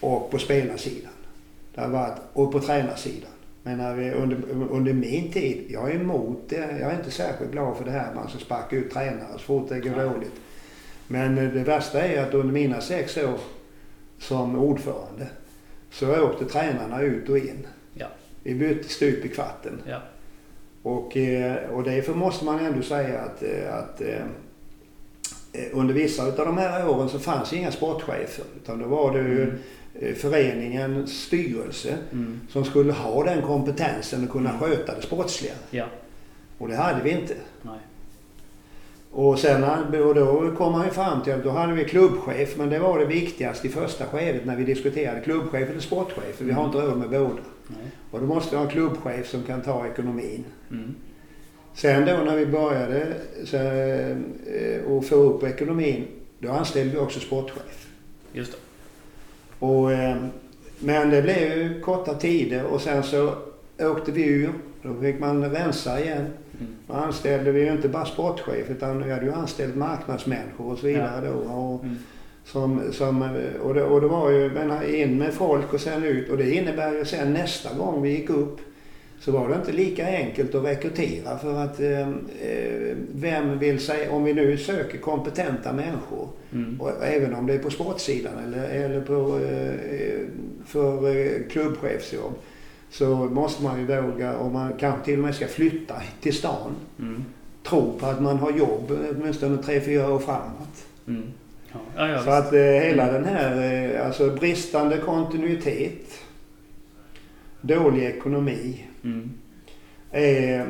och 0.00 0.30
på 0.30 0.38
spelarsidan. 0.38 1.12
Det 1.74 1.80
har 1.80 1.88
varit, 1.88 2.18
och 2.32 2.52
på 2.52 2.60
tränarsidan. 2.60 3.30
Men 3.62 3.78
när 3.78 3.94
vi, 3.94 4.10
under, 4.10 4.38
under 4.70 4.92
min 4.92 5.32
tid, 5.32 5.64
jag 5.68 5.90
är 5.90 5.94
emot 5.94 6.38
det. 6.48 6.56
Jag 6.80 6.92
är 6.92 6.96
inte 6.98 7.10
särskilt 7.10 7.52
glad 7.52 7.76
för 7.76 7.84
det 7.84 7.90
här 7.90 8.14
man 8.14 8.28
ska 8.28 8.38
sparka 8.38 8.76
ut 8.76 8.90
tränare 8.90 9.32
så 9.32 9.38
fort 9.38 9.68
det 9.68 9.80
går 9.80 9.90
Nej. 9.96 10.08
dåligt. 10.08 10.32
Men 11.08 11.38
eh, 11.38 11.52
det 11.52 11.62
värsta 11.64 12.02
är 12.02 12.22
att 12.22 12.34
under 12.34 12.52
mina 12.52 12.80
sex 12.80 13.16
år 13.16 13.38
som 14.18 14.58
ordförande 14.58 15.26
så 15.90 16.22
åkte 16.22 16.44
tränarna 16.44 17.02
ut 17.02 17.28
och 17.28 17.38
in. 17.38 17.66
Ja. 17.94 18.06
Vi 18.48 18.54
bytte 18.54 18.88
stup 18.88 19.24
i 19.24 19.28
kvarten. 19.28 19.82
Ja. 19.88 19.98
Och, 20.82 21.16
eh, 21.16 21.70
och 21.70 21.82
därför 21.82 22.14
måste 22.14 22.44
man 22.44 22.58
ändå 22.58 22.82
säga 22.82 23.20
att, 23.20 23.42
eh, 23.42 23.74
att 23.74 24.00
eh, 24.00 25.62
under 25.72 25.94
vissa 25.94 26.22
av 26.26 26.32
de 26.36 26.58
här 26.58 26.88
åren 26.88 27.08
så 27.08 27.18
fanns 27.18 27.52
inga 27.52 27.70
sportchefer. 27.72 28.44
Utan 28.62 28.78
då 28.78 28.86
var 28.88 29.12
det 29.12 29.18
ju 29.18 29.42
Mm. 29.42 30.14
föreningens 30.14 31.22
styrelse 31.22 31.96
Mm. 32.12 32.40
som 32.48 32.64
skulle 32.64 32.92
ha 32.92 33.24
den 33.24 33.42
kompetensen 33.42 34.24
och 34.24 34.30
kunna 34.30 34.50
Mm. 34.50 34.60
sköta 34.60 34.94
det 34.94 35.02
sportsliga. 35.02 35.52
Ja. 35.70 35.86
Och 36.58 36.68
det 36.68 36.76
hade 36.76 37.02
vi 37.02 37.10
inte. 37.10 37.34
Nej. 37.62 37.78
Och, 39.10 39.38
sen, 39.38 39.64
och 39.64 40.14
då 40.14 40.54
kom 40.58 40.72
man 40.72 40.84
ju 40.84 40.90
fram 40.90 41.22
till 41.22 41.32
att 41.32 41.44
då 41.44 41.50
hade 41.50 41.72
vi 41.72 41.84
klubbchef, 41.84 42.56
men 42.56 42.70
det 42.70 42.78
var 42.78 42.98
det 42.98 43.04
viktigaste 43.04 43.66
i 43.66 43.70
första 43.70 44.06
skedet 44.06 44.44
när 44.44 44.56
vi 44.56 44.64
diskuterade 44.64 45.20
klubbchef 45.20 45.70
eller 45.70 45.80
sportchef. 45.80 46.36
För 46.36 46.44
vi 46.44 46.52
har 46.52 46.64
inte 46.64 46.78
råd 46.78 46.98
med 46.98 47.10
båda. 47.10 47.42
Nej. 47.66 47.90
Och 48.10 48.20
då 48.20 48.26
måste 48.26 48.50
vi 48.50 48.56
ha 48.56 48.64
en 48.64 48.70
klubbchef 48.70 49.30
som 49.30 49.42
kan 49.42 49.62
ta 49.62 49.86
ekonomin. 49.86 50.44
Mm. 50.70 50.94
Sen 51.74 52.06
då 52.06 52.12
när 52.12 52.36
vi 52.36 52.46
började 52.46 53.14
så, 53.44 53.56
eh, 53.56 54.92
och 54.92 55.04
få 55.04 55.14
upp 55.14 55.42
ekonomin, 55.42 56.06
då 56.38 56.50
anställde 56.50 56.92
vi 56.92 56.98
också 56.98 57.20
sportchef. 57.20 57.88
Just 58.32 58.52
det. 58.52 58.58
Och, 59.66 59.92
eh, 59.92 60.16
men 60.78 61.10
det 61.10 61.22
blev 61.22 61.38
ju 61.38 61.80
korta 61.80 62.14
tider 62.14 62.64
och 62.64 62.80
sen 62.80 63.02
så 63.02 63.34
åkte 63.80 64.12
vi 64.12 64.24
ur. 64.24 64.52
Då 64.82 65.00
fick 65.00 65.20
man 65.20 65.50
rensa 65.50 66.00
igen. 66.00 66.26
Mm. 66.60 66.72
Då 66.86 66.92
anställde 66.94 67.52
vi 67.52 67.60
ju 67.60 67.72
inte 67.72 67.88
bara 67.88 68.04
sportchef 68.04 68.70
utan 68.70 69.04
vi 69.04 69.10
hade 69.12 69.26
ju 69.26 69.32
anställt 69.32 69.76
marknadsmänniskor 69.76 70.72
och 70.72 70.78
så 70.78 70.86
vidare 70.86 71.26
då. 71.26 71.32
Och, 71.52 71.84
Mm. 71.84 71.96
som, 72.44 72.80
som, 72.92 73.22
och, 73.62 73.74
det, 73.74 73.82
och 73.84 74.00
det 74.00 74.06
var 74.08 74.30
ju 74.30 74.50
men, 74.50 74.94
in 74.94 75.18
med 75.18 75.34
folk 75.34 75.72
och 75.74 75.80
sen 75.80 76.04
ut. 76.04 76.28
Och 76.30 76.36
det 76.38 76.54
innebär 76.54 76.92
ju 76.92 77.04
sen 77.04 77.32
nästa 77.32 77.74
gång 77.74 78.02
vi 78.02 78.10
gick 78.10 78.30
upp 78.30 78.58
så 79.20 79.32
var 79.32 79.48
det 79.48 79.54
inte 79.54 79.72
lika 79.72 80.06
enkelt 80.06 80.54
att 80.54 80.64
rekrytera 80.64 81.38
för 81.38 81.54
att 81.64 81.80
eh, 81.80 82.00
eh, 82.08 82.96
vem 83.14 83.58
vill 83.58 83.80
säga, 83.80 84.12
om 84.12 84.24
vi 84.24 84.34
nu 84.34 84.56
söker 84.56 84.98
kompetenta 84.98 85.72
människor 85.72 86.28
Mm. 86.52 86.80
och 86.80 86.90
även 87.04 87.34
om 87.34 87.46
det 87.46 87.54
är 87.54 87.58
på 87.58 87.70
sportsidan 87.70 88.32
eller, 88.46 88.68
eller 88.68 89.00
på, 89.00 89.38
eh, 89.38 90.20
för 90.66 91.16
eh, 91.16 91.30
klubbchefsjobb 91.50 92.32
så 92.90 93.16
måste 93.16 93.62
man 93.62 93.78
ju 93.80 93.86
våga, 93.86 94.38
om 94.38 94.52
man 94.52 94.72
kanske 94.80 95.04
till 95.04 95.18
och 95.18 95.24
med 95.24 95.34
ska 95.34 95.46
flytta 95.46 95.94
till 96.20 96.34
stan, 96.34 96.72
Mm. 96.98 97.24
tro 97.62 97.98
på 97.98 98.06
att 98.06 98.22
man 98.22 98.36
har 98.36 98.52
jobb 98.52 98.98
åtminstone 99.10 99.62
tre 99.62 99.80
fyra 99.80 100.10
år 100.12 100.18
framåt. 100.18 100.84
Mm. 101.08 101.22
Ja, 101.72 101.78
ja, 101.96 102.08
ja 102.08 102.14
Så 102.18 102.24
visst. 102.24 102.28
att 102.28 102.52
eh, 102.52 102.60
hela 102.60 103.12
den 103.12 103.24
här 103.24 103.72
eh, 103.96 104.06
alltså 104.06 104.30
bristande 104.30 104.96
kontinuitet, 104.98 106.20
dålig 107.60 108.04
ekonomi 108.04 108.84
Mm. 109.04 109.30
eh, 110.10 110.66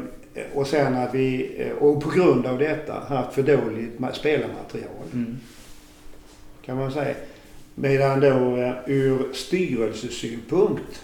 och 0.55 0.67
sen 0.67 0.97
att 0.97 1.15
vi, 1.15 1.55
eh, 1.59 1.73
och 1.73 2.03
på 2.03 2.11
grund 2.11 2.47
av 2.47 2.59
detta, 2.59 2.93
haft 3.09 3.33
för 3.35 3.43
dåligt 3.43 3.99
ma- 3.99 4.13
spelarmaterial 4.13 5.07
Mm. 5.13 5.37
kan 6.65 6.77
man 6.77 6.93
säga. 6.93 7.15
Medan 7.75 8.21
då 8.21 8.57
eh, 8.57 8.73
ur 8.87 9.33
styrelsesynpunkt 9.33 11.03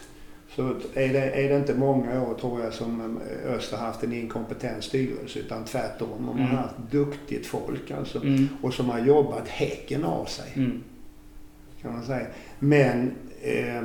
så 0.56 0.68
är 0.94 1.08
det, 1.12 1.30
är 1.44 1.48
det 1.48 1.56
inte 1.56 1.74
många 1.74 2.22
år 2.22 2.34
tror 2.34 2.60
jag 2.64 2.72
som 2.74 3.20
eh, 3.44 3.52
Öster 3.52 3.76
haft 3.76 4.02
en 4.02 4.12
inkompetent 4.12 4.84
styrelse 4.84 5.38
utan 5.38 5.64
tvärtom. 5.64 6.08
De 6.26 6.28
har 6.38 6.44
Mm. 6.48 6.56
haft 6.56 6.74
duktigt 6.90 7.46
folk 7.46 7.90
alltså. 7.90 8.18
Mm. 8.18 8.48
Och 8.62 8.74
som 8.74 8.90
har 8.90 8.98
jobbat 8.98 9.48
häcken 9.48 10.04
av 10.04 10.24
sig. 10.24 10.52
Mm. 10.54 10.82
kan 11.82 11.92
man 11.92 12.04
säga. 12.04 12.26
Men 12.58 13.14
eh, 13.42 13.82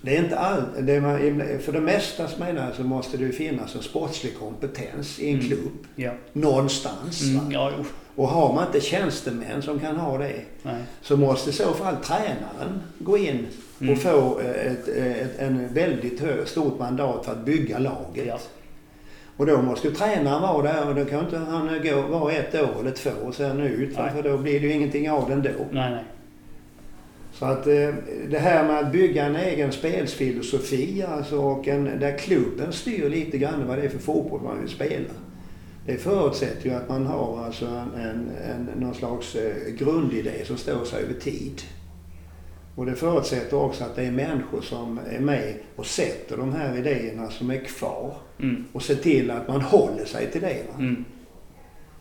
det 0.00 0.16
är 0.16 0.22
inte 0.24 0.38
allt. 0.38 0.66
Man, 1.02 1.42
för 1.60 1.72
det 1.72 1.80
mesta 1.80 2.28
menar 2.38 2.66
jag 2.66 2.74
så 2.74 2.82
måste 2.82 3.16
det 3.16 3.24
ju 3.24 3.32
finnas 3.32 3.74
en 3.74 3.82
sportslig 3.82 4.38
kompetens 4.38 5.18
i 5.18 5.28
en 5.30 5.34
Mm. 5.34 5.46
klubb. 5.46 5.72
Ja. 5.96 6.12
Någonstans. 6.32 7.22
Mm. 7.22 7.50
Ja. 7.52 7.72
Och 8.16 8.28
har 8.28 8.52
man 8.54 8.66
inte 8.66 8.80
tjänstemän 8.80 9.62
som 9.62 9.78
kan 9.80 9.96
ha 9.96 10.18
det 10.18 10.40
Nej. 10.62 10.82
så 11.02 11.16
måste 11.16 11.50
i 11.50 11.52
så 11.52 11.72
fall 11.72 11.96
tränaren 11.96 12.80
gå 12.98 13.18
in 13.18 13.46
Mm. 13.80 13.92
och 13.92 13.98
få 13.98 14.40
eh, 14.40 14.72
ett, 14.72 14.88
ett, 14.88 15.38
en 15.38 15.74
väldigt 15.74 16.22
stort 16.44 16.78
mandat 16.78 17.24
för 17.24 17.32
att 17.32 17.44
bygga 17.44 17.78
laget. 17.78 18.26
Ja. 18.26 18.38
Och 19.36 19.46
då 19.46 19.62
måste 19.62 19.88
ju 19.88 19.94
tränaren 19.94 20.42
vara 20.42 20.62
där 20.62 20.88
och 20.88 20.94
då 20.94 21.04
kan 21.04 21.24
inte 21.24 21.38
han 21.38 21.80
gå, 21.82 22.02
vara 22.02 22.32
ett 22.32 22.54
år 22.54 22.80
eller 22.80 22.90
två 22.90 23.10
och 23.26 23.34
sen 23.34 23.60
ut. 23.60 23.96
Nej. 23.98 24.10
För 24.14 24.22
då 24.22 24.38
blir 24.38 24.60
det 24.60 24.66
ju 24.66 24.72
ingenting 24.72 25.10
av 25.10 25.30
den 25.30 25.42
då. 25.42 25.50
Nej, 25.70 25.90
nej. 25.90 26.04
Så 27.32 27.44
att 27.44 27.66
eh, 27.66 27.94
det 28.28 28.38
här 28.38 28.64
med 28.64 28.78
att 28.78 28.92
bygga 28.92 29.24
en 29.24 29.36
egen 29.36 29.72
spelsfilosofi 29.72 31.04
alltså, 31.08 31.36
och 31.36 31.68
en, 31.68 31.84
där 31.84 32.18
klubben 32.18 32.72
styr 32.72 33.08
lite 33.08 33.38
grann 33.38 33.68
vad 33.68 33.78
det 33.78 33.84
är 33.84 33.88
för 33.88 33.98
fotboll 33.98 34.40
man 34.42 34.60
vill 34.60 34.68
spela. 34.68 35.14
Det 35.86 35.96
förutsätter 35.96 36.68
ju 36.68 36.74
att 36.74 36.88
man 36.88 37.06
har 37.06 37.44
alltså 37.44 37.66
en, 37.96 38.30
en, 38.50 38.68
någon 38.80 38.94
slags 38.94 39.34
eh, 39.34 39.72
grundidé 39.78 40.44
som 40.44 40.56
står 40.56 40.84
sig 40.84 41.02
över 41.02 41.14
tid. 41.20 41.62
Och 42.76 42.86
det 42.86 42.94
förutsätter 42.94 43.56
också 43.56 43.84
att 43.84 43.96
det 43.96 44.02
är 44.04 44.10
människor 44.10 44.60
som 44.60 45.00
är 45.10 45.20
med 45.20 45.54
och 45.76 45.86
sätter 45.86 46.36
de 46.36 46.52
här 46.52 46.76
idéerna 46.78 47.30
som 47.30 47.50
är 47.50 47.58
kvar 47.58 48.14
Mm. 48.40 48.64
och 48.72 48.82
ser 48.82 48.94
till 48.94 49.30
att 49.30 49.48
man 49.48 49.60
håller 49.60 50.04
sig 50.04 50.30
till 50.30 50.40
det. 50.40 50.62
Mm. 50.78 51.04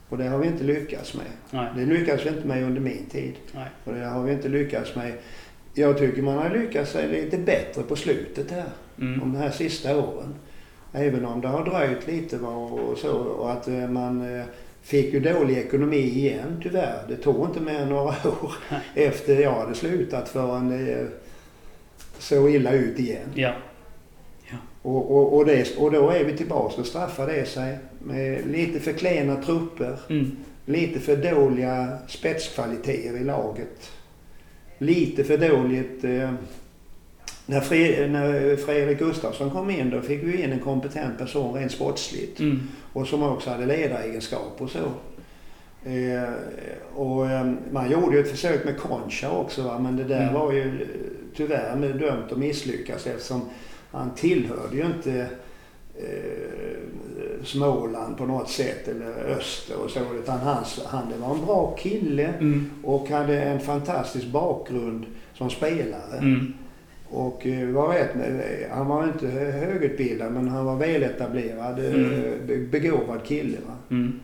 Och 0.09 0.17
det 0.17 0.23
har 0.27 0.37
vi 0.37 0.47
inte 0.47 0.63
lyckats 0.63 1.13
med. 1.13 1.25
Nej. 1.51 1.67
Det 1.75 1.85
lyckades 1.85 2.25
vi 2.25 2.29
inte 2.29 2.47
med 2.47 2.63
under 2.63 2.81
min 2.81 3.05
tid. 3.11 3.33
Nej. 3.53 3.67
Och 3.83 3.93
det 3.93 4.05
har 4.05 4.23
vi 4.23 4.31
inte 4.33 4.49
lyckats 4.49 4.95
med. 4.95 5.13
Jag 5.73 5.97
tycker 5.97 6.21
man 6.21 6.37
har 6.37 6.49
lyckats 6.49 6.91
sig 6.91 7.07
lite 7.07 7.37
bättre 7.37 7.83
på 7.83 7.95
slutet 7.95 8.51
här. 8.51 8.65
Mm. 8.99 9.19
De 9.19 9.35
här 9.35 9.49
sista 9.49 9.97
åren. 9.97 10.35
Även 10.93 11.25
om 11.25 11.41
det 11.41 11.47
har 11.47 11.65
dröjt 11.65 12.07
lite 12.07 12.37
och 12.39 12.97
så. 12.97 13.11
Och 13.17 13.51
att 13.51 13.67
eh, 13.67 13.87
man 13.89 14.35
eh, 14.39 14.45
fick 14.85 15.13
ju 15.13 15.19
dålig 15.19 15.57
ekonomi 15.57 15.97
igen 15.97 16.59
tyvärr. 16.63 17.05
Det 17.07 17.15
tog 17.15 17.45
inte 17.45 17.59
mer 17.59 17.79
än 17.79 17.89
några 17.89 18.09
år 18.41 18.53
efter 18.93 19.41
jag 19.41 19.51
hade 19.51 19.75
slutat 19.75 20.29
förrän 20.29 20.69
det 20.69 21.07
såg 22.19 22.49
illa 22.49 22.71
ut 22.71 22.99
igen. 22.99 23.29
Ja. 23.33 23.53
Och, 24.81 25.11
och, 25.11 25.37
och, 25.37 25.45
det, 25.45 25.77
och 25.77 25.91
då 25.91 26.09
är 26.09 26.23
vi 26.23 26.37
tillbaka 26.37 26.81
och 26.81 26.87
straffar 26.87 27.27
det 27.27 27.45
sig 27.45 27.77
med 27.99 28.47
lite 28.47 28.79
för 28.79 28.93
klena 28.93 29.35
trupper. 29.35 29.99
Mm. 30.09 30.37
Lite 30.65 30.99
för 30.99 31.17
dåliga 31.17 31.97
spetskvaliteter 32.07 33.17
i 33.17 33.23
laget. 33.23 33.91
Lite 34.77 35.23
för 35.23 35.37
dåligt... 35.37 36.03
Eh, 36.03 36.33
när, 37.45 37.61
Fred, 37.61 38.11
när 38.11 38.55
Fredrik 38.55 38.99
Gustafsson 38.99 39.49
kom 39.51 39.69
in 39.69 39.89
då 39.89 40.01
fick 40.01 40.23
vi 40.23 40.43
in 40.43 40.51
en 40.51 40.59
kompetent 40.59 41.17
person 41.17 41.53
rent 41.53 41.71
sportsligt. 41.71 42.39
Mm. 42.39 42.61
Och 42.93 43.07
som 43.07 43.23
också 43.23 43.49
hade 43.49 43.65
ledaregenskaper 43.65 44.63
och 44.65 44.69
så. 44.71 44.79
Eh, 45.89 46.29
och 46.95 47.29
eh, 47.31 47.51
man 47.71 47.91
gjorde 47.91 48.15
ju 48.15 48.21
ett 48.21 48.31
försök 48.31 48.65
med 48.65 48.77
Concha 48.79 49.29
också 49.31 49.61
va? 49.63 49.79
men 49.79 49.95
det 49.97 50.03
där 50.03 50.21
Mm. 50.21 50.33
var 50.33 50.51
ju 50.51 50.61
eh, 50.81 50.87
tyvärr 51.35 51.75
med 51.75 51.95
dömt 51.99 52.31
att 52.31 52.37
misslyckas 52.37 53.07
eftersom 53.07 53.41
han 53.91 54.15
tillhörde 54.15 54.75
ju 54.75 54.85
inte 54.85 55.27
eh, 55.99 57.43
Småland 57.43 58.17
på 58.17 58.25
något 58.25 58.49
sätt 58.49 58.87
eller 58.87 59.11
Öster 59.37 59.75
och 59.83 59.89
så 59.89 59.99
utan 60.23 60.39
hans, 60.39 60.81
han 60.85 61.09
det 61.09 61.17
var 61.17 61.35
en 61.35 61.45
bra 61.45 61.75
kille 61.79 62.33
Mm. 62.39 62.69
och 62.83 63.09
hade 63.09 63.41
en 63.41 63.59
fantastisk 63.59 64.27
bakgrund 64.27 65.05
som 65.33 65.49
spelare. 65.49 66.17
Mm. 66.17 66.53
Och 67.09 67.45
eh, 67.47 67.67
var 67.67 67.87
rätt, 67.93 68.15
eh, 68.15 68.75
han 68.75 68.87
var 68.87 69.03
inte 69.03 69.27
högutbildad 69.27 70.31
men 70.31 70.47
han 70.47 70.65
var 70.65 70.75
väletablerad, 70.75 71.79
eh, 71.79 71.93
Mm. 71.93 72.21
be- 72.47 72.57
begåvad 72.57 73.23
kille. 73.23 73.57
Mm. 73.91 74.19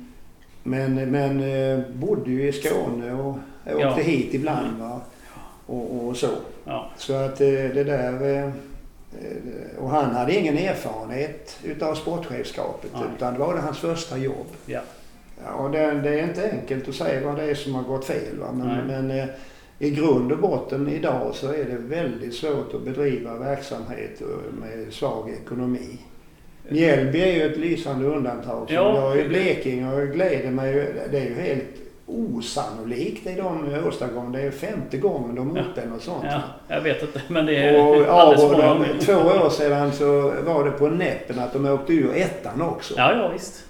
Men, 0.63 1.11
men 1.11 1.39
eh, 1.43 1.79
bodde 1.93 2.31
ju 2.31 2.47
i 2.47 2.51
Skåne 2.51 3.13
och 3.13 3.29
åkte 3.65 3.79
Ja. 3.81 3.93
hit 3.95 4.33
ibland. 4.33 4.79
Va? 4.79 5.01
Och, 5.65 6.07
och 6.07 6.17
så. 6.17 6.29
Ja. 6.65 6.89
Så 6.97 7.13
att 7.13 7.37
det 7.37 7.83
där... 7.83 8.51
Och 9.79 9.89
han 9.89 10.15
hade 10.15 10.35
ingen 10.35 10.57
erfarenhet 10.57 11.59
utav 11.63 11.95
sportchefskapet 11.95 12.91
Nej. 12.93 13.03
utan 13.17 13.33
det 13.33 13.39
var 13.39 13.53
det 13.55 13.59
hans 13.61 13.79
första 13.79 14.17
jobb. 14.17 14.47
Ja. 14.65 14.79
Ja, 15.45 15.53
och 15.53 15.71
det, 15.71 15.91
det 16.01 16.19
är 16.19 16.23
inte 16.23 16.51
enkelt 16.51 16.89
att 16.89 16.95
säga 16.95 17.25
vad 17.27 17.35
det 17.37 17.43
är 17.43 17.55
som 17.55 17.75
har 17.75 17.83
gått 17.83 18.05
fel. 18.05 18.37
Va? 18.39 18.47
Men, 18.53 18.87
men 19.07 19.27
i 19.81 19.89
grund 19.89 20.31
och 20.31 20.37
botten 20.37 20.87
idag 20.89 21.35
så 21.35 21.47
är 21.47 21.63
det 21.63 21.95
väldigt 21.95 22.35
svårt 22.35 22.73
att 22.73 22.81
bedriva 22.81 23.35
verksamhet 23.35 24.21
med 24.59 24.93
svag 24.93 25.29
ekonomi. 25.29 25.97
Mjällby 26.69 27.21
är 27.21 27.33
ju 27.33 27.51
ett 27.51 27.57
lysande 27.57 28.05
undantag. 28.05 28.67
Som 28.67 28.75
Ja. 28.75 28.95
jag 28.95 29.19
är 29.19 29.29
Blekinge 29.29 29.93
och 29.93 30.07
gläder 30.07 30.51
mig. 30.51 30.93
Det 31.11 31.17
är 31.17 31.23
ju 31.25 31.35
helt 31.35 31.65
osannolikt 32.05 33.23
det 33.23 33.35
de 33.35 33.75
åstadkom. 33.87 34.31
Det 34.31 34.41
är 34.41 34.51
femte 34.51 34.97
gången 34.97 35.35
de 35.35 35.57
är 35.57 35.61
uppe 35.61 35.81
och 35.95 36.01
sånt. 36.01 36.23
Ja, 36.23 36.41
jag 36.67 36.81
vet 36.81 37.01
inte, 37.01 37.21
men 37.27 37.45
det 37.45 37.55
är 37.55 37.87
Och, 37.87 37.95
ja, 37.95 38.05
alldeles 38.07 38.43
och 38.43 38.51
många 38.51 38.85
två 38.99 39.13
år 39.13 39.49
sedan 39.49 39.91
så 39.91 40.33
var 40.45 40.65
det 40.65 40.71
på 40.71 40.87
näppen 40.87 41.39
att 41.39 41.53
de 41.53 41.65
åkte 41.65 41.93
ur 41.93 42.15
ettan 42.15 42.61
också. 42.61 42.93
Ja, 42.97 43.13
ja 43.15 43.29
visst. 43.33 43.65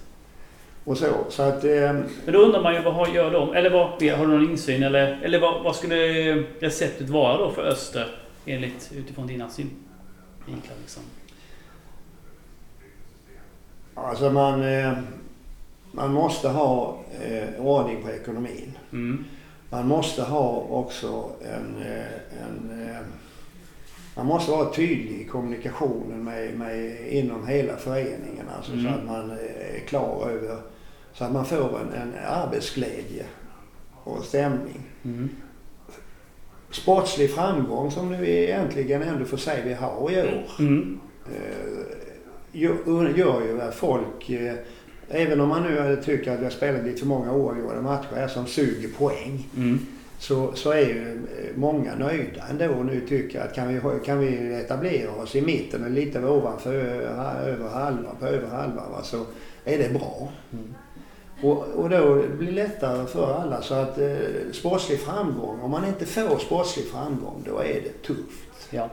Och 0.84 0.98
så. 0.98 1.06
så 1.28 1.42
att, 1.42 1.64
eh, 1.64 1.92
Men 2.24 2.32
då 2.32 2.38
undrar 2.38 2.62
man 2.62 2.74
ju 2.74 2.82
vad 2.82 3.14
gör 3.14 3.30
de? 3.30 3.54
Eller 3.54 3.70
vad, 3.70 3.88
har 4.18 4.26
du 4.26 4.32
någon 4.32 4.50
insyn? 4.50 4.82
Eller, 4.82 5.20
eller 5.22 5.40
vad, 5.40 5.62
vad 5.62 5.76
skulle 5.76 5.96
receptet 6.60 7.08
vara 7.08 7.38
då 7.38 7.50
för 7.50 7.62
Öster? 7.62 8.08
Enligt, 8.46 8.92
utifrån 8.96 9.26
dina 9.26 9.48
synvinklar 9.48 10.76
liksom. 10.80 11.02
alltså 13.94 14.30
man, 14.30 14.62
eh, 14.62 14.92
man 15.92 16.12
måste 16.12 16.48
ha 16.48 16.98
eh, 17.22 17.66
ordning 17.66 18.02
på 18.02 18.10
ekonomin. 18.10 18.72
Mm. 18.92 19.24
Man 19.70 19.88
måste 19.88 20.22
ha 20.22 20.66
också 20.68 21.30
en, 21.42 21.82
eh, 21.82 22.42
en 22.42 22.88
eh, 22.88 23.00
man 24.16 24.26
måste 24.26 24.50
vara 24.50 24.72
tydlig 24.72 25.20
i 25.20 25.24
kommunikationen 25.24 26.24
med, 26.24 26.58
med, 26.58 27.06
inom 27.12 27.46
hela 27.46 27.76
föreningen. 27.76 28.46
Alltså 28.56 28.72
Mm. 28.72 28.84
så 28.84 28.98
att 28.98 29.04
man 29.04 29.30
är 29.30 29.86
klar 29.86 30.30
över, 30.30 30.58
så 31.14 31.24
att 31.24 31.32
man 31.32 31.44
får 31.44 31.80
en, 31.80 31.92
en 32.02 32.12
arbetsglädje 32.28 33.24
och 34.04 34.24
stämning. 34.24 34.80
Mm. 35.04 35.28
Sportslig 36.70 37.34
framgång 37.34 37.90
som 37.90 38.18
vi 38.18 38.44
egentligen 38.44 39.02
ändå 39.02 39.24
får 39.24 39.36
säga 39.36 39.64
vi 39.64 39.74
har 39.74 40.10
i 40.10 40.18
år. 40.22 40.44
Mm. 40.58 41.00
eh, 41.26 41.82
gör, 42.52 43.08
gör 43.16 43.42
ju 43.46 43.60
att 43.60 43.74
folk, 43.74 44.30
eh, 44.30 44.54
även 45.08 45.40
om 45.40 45.48
man 45.48 45.62
nu 45.62 46.02
tycker 46.04 46.32
att 46.32 46.40
vi 46.40 46.44
har 46.44 46.50
spelat 46.50 46.84
lite 46.84 47.00
för 47.00 47.06
många 47.06 47.32
oavgjorda 47.32 47.82
matcher 47.82 48.14
här 48.14 48.28
som 48.28 48.46
suger 48.46 48.88
poäng, 48.88 49.48
Mm. 49.56 49.78
så, 50.18 50.52
så 50.54 50.70
är 50.70 50.86
ju 50.86 51.12
eh, 51.12 51.56
många 51.56 51.94
nöjda 51.94 52.42
ändå 52.50 52.68
och 52.68 52.86
nu 52.86 53.00
tycker 53.08 53.40
att 53.40 53.54
kan 53.54 53.68
vi, 53.68 53.80
kan 54.04 54.18
vi 54.18 54.54
etablera 54.54 55.10
oss 55.10 55.36
i 55.36 55.42
mitten 55.42 55.84
och 55.84 55.90
lite 55.90 56.24
ovanför 56.24 56.74
över 56.74 57.68
halva, 57.68 58.10
på 58.20 58.26
över 58.26 58.48
halva 58.48 58.88
va, 58.88 59.02
så 59.02 59.26
är 59.64 59.78
det 59.78 59.92
bra. 59.92 60.28
Mm. 60.52 60.74
Och, 61.42 61.58
och 61.58 61.90
då 61.90 62.22
blir 62.38 62.46
det 62.46 62.52
lättare 62.52 63.06
för 63.06 63.34
alla 63.34 63.62
så 63.62 63.74
att 63.74 63.98
eh, 63.98 64.16
sportslig 64.52 65.00
framgång, 65.00 65.60
om 65.60 65.70
man 65.70 65.84
inte 65.84 66.06
får 66.06 66.38
sportslig 66.38 66.86
framgång 66.86 67.42
då 67.46 67.58
är 67.58 67.80
det 67.84 68.02
tufft. 68.06 68.68
Ja. 68.70 68.88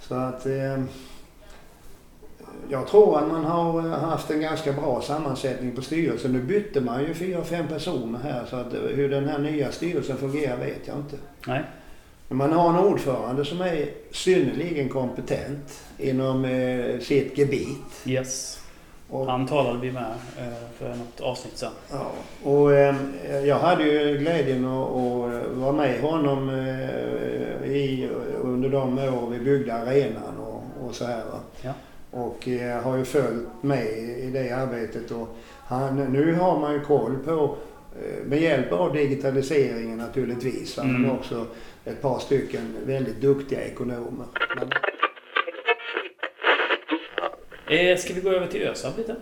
Så 0.00 0.14
att 0.14 0.46
eh, 0.46 0.82
jag 2.68 2.86
tror 2.88 3.18
att 3.18 3.28
man 3.28 3.44
har 3.44 3.82
haft 3.82 4.30
en 4.30 4.40
ganska 4.40 4.72
bra 4.72 5.02
sammansättning 5.02 5.76
på 5.76 5.82
styrelsen. 5.82 6.32
Nu 6.32 6.42
bytte 6.42 6.80
man 6.80 7.02
ju 7.02 7.14
fyra, 7.14 7.44
fem 7.44 7.68
personer 7.68 8.18
här 8.18 8.46
så 8.50 8.56
att 8.56 8.74
eh, 8.74 8.80
hur 8.80 9.08
den 9.08 9.28
här 9.28 9.38
nya 9.38 9.72
styrelsen 9.72 10.16
fungerar 10.16 10.56
vet 10.56 10.80
jag 10.84 10.96
inte. 10.96 11.16
Nej. 11.46 11.62
Men 12.28 12.36
man 12.36 12.52
har 12.52 12.68
en 12.70 12.78
ordförande 12.78 13.44
som 13.44 13.60
är 13.60 13.88
synnerligen 14.10 14.88
kompetent 14.88 15.84
inom 15.98 16.44
eh, 16.44 17.00
sitt 17.00 17.38
gebit. 17.38 18.06
Yes. 18.06 18.60
Och, 19.10 19.26
Han 19.26 19.46
talade 19.46 19.78
vi 19.78 19.92
med 19.92 20.02
eh, 20.38 20.52
för 20.78 20.88
något 20.88 21.20
avsnitt 21.20 21.56
sen. 21.56 21.72
ja, 21.90 22.10
och 22.50 22.72
eh, 22.74 22.94
jag 23.44 23.58
hade 23.58 23.84
ju 23.84 24.18
glädjen 24.18 24.64
att, 24.64 24.90
vara 25.54 25.72
med 25.72 26.00
honom 26.00 26.48
eh, 26.48 27.70
i, 27.72 28.08
under 28.42 28.68
de 28.68 28.98
år 28.98 29.30
vi 29.30 29.38
byggde 29.38 29.74
arenan 29.74 30.36
och, 30.46 30.86
och 30.86 30.94
så 30.94 31.04
här. 31.04 31.22
Ja. 31.62 31.72
Och 32.10 32.48
har 32.82 32.96
ju 32.96 33.04
följt 33.04 33.48
med 33.60 33.86
i 34.18 34.30
det 34.32 34.50
arbetet. 34.50 35.10
Och 35.10 35.28
han, 35.66 35.96
nu 35.96 36.34
har 36.34 36.58
man 36.58 36.72
ju 36.72 36.80
koll 36.80 37.16
på, 37.24 37.56
med 38.24 38.40
hjälp 38.40 38.72
av 38.72 38.92
digitaliseringen 38.92 39.98
naturligtvis, 39.98 40.78
Mm. 40.78 41.02
men 41.02 41.10
också 41.10 41.46
ett 41.84 42.02
par 42.02 42.18
stycken 42.18 42.76
väldigt 42.86 43.20
duktiga 43.20 43.60
ekonomer. 43.60 44.26
Eh, 47.70 47.96
ska 47.98 48.14
vi 48.14 48.20
gå 48.20 48.30
över 48.30 48.46
till 48.46 48.62
ÖSAB 48.62 48.98
lite? 48.98 49.16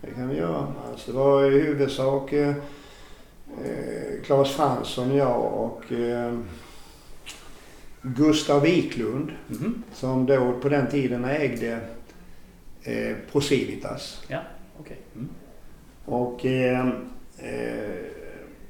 det 0.00 0.10
kan 0.10 0.28
vi 0.28 0.36
göra. 0.36 0.66
Alltså, 0.90 1.12
det 1.12 1.18
var 1.18 1.44
i 1.44 1.60
huvudsak 1.60 2.32
eh, 2.32 2.48
eh, 2.48 4.22
Claes 4.24 4.50
Fransson, 4.50 5.16
jag 5.16 5.40
och 5.54 5.92
eh, 5.92 6.38
Gustav 8.02 8.62
Wiklund 8.62 9.30
Mhm. 9.48 9.82
som 9.94 10.26
då 10.26 10.52
på 10.62 10.68
den 10.68 10.86
tiden 10.90 11.24
ägde 11.24 11.78
eh, 12.82 13.16
Procivitas. 13.32 14.22
Okej. 14.80 14.96
Mm. 15.14 15.28
Och 16.04 16.46
eh, 16.46 16.88
eh, 17.38 18.00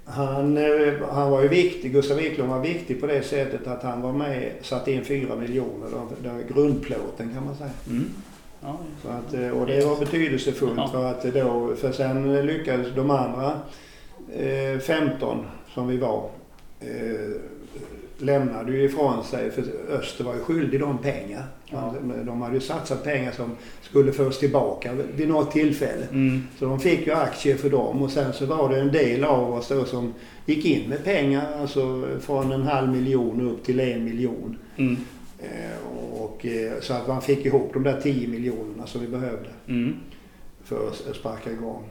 han, 0.05 0.57
eh, 0.59 0.95
han 1.11 1.31
var 1.31 1.43
ju 1.43 1.49
viktig, 1.49 1.93
Gustav 1.93 2.17
Wiklund 2.17 2.51
var 2.51 2.61
viktig 2.61 3.01
på 3.01 3.07
det 3.07 3.23
sättet 3.23 3.67
att 3.67 3.83
han 3.83 4.03
var 4.03 4.13
med 4.13 4.53
satte 4.63 4.93
in 4.93 5.05
fyra 5.05 5.37
miljoner, 5.37 5.87
de- 5.91 6.29
de- 6.29 6.55
grundplåten 6.55 7.35
kan 7.35 7.45
man 7.45 7.57
säga. 7.57 7.71
Mm. 7.91 8.05
Ja, 8.63 8.79
Så 9.03 9.09
att, 9.09 9.35
eh, 9.35 9.49
och 9.51 9.67
det 9.67 9.85
var 9.87 9.97
betydelsefullt 10.01 10.73
Ja. 10.77 10.89
för 10.89 11.11
att 11.11 11.23
då, 11.35 11.75
för 11.77 11.93
sen 11.93 12.47
lyckades 12.47 12.87
de 12.97 13.11
andra 13.11 13.53
eh, 14.37 14.79
15 14.79 15.45
som 15.75 15.89
vi 15.89 15.97
var 15.97 16.29
eh, 16.81 16.89
lämnade 18.19 18.73
ju 18.73 18.83
ifrån 18.85 19.25
sig, 19.25 19.51
för 19.51 19.65
Öster 19.91 20.25
var 20.25 20.35
ju 20.35 20.41
skyldig 20.41 20.81
dem 20.81 20.99
pengar. 20.99 21.45
Ja. 21.67 21.95
De, 22.01 22.27
de 22.27 22.43
hade 22.43 22.55
ju 22.55 22.61
satsat 22.61 23.05
pengar 23.05 23.33
som 23.33 23.57
skulle 23.83 24.13
fås 24.13 24.39
tillbaka 24.39 24.93
vid 25.17 25.29
något 25.29 25.51
tillfälle. 25.53 26.07
Mm. 26.11 26.43
Så 26.59 26.65
de 26.65 26.81
fick 26.81 27.07
ju 27.07 27.13
aktier 27.13 27.57
för 27.57 27.71
dem 27.71 28.03
och 28.03 28.11
sen 28.11 28.33
så 28.33 28.47
var 28.47 28.69
det 28.69 28.81
en 28.81 28.93
del 28.93 29.25
av 29.25 29.53
oss 29.55 29.69
då 29.69 29.85
som 29.85 30.15
gick 30.47 30.65
in 30.65 30.89
med 30.89 31.05
pengar, 31.05 31.61
alltså 31.61 32.05
från 32.21 32.53
en 32.53 32.63
halv 32.63 32.89
miljon 32.89 33.41
upp 33.51 33.65
till 33.65 33.81
en 33.81 34.05
miljon. 34.05 34.59
Mm. 34.77 34.97
Eh, 35.43 35.87
och, 36.23 36.47
eh, 36.47 36.81
så 36.81 36.95
att 36.95 37.09
man 37.09 37.23
fick 37.23 37.47
ihop 37.47 37.71
de 37.73 37.83
där 37.83 38.01
10 38.01 38.29
miljonerna 38.29 38.87
som 38.87 39.01
vi 39.01 39.07
behövde 39.09 39.49
Mm. 39.69 39.95
för 40.65 40.89
att 40.89 41.17
sparka 41.17 41.53
igång. 41.53 41.85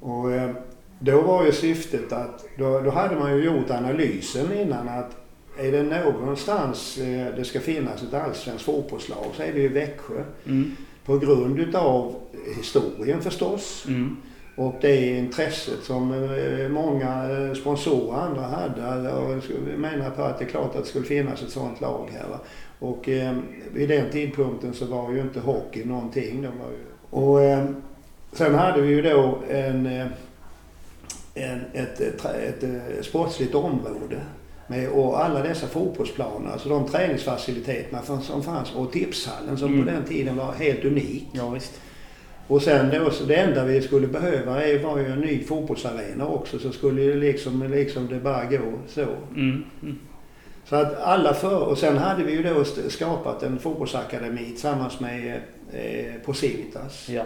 Och 0.00 0.32
eh, 0.32 0.50
då 0.98 1.20
var 1.20 1.44
ju 1.46 1.52
syftet 1.52 2.12
att, 2.12 2.44
då, 2.58 2.80
då 2.80 2.90
hade 2.90 3.16
man 3.16 3.36
ju 3.36 3.44
gjort 3.44 3.70
analysen 3.70 4.52
innan 4.52 4.88
att 4.88 5.16
är 5.58 5.72
det 5.72 5.82
någonstans 5.82 6.94
det 7.36 7.44
ska 7.44 7.60
finnas 7.60 8.02
ett 8.02 8.14
allsvenskt 8.14 8.64
fotbollslag 8.64 9.26
så 9.36 9.42
är 9.42 9.52
det 9.52 9.60
ju 9.60 9.68
Växjö. 9.68 10.24
Mm. 10.46 10.76
På 11.04 11.18
grund 11.18 11.60
utav 11.60 12.14
historien 12.56 13.20
förstås 13.22 13.84
Mm. 13.88 14.16
Och 14.56 14.74
det 14.80 15.18
intresset 15.18 15.82
som 15.82 16.12
eh, 16.12 16.68
många 16.68 17.30
eh, 17.30 17.54
sponsorer 17.54 18.06
och 18.08 18.22
andra 18.22 18.42
hade. 18.42 18.80
Jag 19.10 19.78
menar 19.78 20.10
på 20.10 20.22
att 20.22 20.38
det 20.38 20.44
är 20.44 20.48
klart 20.48 20.74
att 20.76 20.82
det 20.82 20.88
skulle 20.88 21.04
finnas 21.04 21.42
ett 21.42 21.50
sådant 21.50 21.80
lag 21.80 22.08
här. 22.12 22.26
Och 22.78 23.08
eh, 23.08 23.36
vid 23.72 23.88
den 23.88 24.10
tidpunkten 24.10 24.74
så 24.74 24.86
var 24.86 25.12
ju 25.12 25.20
inte 25.20 25.40
hockey 25.40 25.84
någonting. 25.84 26.42
Det 26.42 26.48
var 26.48 26.70
ju, 26.70 26.84
och 27.24 27.42
eh, 27.42 27.64
sen 28.32 28.54
hade 28.54 28.80
vi 28.82 28.88
ju 28.94 29.02
då 29.02 29.38
en, 29.50 29.86
eh, 29.86 30.06
en, 31.34 31.60
ett, 31.72 32.00
ett, 32.00 32.24
ett, 32.24 32.62
ett 32.62 33.04
sportsligt 33.04 33.54
område. 33.54 34.20
Med, 34.66 34.88
och 34.88 35.24
alla 35.24 35.42
dessa 35.42 35.66
fotbollsplaner, 35.66 36.50
alltså 36.50 36.68
de 36.68 36.88
träningsfaciliteterna 36.88 38.02
som- 38.02 38.22
som 38.22 38.42
fanns 38.42 38.74
och 38.74 38.92
tipshallen 38.92 39.56
som 39.56 39.68
Mm. 39.72 39.84
på 39.86 39.90
den 39.90 40.04
tiden 40.04 40.36
var 40.36 40.52
helt 40.52 40.84
unik. 40.84 41.26
Ja, 41.32 41.48
visst. 41.50 41.80
Och 42.46 42.62
sen 42.62 42.90
då, 42.90 43.10
så 43.10 43.24
det 43.24 43.34
enda 43.34 43.64
vi 43.64 43.82
skulle 43.82 44.06
behöva 44.06 44.64
är- 44.64 44.78
var 44.78 44.98
ju 44.98 45.06
en 45.06 45.20
ny 45.20 45.44
fotbollsarena 45.44 46.26
också 46.26 46.58
så 46.58 46.72
skulle 46.72 47.02
ju 47.02 47.20
liksom, 47.20 47.62
liksom 47.72 48.08
det 48.08 48.20
bara 48.20 48.44
gå 48.44 48.72
så. 48.88 49.06
Mm. 49.34 49.64
Mm. 49.82 49.98
Så 50.64 50.76
att 50.76 51.00
alla 51.00 51.34
för, 51.34 51.62
och 51.62 51.78
sen 51.78 51.98
hade 51.98 52.24
vi 52.24 52.32
ju 52.32 52.42
då 52.42 52.64
skapat 52.88 53.42
en 53.42 53.58
fotbollsakademi 53.58 54.44
tillsammans 54.44 55.00
med 55.00 55.40
eh, 55.72 56.12
Procivitas. 56.24 57.08
Ja. 57.08 57.22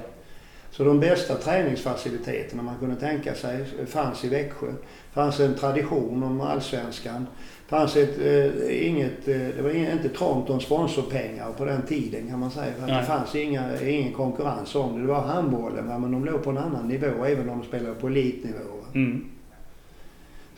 Så 0.70 0.84
de 0.84 1.00
bästa 1.00 1.34
träningsfaciliteterna 1.34 2.62
man 2.62 2.78
kunde 2.78 2.96
tänka 2.96 3.34
sig 3.34 3.64
fanns 3.86 4.24
i 4.24 4.28
Växjö. 4.28 4.66
Det 4.66 5.14
fanns 5.14 5.40
en 5.40 5.54
tradition 5.54 6.22
om 6.22 6.40
allsvenskan. 6.40 7.26
Fanns 7.68 7.96
ett, 7.96 8.18
eh, 8.18 8.86
inget, 8.88 9.28
eh, 9.28 9.36
det 9.56 9.62
var 9.62 9.70
ing- 9.70 9.92
inte 9.92 10.08
trångt 10.08 10.50
om 10.50 10.60
sponsorpengar 10.60 11.52
på 11.52 11.64
den 11.64 11.82
tiden 11.82 12.28
kan 12.28 12.38
man 12.40 12.50
säga. 12.50 12.72
För 12.80 12.86
det 12.86 13.02
fanns 13.02 13.34
inga, 13.34 13.80
ingen 13.82 14.12
konkurrens 14.12 14.74
om 14.74 14.94
det. 14.94 15.00
Det 15.00 15.06
var 15.06 15.20
handbollen 15.20 15.88
va? 15.88 15.98
men 15.98 16.12
de 16.12 16.24
låg 16.24 16.42
på 16.42 16.50
en 16.50 16.58
annan 16.58 16.88
nivå 16.88 17.24
även 17.24 17.48
om 17.48 17.58
de 17.60 17.66
spelade 17.66 17.94
på 17.94 18.06
elitnivå. 18.06 18.58
Mm. 18.94 19.24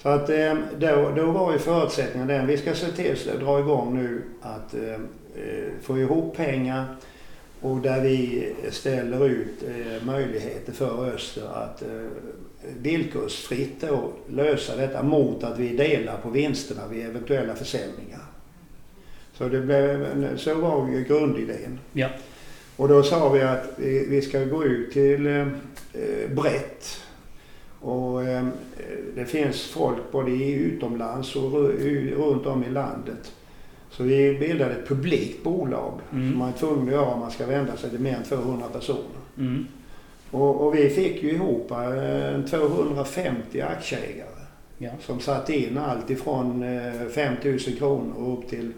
Så 0.02 0.08
att 0.08 0.30
eh, 0.30 0.54
då, 0.78 1.10
då 1.16 1.30
var 1.30 1.52
ju 1.52 1.58
förutsättningen 1.58 2.28
den. 2.28 2.46
Vi 2.46 2.56
ska 2.56 2.74
se 2.74 2.86
till 2.86 3.16
att 3.34 3.40
dra 3.40 3.60
igång 3.60 3.94
nu 3.96 4.22
att 4.42 4.74
eh, 4.74 4.92
eh, 4.92 4.98
få 5.82 5.98
ihop 5.98 6.36
pengar 6.36 6.84
och 7.60 7.76
där 7.76 8.00
vi 8.00 8.48
ställer 8.70 9.26
ut 9.26 9.62
möjligheter 10.06 10.72
för 10.72 11.04
Öster 11.14 11.42
att 11.54 11.82
villkorsfritt 12.82 13.80
då 13.80 14.12
lösa 14.28 14.76
detta 14.76 15.02
mot 15.02 15.44
att 15.44 15.58
vi 15.58 15.76
delar 15.76 16.16
på 16.16 16.30
vinsterna 16.30 16.82
vid 16.90 17.06
eventuella 17.06 17.54
försäljningar. 17.54 18.20
Så, 19.34 19.48
det 19.48 19.60
blev, 19.60 20.04
en- 20.04 20.38
så 20.38 20.54
var 20.54 20.86
grundidén. 21.08 21.78
Ja. 21.92 22.08
Och 22.76 22.88
då 22.88 23.02
sa 23.02 23.28
vi 23.32 23.40
att 23.42 23.64
vi, 23.76 24.06
vi 24.08 24.22
ska 24.22 24.44
gå 24.44 24.64
ut 24.64 24.92
till 24.92 25.26
eh, 25.26 25.46
brett. 26.34 27.00
Och 27.80 28.22
eh, 28.24 28.46
det 29.14 29.24
finns 29.24 29.62
folk 29.62 29.98
både 30.12 30.30
i 30.30 30.52
utomlands 30.52 31.36
och 31.36 31.52
runt 32.16 32.46
om 32.46 32.64
i 32.64 32.70
landet. 32.70 33.32
Så 33.90 34.02
vi 34.02 34.38
bildade 34.38 34.72
ett 34.74 34.88
publikt 34.88 35.44
bolag 35.44 35.92
Mm. 36.12 36.30
som 36.30 36.38
man 36.38 36.48
är 36.48 36.52
tvungen 36.52 36.86
att 36.88 36.92
göra 36.94 37.06
om 37.06 37.20
man 37.20 37.30
ska 37.30 37.46
vända 37.46 37.76
sig 37.76 37.90
till 37.90 37.98
mer 38.00 38.16
än 38.16 38.24
200 38.24 38.66
personer. 38.72 39.00
Mm. 39.38 39.66
Och, 40.30 40.66
och 40.66 40.74
vi 40.74 40.90
fick 40.90 41.22
ju 41.22 41.30
ihop 41.30 41.70
eh, 41.70 42.42
250 42.50 43.60
aktieägare 43.60 44.28
Ja. 44.80 44.90
som 45.00 45.20
satte 45.20 45.56
in 45.56 45.78
allt 45.78 46.10
ifrån 46.10 46.62
eh, 46.62 47.08
5 47.14 47.34
000 47.44 47.58
kronor 47.58 48.32
upp 48.38 48.48
till 48.48 48.72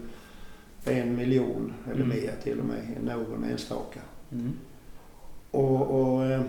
en 0.85 1.15
miljon 1.15 1.73
eller 1.85 1.95
Mm. 2.03 2.09
mer 2.09 2.31
till 2.43 2.59
och 2.59 2.65
med, 2.65 2.77
någon 3.03 3.43
enstaka. 3.51 3.99
Mm. 4.31 4.51
Och, 5.51 5.81
och, 6.01 6.25
eh, 6.25 6.41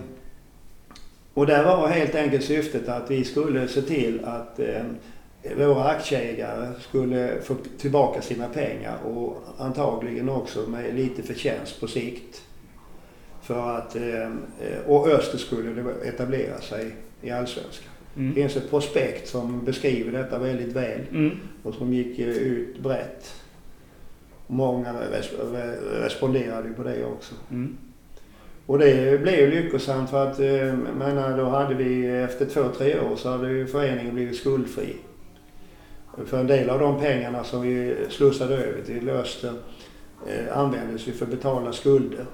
och 1.33 1.45
där 1.47 1.63
var 1.63 1.87
helt 1.87 2.15
enkelt 2.15 2.43
syftet 2.43 2.89
att 2.89 3.11
vi 3.11 3.23
skulle 3.23 3.67
se 3.67 3.81
till 3.81 4.25
att 4.25 4.59
eh, 4.59 4.83
våra 5.57 5.83
aktieägare 5.83 6.67
skulle 6.81 7.41
få 7.41 7.55
tillbaka 7.77 8.21
sina 8.21 8.47
pengar 8.47 8.97
och 9.05 9.37
antagligen 9.57 10.29
också 10.29 10.59
med 10.69 10.95
lite 10.95 11.23
förtjänst 11.23 11.79
på 11.79 11.87
sikt. 11.87 12.41
För 13.43 13.77
att, 13.77 13.95
eh, 13.95 14.29
och 14.87 15.07
Öster 15.07 15.37
skulle 15.37 15.83
etablera 16.03 16.61
sig 16.61 16.95
i 17.21 17.29
Allsvenskan. 17.31 17.89
Det 18.15 18.19
Mm. 18.21 18.33
finns 18.35 18.55
ett 18.55 18.69
prospekt 18.69 19.27
som 19.27 19.65
beskriver 19.65 20.11
detta 20.11 20.39
väldigt 20.39 20.73
väl 20.75 20.99
Mm. 21.11 21.31
och 21.63 21.73
som 21.73 21.93
gick 21.93 22.19
eh, 22.19 22.27
ut 22.27 22.79
brett. 22.79 23.33
Många 24.47 24.93
res- 24.93 25.31
re- 25.53 26.01
responderade 26.03 26.69
på 26.69 26.83
det 26.83 27.05
också. 27.05 27.35
Mm. 27.51 27.77
Och 28.65 28.79
det 28.79 29.21
blev 29.21 29.49
lyckosamt 29.49 30.09
för 30.09 30.27
att, 30.27 30.39
eh, 30.39 30.73
menar, 30.97 31.37
då 31.37 31.45
hade 31.45 31.75
vi 31.75 32.05
efter 32.07 32.45
två, 32.45 32.63
tre 32.77 32.99
år 32.99 33.15
så 33.15 33.29
hade 33.29 33.49
ju 33.51 33.67
föreningen 33.67 34.15
blivit 34.15 34.37
skuldfri. 34.37 34.95
För 36.25 36.39
en 36.39 36.47
del 36.47 36.69
av 36.69 36.79
de 36.79 36.99
pengarna 36.99 37.43
som 37.43 37.61
vi 37.61 37.95
slussade 38.09 38.55
över 38.57 38.81
till 38.81 39.09
Öster 39.09 39.53
användes 40.51 41.07
ju 41.07 41.11
för 41.11 41.25
att 41.25 41.31
betala 41.31 41.73
skulder. 41.73 42.25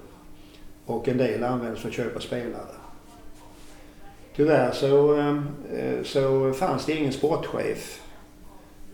Och 0.89 1.07
en 1.07 1.17
del 1.17 1.43
användes 1.43 1.79
för 1.79 1.87
att 1.87 1.93
köpa 1.95 2.19
spelare. 2.19 2.75
Tyvärr 4.35 4.71
så, 4.71 5.19
eh, 5.19 6.03
så 6.03 6.53
fanns 6.53 6.85
det 6.85 6.93
ingen 6.93 7.11
sportchef 7.13 8.01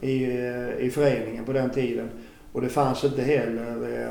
i, 0.01 0.23
eh, 0.23 0.69
i 0.85 0.89
föreningen 0.93 1.45
på 1.45 1.53
den 1.53 1.69
tiden. 1.69 2.09
Och 2.51 2.61
det 2.61 2.69
fanns 2.69 3.03
inte 3.03 3.21
heller 3.21 4.07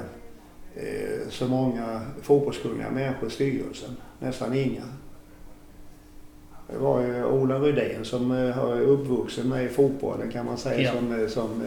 eh, 0.76 1.28
så 1.28 1.49
många 1.49 2.01
fotbollskunniga 2.22 2.91
människor 2.91 3.28
i 3.28 3.30
styrelsen. 3.32 3.97
Nästan 4.20 4.55
inga. 4.55 4.82
Det 6.72 6.78
var 6.78 7.01
ju 7.01 7.24
Ola 7.24 7.59
Rydén 7.59 8.05
som 8.05 8.30
har 8.30 8.80
uppvuxen 8.80 9.49
med 9.49 9.70
fotbollen 9.70 10.30
kan 10.30 10.47
man 10.47 10.57
säga 10.57 10.80
Ja. 10.80 10.93
som, 10.93 11.28
som, 11.28 11.62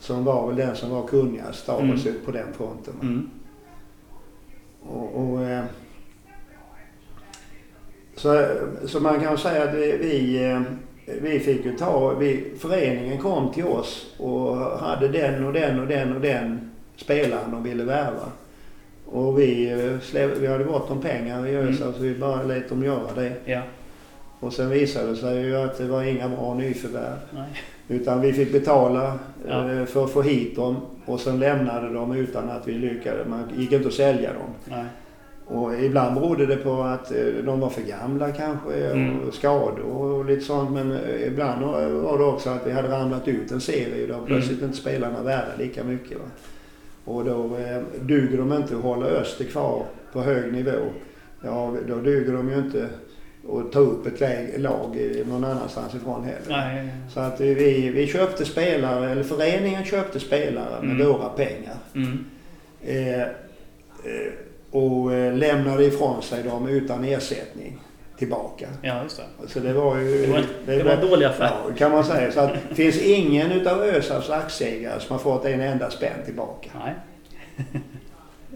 som 0.00 0.24
var 0.24 0.46
väl 0.46 0.56
den 0.56 0.76
som 0.76 0.90
var 0.90 1.06
kunnigast 1.06 1.68
av 1.68 1.80
Mm. 1.80 1.94
oss 1.94 2.06
på 2.24 2.30
den 2.30 2.52
fronten. 2.52 2.94
Mm. 3.02 3.30
Och, 4.82 5.14
och, 5.14 5.44
eh, 5.44 5.64
så, 8.16 8.46
så 8.86 9.00
man 9.00 9.20
kan 9.20 9.38
säga 9.38 9.62
att 9.62 9.74
vi, 9.74 9.96
vi, 9.96 10.44
eh, 10.50 10.60
vi 11.22 11.40
fick 11.40 11.64
ju 11.64 11.76
ta, 11.76 12.14
vi, 12.14 12.44
föreningen 12.58 13.18
kom 13.18 13.52
till 13.52 13.64
oss 13.64 14.14
och 14.18 14.56
hade 14.56 15.08
den 15.08 15.44
och 15.44 15.52
den 15.52 15.80
och 15.80 15.86
den 15.86 16.14
och 16.16 16.20
den 16.20 16.70
spelaren 16.96 17.50
de 17.50 17.62
ville 17.62 17.84
värva. 17.84 18.32
Och 19.04 19.38
vi, 19.38 19.70
eh, 19.70 20.28
vi 20.40 20.46
hade 20.46 20.64
gott 20.64 20.90
om 20.90 21.00
pengar 21.00 21.46
i 21.46 21.56
ÖSA 21.56 21.84
Mm. 21.84 21.94
så 21.94 22.02
vi 22.02 22.14
bara 22.14 22.42
lät 22.42 22.68
dem 22.68 22.84
göra 22.84 23.12
det. 23.14 23.32
Ja. 23.44 23.62
Och 24.40 24.52
sen 24.52 24.68
visade 24.68 25.10
det 25.10 25.16
sig 25.16 25.42
ju 25.42 25.56
att 25.56 25.78
det 25.78 25.84
var 25.86 26.02
inga 26.02 26.28
bra 26.28 26.54
nyförvärv. 26.54 27.16
Nej. 27.30 27.62
Utan 27.90 28.20
vi 28.20 28.32
fick 28.32 28.52
betala 28.52 29.18
Ja. 29.48 29.72
eh, 29.72 29.84
för 29.84 30.04
att 30.04 30.10
få 30.10 30.22
hit 30.22 30.56
dem 30.56 30.76
och 31.06 31.20
sen 31.20 31.38
lämnade 31.40 31.92
de 31.94 32.12
utan 32.12 32.50
att 32.50 32.68
vi 32.68 32.72
lyckades. 32.72 33.26
Man 33.28 33.42
gick 33.56 33.72
inte 33.72 33.88
att 33.88 33.94
sälja 33.94 34.32
dem. 34.32 34.50
Nej. 34.64 34.84
Och 35.46 35.74
ibland 35.74 36.14
berodde 36.14 36.46
det 36.46 36.56
på 36.56 36.82
att 36.82 37.12
eh, 37.12 37.18
de 37.44 37.60
var 37.60 37.68
för 37.68 37.82
gamla 37.82 38.30
kanske 38.32 38.90
Mm. 38.90 39.20
och 39.28 39.34
skador 39.34 39.80
och 39.84 40.24
lite 40.24 40.40
sånt. 40.42 40.70
Men 40.72 40.92
eh, 40.92 41.26
ibland 41.26 41.64
var 41.64 42.18
det 42.18 42.24
också 42.24 42.50
att 42.50 42.66
vi 42.66 42.70
hade 42.72 42.88
ramlat 42.88 43.28
ut 43.28 43.50
en 43.50 43.60
serie 43.60 44.02
och 44.02 44.08
då 44.08 44.18
var 44.18 44.26
plötsligt 44.26 44.58
Mm. 44.58 44.68
inte 44.70 44.80
spelarna 44.80 45.22
värda 45.22 45.48
lika 45.58 45.84
mycket. 45.84 46.18
Va? 46.18 46.24
Och 47.04 47.24
då 47.24 47.56
eh, 47.56 47.82
duger 48.00 48.38
de 48.38 48.52
inte 48.52 48.76
att 48.76 48.82
hålla 48.82 49.06
Öster 49.06 49.44
kvar 49.44 49.82
på 50.12 50.20
hög 50.20 50.52
nivå. 50.52 50.78
Ja, 51.44 51.74
då 51.88 51.94
duger 51.96 52.32
de 52.32 52.48
ju 52.50 52.58
inte 52.58 52.86
att 53.58 53.72
ta 53.72 53.78
upp 53.78 54.06
ett 54.06 54.60
lag 54.60 54.96
någon 55.26 55.44
annanstans 55.44 55.94
ifrån 55.94 56.24
heller. 56.24 56.40
Nej. 56.74 56.88
Så 57.14 57.20
att 57.20 57.40
vi, 57.40 57.88
vi 57.90 58.06
köpte 58.06 58.44
spelare, 58.44 59.10
eller 59.10 59.22
föreningen 59.22 59.84
köpte 59.84 60.20
spelare 60.20 60.82
med 60.82 60.90
Mm. 61.00 61.06
våra 61.12 61.28
pengar. 61.28 61.76
Mm. 61.94 62.24
Eh, 62.84 63.20
eh, 63.20 63.26
och 64.70 65.14
eh, 65.14 65.34
lämnade 65.34 65.84
ifrån 65.84 66.22
sig 66.22 66.42
dem 66.42 66.68
utan 66.68 67.04
ersättning 67.04 67.80
tillbaka. 68.18 68.66
Ja, 68.82 69.02
just 69.02 69.16
det. 69.42 69.48
Så 69.48 69.60
det 69.60 69.72
var 69.72 69.96
ju... 69.98 70.26
Det 70.26 70.32
var, 70.32 70.44
det 70.66 70.82
var 70.82 70.92
en 70.92 71.08
dålig 71.08 71.26
affär. 71.26 71.50
Ja, 71.68 71.74
kan 71.76 71.90
man 71.92 72.04
säga. 72.04 72.32
Så 72.32 72.40
att 72.40 72.52
det 72.68 72.74
finns 72.74 73.02
ingen 73.02 73.52
utav 73.52 73.82
ÖSAs 73.82 74.30
aktieägare 74.30 75.00
som 75.00 75.12
har 75.12 75.18
fått 75.18 75.44
en 75.44 75.60
enda 75.60 75.90
spänn 75.90 76.24
tillbaka. 76.24 76.70
Nej. 76.84 76.94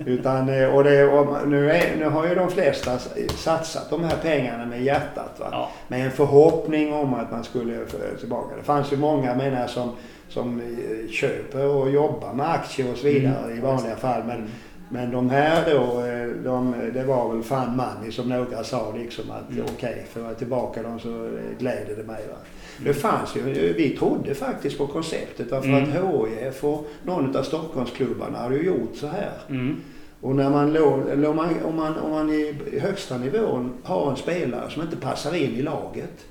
Utan, 0.07 0.49
eh, 0.49 0.75
och 0.75 0.85
det, 0.85 1.05
och 1.05 1.49
nu, 1.49 1.71
är, 1.71 1.97
nu 1.97 2.05
har 2.05 2.27
ju 2.29 2.35
de 2.35 2.51
flesta 2.51 2.99
satsat 3.37 3.91
de 3.91 4.05
här 4.05 4.17
pengarna 4.23 4.67
med 4.67 4.83
hjärtat. 4.83 5.37
Va? 5.41 5.49
Ja. 5.53 5.69
Med 5.89 6.05
en 6.05 6.11
förhoppning 6.11 6.95
om 6.95 7.15
att 7.15 7.31
man 7.31 7.45
skulle 7.45 7.87
få 7.87 7.97
tillbaka. 8.21 8.57
Det 8.57 8.63
fanns 8.63 8.93
ju 8.93 8.97
många 8.97 9.35
menar 9.35 9.61
jag, 9.61 9.71
som, 9.71 9.91
som 10.29 10.61
eh, 10.61 11.11
köper 11.11 11.67
och 11.67 11.91
jobbar 11.91 12.33
med 12.33 12.51
aktier 12.51 12.93
och 12.93 12.99
så 12.99 13.07
vidare 13.07 13.45
Mm. 13.45 13.59
i 13.59 13.61
vanliga 13.61 13.97
fall. 13.97 14.23
Men, 14.27 14.37
Mm. 14.37 14.51
Men 14.95 15.11
de 15.11 15.31
här 15.31 15.75
då, 15.75 16.01
eh, 16.05 16.27
de, 16.45 16.75
det 16.95 17.05
var 17.05 17.33
väl 17.35 17.43
fan 17.43 17.77
money 17.77 18.13
som 18.13 18.29
några 18.29 18.65
sa 18.65 18.95
liksom 18.99 19.25
att 19.31 19.51
Mm. 19.51 19.65
okej, 19.75 20.07
får 20.13 20.23
jag 20.23 20.39
tillbaka 20.39 20.83
dem 20.83 20.99
så 21.01 21.09
eh, 21.25 21.59
gläder 21.59 21.97
det 21.97 22.03
mig. 22.05 22.23
Va? 22.31 22.37
Mm. 22.37 22.85
Det 22.85 22.95
fanns 22.95 23.37
ju, 23.37 23.73
vi 23.73 23.97
trodde 23.99 24.35
faktiskt 24.35 24.79
på 24.79 24.87
konceptet 24.87 25.51
därför 25.51 25.69
Mm. 25.69 25.83
att 25.83 26.29
HIF 26.29 26.65
och 26.65 26.87
någon 27.05 27.37
av 27.37 27.43
Stockholmsklubbarna 27.43 28.39
hade 28.39 28.57
ju 28.57 28.63
gjort 28.67 28.97
så 28.97 29.07
här. 29.07 29.31
Mm. 29.49 29.77
Och 30.21 30.37
när 30.37 30.51
man 30.51 30.73
låg, 30.73 31.09
eller 31.09 31.29
om, 31.29 31.37
man, 31.37 31.49
om, 31.65 31.77
man, 31.77 31.97
om 31.99 32.11
man 32.11 32.31
i 32.31 32.55
högsta 32.83 33.19
nivån 33.19 33.73
har 33.83 34.11
en 34.11 34.17
spelare 34.17 34.71
som 34.71 34.83
inte 34.83 34.97
passar 34.97 35.35
in 35.35 35.55
i 35.55 35.63
laget 35.63 36.25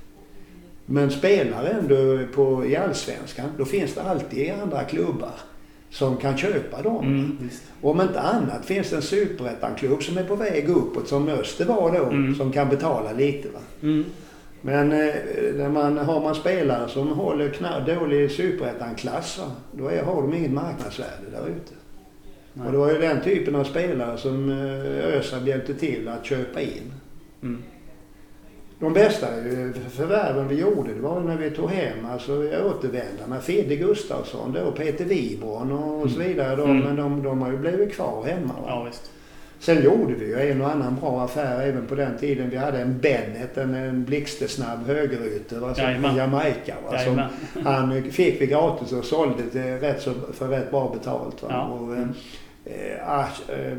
men 0.85 1.11
spelar 1.11 1.63
ändå 1.65 2.19
på, 2.35 2.65
i 2.65 2.75
Allsvenskan, 2.75 3.45
då 3.57 3.65
finns 3.65 3.93
det 3.95 4.01
alltid 4.03 4.53
andra 4.63 4.83
klubbar 4.83 5.31
som 5.93 6.17
kan 6.17 6.37
köpa 6.37 6.81
dem. 6.81 7.05
Mm. 7.05 7.49
Om 7.81 8.01
inte 8.01 8.19
annat 8.19 8.65
finns 8.65 8.89
det 8.89 8.95
en 8.95 9.01
superettan-klubb 9.01 10.03
som 10.03 10.17
är 10.17 10.23
på 10.23 10.35
väg 10.35 10.69
uppåt 10.69 11.07
som 11.07 11.29
Öster 11.29 11.65
var 11.65 11.91
då, 11.91 12.03
Mm. 12.05 12.35
som 12.35 12.51
kan 12.51 12.69
betala 12.69 13.11
lite. 13.13 13.49
Va? 13.49 13.59
Mm. 13.83 14.05
Men 14.61 14.91
eh, 14.91 15.13
när 15.55 15.69
man, 15.69 15.97
har 15.97 16.21
man 16.21 16.35
spelare 16.35 16.89
som 16.89 17.07
håller 17.07 17.49
kna- 17.49 17.99
dålig 17.99 18.31
superettan-klass, 18.31 19.41
då 19.71 19.87
är, 19.87 20.03
har 20.03 20.21
de 20.21 20.33
inget 20.33 20.51
marknadsvärde 20.51 21.29
där 21.31 21.47
ute. 21.47 21.73
Och 22.65 22.71
det 22.71 22.77
var 22.77 22.91
ju 22.91 22.97
den 22.99 23.21
typen 23.21 23.55
av 23.55 23.63
spelare 23.63 24.17
som 24.17 24.49
eh, 24.49 25.15
ÖSA 25.17 25.39
hjälpte 25.45 25.73
till 25.73 26.07
att 26.07 26.25
köpa 26.25 26.61
in. 26.61 26.91
Mm. 28.83 28.93
De 28.93 28.99
bästa 28.99 29.27
eh, 29.27 29.89
förvärven 29.91 30.47
vi 30.47 30.55
gjorde, 30.59 30.93
det 30.93 31.01
var 31.01 31.19
när 31.19 31.37
vi 31.37 31.51
tog 31.51 31.69
hem 31.69 32.05
alltså 32.11 32.31
återvändarna. 32.65 33.39
Fidde 33.41 33.75
Gustafsson 33.75 34.53
då, 34.53 34.71
Peter 34.71 35.05
Wibron 35.05 35.71
och 35.71 36.09
så 36.09 36.19
vidare. 36.19 36.55
Då, 36.55 36.63
Mm. 36.63 36.79
Men 36.79 36.95
de, 36.95 37.23
de 37.23 37.41
har 37.41 37.51
ju 37.51 37.57
blivit 37.57 37.93
kvar 37.93 38.23
hemma. 38.25 38.53
Va? 38.53 38.65
Ja, 38.67 38.83
visst. 38.83 39.11
Sen 39.59 39.83
gjorde 39.83 40.13
vi 40.13 40.25
ju 40.25 40.51
en 40.51 40.61
och 40.61 40.69
annan 40.71 40.95
bra 41.01 41.21
affär 41.21 41.61
även 41.67 41.85
på 41.85 41.95
den 41.95 42.17
tiden. 42.17 42.49
Vi 42.49 42.57
hade 42.57 42.79
en 42.81 42.99
Bennett, 42.99 43.57
en, 43.57 43.75
en 43.75 44.03
blixtsnabb 44.03 44.87
högerytter 44.87 45.73
från 45.99 46.15
Jamaica. 46.15 46.75
Va, 46.91 46.99
som, 46.99 47.21
han 47.63 48.03
fick 48.03 48.41
vi 48.41 48.47
gratis 48.47 48.91
och 48.91 49.05
sålde 49.05 49.43
det 49.51 49.77
rätt 49.77 50.01
så, 50.01 50.13
för 50.33 50.47
rätt 50.47 50.71
bra 50.71 50.95
betalt. 50.97 51.43
Va? 51.43 51.47
Ja. 51.51 51.63
Och, 51.63 51.95
eh, 51.95 52.07
eh, 52.65 53.09
Ash, 53.09 53.41
eh, 53.49 53.77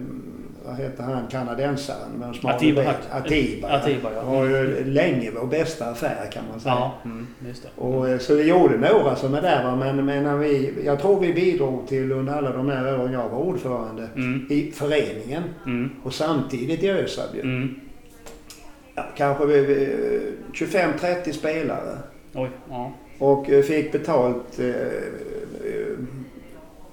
vad 0.67 0.77
heter 0.77 1.03
han, 1.03 1.27
kanadensaren 1.31 2.21
de 2.21 2.35
smala 2.35 2.57
Atiba? 2.57 2.83
Hack. 2.83 2.97
Atiba. 3.11 3.69
Atiba, 3.69 4.11
ja. 4.17 4.23
var 4.23 4.45
ju 4.45 4.85
länge 4.85 5.31
vår 5.41 5.47
bästa 5.47 5.87
affär 5.87 6.31
kan 6.33 6.43
man 6.51 6.61
säga. 6.61 6.75
Ja, 6.75 6.95
mm. 7.05 7.27
det. 7.41 7.83
Och, 7.83 8.09
eh, 8.09 8.19
så 8.19 8.35
vi 8.35 8.43
gjorde 8.49 8.79
några 8.79 9.17
som 9.17 9.35
är 9.35 9.43
där 9.43 9.65
va? 9.65 9.77
men, 9.77 10.05
men 10.05 10.25
när 10.25 10.37
vi, 10.37 10.75
jag 10.85 11.01
tror 11.01 11.21
vi 11.21 11.33
bidrog 11.33 11.89
till 11.89 12.13
under 12.13 12.33
alla 12.33 12.53
de 12.53 12.69
här 12.69 13.01
åren 13.01 13.13
jag 13.13 13.29
var 13.29 13.39
ordförande 13.39 14.09
Mm. 14.17 14.47
i 14.51 14.71
föreningen 14.75 15.43
Mm. 15.67 15.91
och 16.03 16.15
samtidigt 16.15 16.83
i 16.83 16.91
ÖSAB. 16.91 17.35
Mm. 17.35 17.75
ja, 18.95 19.05
kanske 19.17 19.45
eh, 19.45 20.19
25-30 20.53 21.33
spelare. 21.33 21.99
Oj, 22.35 22.49
ja. 22.71 22.93
Och 23.19 23.51
eh, 23.51 23.63
fick 23.63 23.93
betalt 23.93 24.59
eh, 24.59 24.75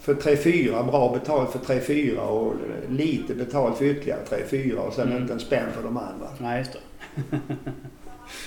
för 0.02 0.14
3-4, 0.14 0.92
bra 0.92 1.14
betalt 1.14 1.52
för 1.52 1.60
3-4 1.74 2.18
och 2.18 2.54
lite 2.90 3.34
betalt 3.36 3.78
för 3.78 3.86
ytterligare 3.86 4.20
3-4 4.30 4.76
och 4.76 4.94
sen 4.94 5.08
Mm. 5.08 5.22
inte 5.22 5.34
en 5.34 5.40
spänn 5.40 5.66
för 5.76 5.84
de 5.84 5.98
andra. 5.98 6.28
Nej, 6.38 6.58
just 6.60 6.74
det. 6.74 6.80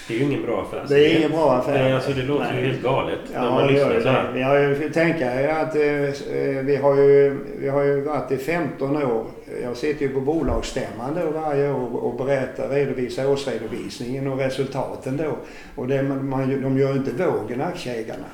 Det 0.09 0.15
är 0.15 0.19
ju 0.19 0.25
ingen 0.25 0.43
bra 0.43 0.63
affär. 0.63 0.85
Det 0.89 1.07
är 1.07 1.17
ingen 1.19 1.31
bra 1.31 1.53
affär. 1.53 1.73
Nej, 1.73 1.93
alltså 1.93 2.13
det 2.13 2.23
låter 2.23 2.45
Nej. 2.53 2.63
ju 2.63 2.69
helt 2.69 2.83
galet 2.83 3.19
när 3.35 3.45
Ja, 3.45 3.51
man 3.51 3.67
det 3.67 3.73
gör 3.73 3.95
lyssnar 3.95 4.13
så 4.13 4.19
här. 4.19 4.33
Vi 4.33 4.43
har 4.43 4.59
ju, 4.59 4.91
tänka 4.91 5.57
att 5.57 5.77
eh, 5.77 6.63
vi, 6.65 6.77
har 6.83 6.97
ju, 6.97 7.39
vi 7.59 7.69
har 7.69 7.83
ju 7.83 8.01
varit 8.01 8.33
i 8.33 8.37
15 8.37 8.97
år. 8.97 9.27
Jag 9.63 9.77
sitter 9.77 10.03
ju 10.07 10.09
på 10.15 10.21
bolagsstämman 10.21 11.15
då 11.21 11.31
varje 11.41 11.73
år 11.73 11.97
och 12.05 12.17
berättar, 12.27 12.69
redovisar 12.69 13.27
årsredovisningen 13.31 14.27
och 14.27 14.39
resultaten 14.39 15.17
då. 15.17 15.37
Och 15.77 15.89
det, 15.89 16.03
man, 16.03 16.29
man, 16.29 16.63
de 16.63 16.79
gör 16.79 16.97
inte 16.97 17.11
vågen 17.27 17.61
aktieägarna. 17.61 18.25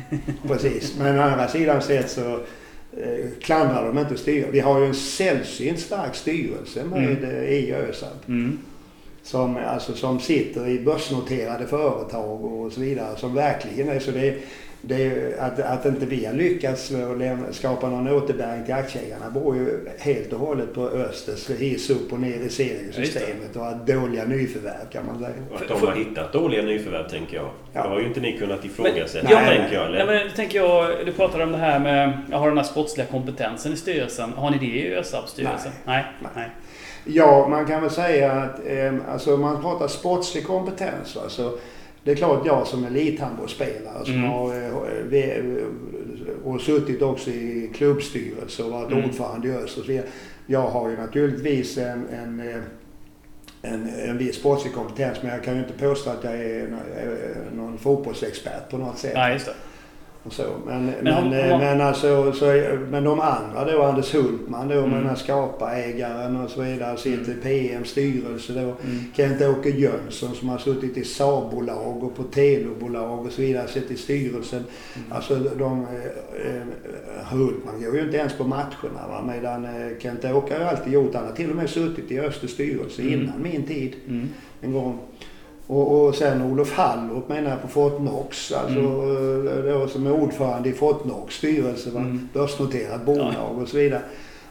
Precis. 0.48 0.98
Men 0.98 1.18
å 1.18 1.22
andra 1.22 1.48
sidan 1.48 1.82
sett 1.82 2.10
så 2.10 2.38
klandrar 3.40 3.86
de 3.86 3.98
inte 3.98 4.16
styrelsen. 4.16 4.52
Vi 4.52 4.60
har 4.60 4.80
ju 4.80 4.86
en 4.86 4.94
sällsynt 4.94 5.80
stark 5.80 6.14
styrelse 6.14 6.84
med 6.84 6.98
Mm. 7.10 7.24
eh, 7.24 7.44
i 7.44 7.72
ÖSAB. 7.74 8.16
Mm. 8.28 8.58
Som, 9.22 9.56
alltså, 9.56 9.94
som 9.94 10.20
sitter 10.20 10.68
i 10.68 10.78
börsnoterade 10.78 11.66
företag 11.66 12.44
och 12.44 12.72
så 12.72 12.80
vidare. 12.80 13.16
Som 13.16 13.34
verkligen 13.34 13.88
är 13.88 13.98
så 14.00 14.10
det, 14.10 14.34
det 14.82 15.34
att, 15.38 15.60
att 15.60 15.86
inte 15.86 16.06
vi 16.06 16.24
har 16.26 16.32
lyckats 16.34 16.90
med 16.90 17.10
att 17.10 17.18
lämna, 17.18 17.52
skapa 17.52 17.88
någon 17.88 18.08
återbäring 18.08 18.64
till 18.64 18.74
aktieägarna 18.74 19.30
beror 19.30 19.56
ju 19.56 19.88
helt 19.98 20.32
och 20.32 20.38
hållet 20.38 20.74
på 20.74 20.80
Östers 20.88 21.50
hiss 21.50 21.90
upp 21.90 22.12
och 22.12 22.20
ner 22.20 22.36
i 22.40 22.48
seriesystemet 22.48 23.56
och 23.56 23.66
att 23.66 23.86
dåliga 23.86 24.24
nyförvärv 24.24 24.90
kan 24.92 25.06
man 25.06 25.18
säga. 25.18 25.30
Och 25.50 25.62
att 25.62 25.68
de 25.80 25.86
har 25.86 25.94
hittat 25.94 26.32
dåliga 26.32 26.62
nyförvärv 26.62 27.08
tänker 27.08 27.36
jag. 27.36 27.50
Ja. 27.72 27.82
Det 27.82 27.88
har 27.88 28.00
ju 28.00 28.06
inte 28.06 28.20
ni 28.20 28.38
kunnat 28.38 28.64
ifrågasätta 28.64 29.28
Men- 29.28 29.32
ja, 29.32 29.50
tänker 29.50 29.74
jag. 29.74 29.90
Nej, 29.90 30.00
Eller? 30.00 30.14
men 30.14 30.26
det 30.26 30.32
tänker 30.36 30.58
jag, 30.58 31.06
du 31.06 31.12
pratade 31.12 31.44
om 31.44 31.52
det 31.52 31.58
här 31.58 31.78
med, 31.78 32.18
jag 32.30 32.38
har 32.38 32.48
den 32.48 32.58
här 32.58 32.64
sportsliga 32.64 33.06
kompetensen 33.06 33.72
i 33.72 33.76
styrelsen. 33.76 34.32
Har 34.32 34.50
ni 34.50 34.58
det 34.58 34.66
i 34.66 34.94
ÖSABs 34.94 35.30
styrelse? 35.30 35.72
Nej. 35.84 36.04
Nej. 36.20 36.30
Nej. 36.36 36.48
Ja, 37.04 37.46
man 37.48 37.66
kan 37.66 37.80
väl 37.82 37.90
säga 37.90 38.32
att 38.32 38.66
eh, 38.66 38.94
alltså, 39.12 39.36
man 39.36 39.62
pratar 39.62 39.88
sportslig 39.88 40.46
kompetens. 40.46 41.16
Alltså, 41.22 41.58
det 42.04 42.10
är 42.10 42.14
klart 42.16 42.46
jag 42.46 42.66
som 42.66 42.84
elithandbollsspelare 42.84 44.04
som 44.04 44.14
Mm. 44.14 44.28
har 44.30 44.54
eh, 45.14 45.64
och 46.44 46.60
suttit 46.60 47.02
också 47.02 47.30
i 47.30 47.70
klubbstyrelse 47.74 48.62
och 48.62 48.70
varit 48.70 48.92
Mm. 48.92 49.04
ordförande 49.04 49.48
i 49.48 49.52
Öst 49.52 49.78
och 49.78 49.84
så 49.84 49.90
vidare. 49.90 50.06
Jag 50.46 50.62
har 50.68 50.90
ju 50.90 50.96
naturligtvis 50.96 51.78
en, 51.78 52.06
en, 52.08 52.40
eh, 52.40 52.56
en, 53.62 53.88
en 54.08 54.18
viss 54.18 54.36
sportslig 54.36 54.74
kompetens 54.74 55.18
men 55.22 55.32
jag 55.32 55.44
kan 55.44 55.54
ju 55.54 55.60
inte 55.60 55.72
påstå 55.78 56.10
att 56.10 56.24
jag 56.24 56.34
är 56.34 56.62
eh, 56.62 57.56
någon 57.56 57.78
fotbollsexpert 57.78 58.70
på 58.70 58.78
något 58.78 58.98
sätt. 58.98 59.12
Nej, 59.14 59.32
just 59.32 59.46
det. 59.46 59.52
Och 60.24 60.32
så. 60.32 60.42
Men, 60.66 60.86
men, 60.86 60.94
Men 61.02 61.32
eh, 61.32 61.58
men, 61.58 61.80
alltså, 61.80 62.32
så, 62.32 62.44
men 62.90 63.04
de 63.04 63.20
andra 63.20 63.64
då, 63.72 63.82
Anders 63.82 64.14
Hultman 64.14 64.68
då, 64.68 64.74
Mm. 64.74 64.90
med 64.90 64.98
den 65.00 65.08
här 65.08 65.16
skaparägaren 65.16 66.36
och 66.36 66.50
så 66.50 66.62
vidare, 66.62 66.96
sitter 66.96 67.32
i 67.32 67.34
PM 67.34 67.84
styrelse 67.84 68.52
då. 68.52 68.60
Mm. 68.60 68.74
Kent-Åke 69.16 69.68
Jönsson 69.70 70.34
som 70.34 70.48
har 70.48 70.58
suttit 70.58 70.96
i 70.96 71.04
Saab-bolag 71.04 72.04
och 72.04 72.16
på 72.16 72.22
Telobolag 72.22 73.26
och 73.26 73.32
så 73.32 73.42
vidare, 73.42 73.68
sitter 73.68 73.94
i 73.94 73.96
styrelsen. 73.96 74.64
Mm. 74.96 75.12
Alltså 75.12 75.34
de, 75.38 75.82
eh, 75.82 76.56
eh, 76.56 76.62
Hultman 77.30 77.82
går 77.82 77.94
ju 77.96 78.02
inte 78.04 78.16
ens 78.16 78.32
på 78.32 78.44
matcherna 78.44 79.08
va, 79.08 79.22
medan 79.26 79.64
eh, 79.64 79.98
Kent-Åke 79.98 80.54
har 80.58 80.64
alltid 80.64 80.92
gjort, 80.92 81.14
han 81.14 81.26
har 81.26 81.32
till 81.32 81.50
och 81.50 81.56
med 81.56 81.70
suttit 81.70 82.10
i 82.10 82.20
Östers 82.20 82.50
styrelse 82.50 83.02
Mm. 83.02 83.14
innan 83.20 83.42
min 83.42 83.62
tid 83.62 83.96
Mm. 84.08 84.28
en 84.60 84.72
gång. 84.72 84.98
Och, 85.70 86.06
och 86.06 86.14
sen 86.14 86.42
Olof 86.42 86.72
Hallrup 86.72 87.28
menar 87.28 87.50
jag 87.50 87.62
på 87.62 87.68
Fortnox, 87.68 88.52
alltså 88.52 88.78
mm. 88.78 89.66
då, 89.66 89.88
som 89.88 90.06
är 90.06 90.12
ordförande 90.12 90.68
i 90.68 90.72
Fortnox 90.72 91.34
styrelse, 91.34 91.90
va? 91.90 92.00
Mm. 92.00 92.28
börsnoterat 92.32 93.06
bolag 93.06 93.58
och 93.62 93.68
så 93.68 93.76
vidare. 93.76 94.02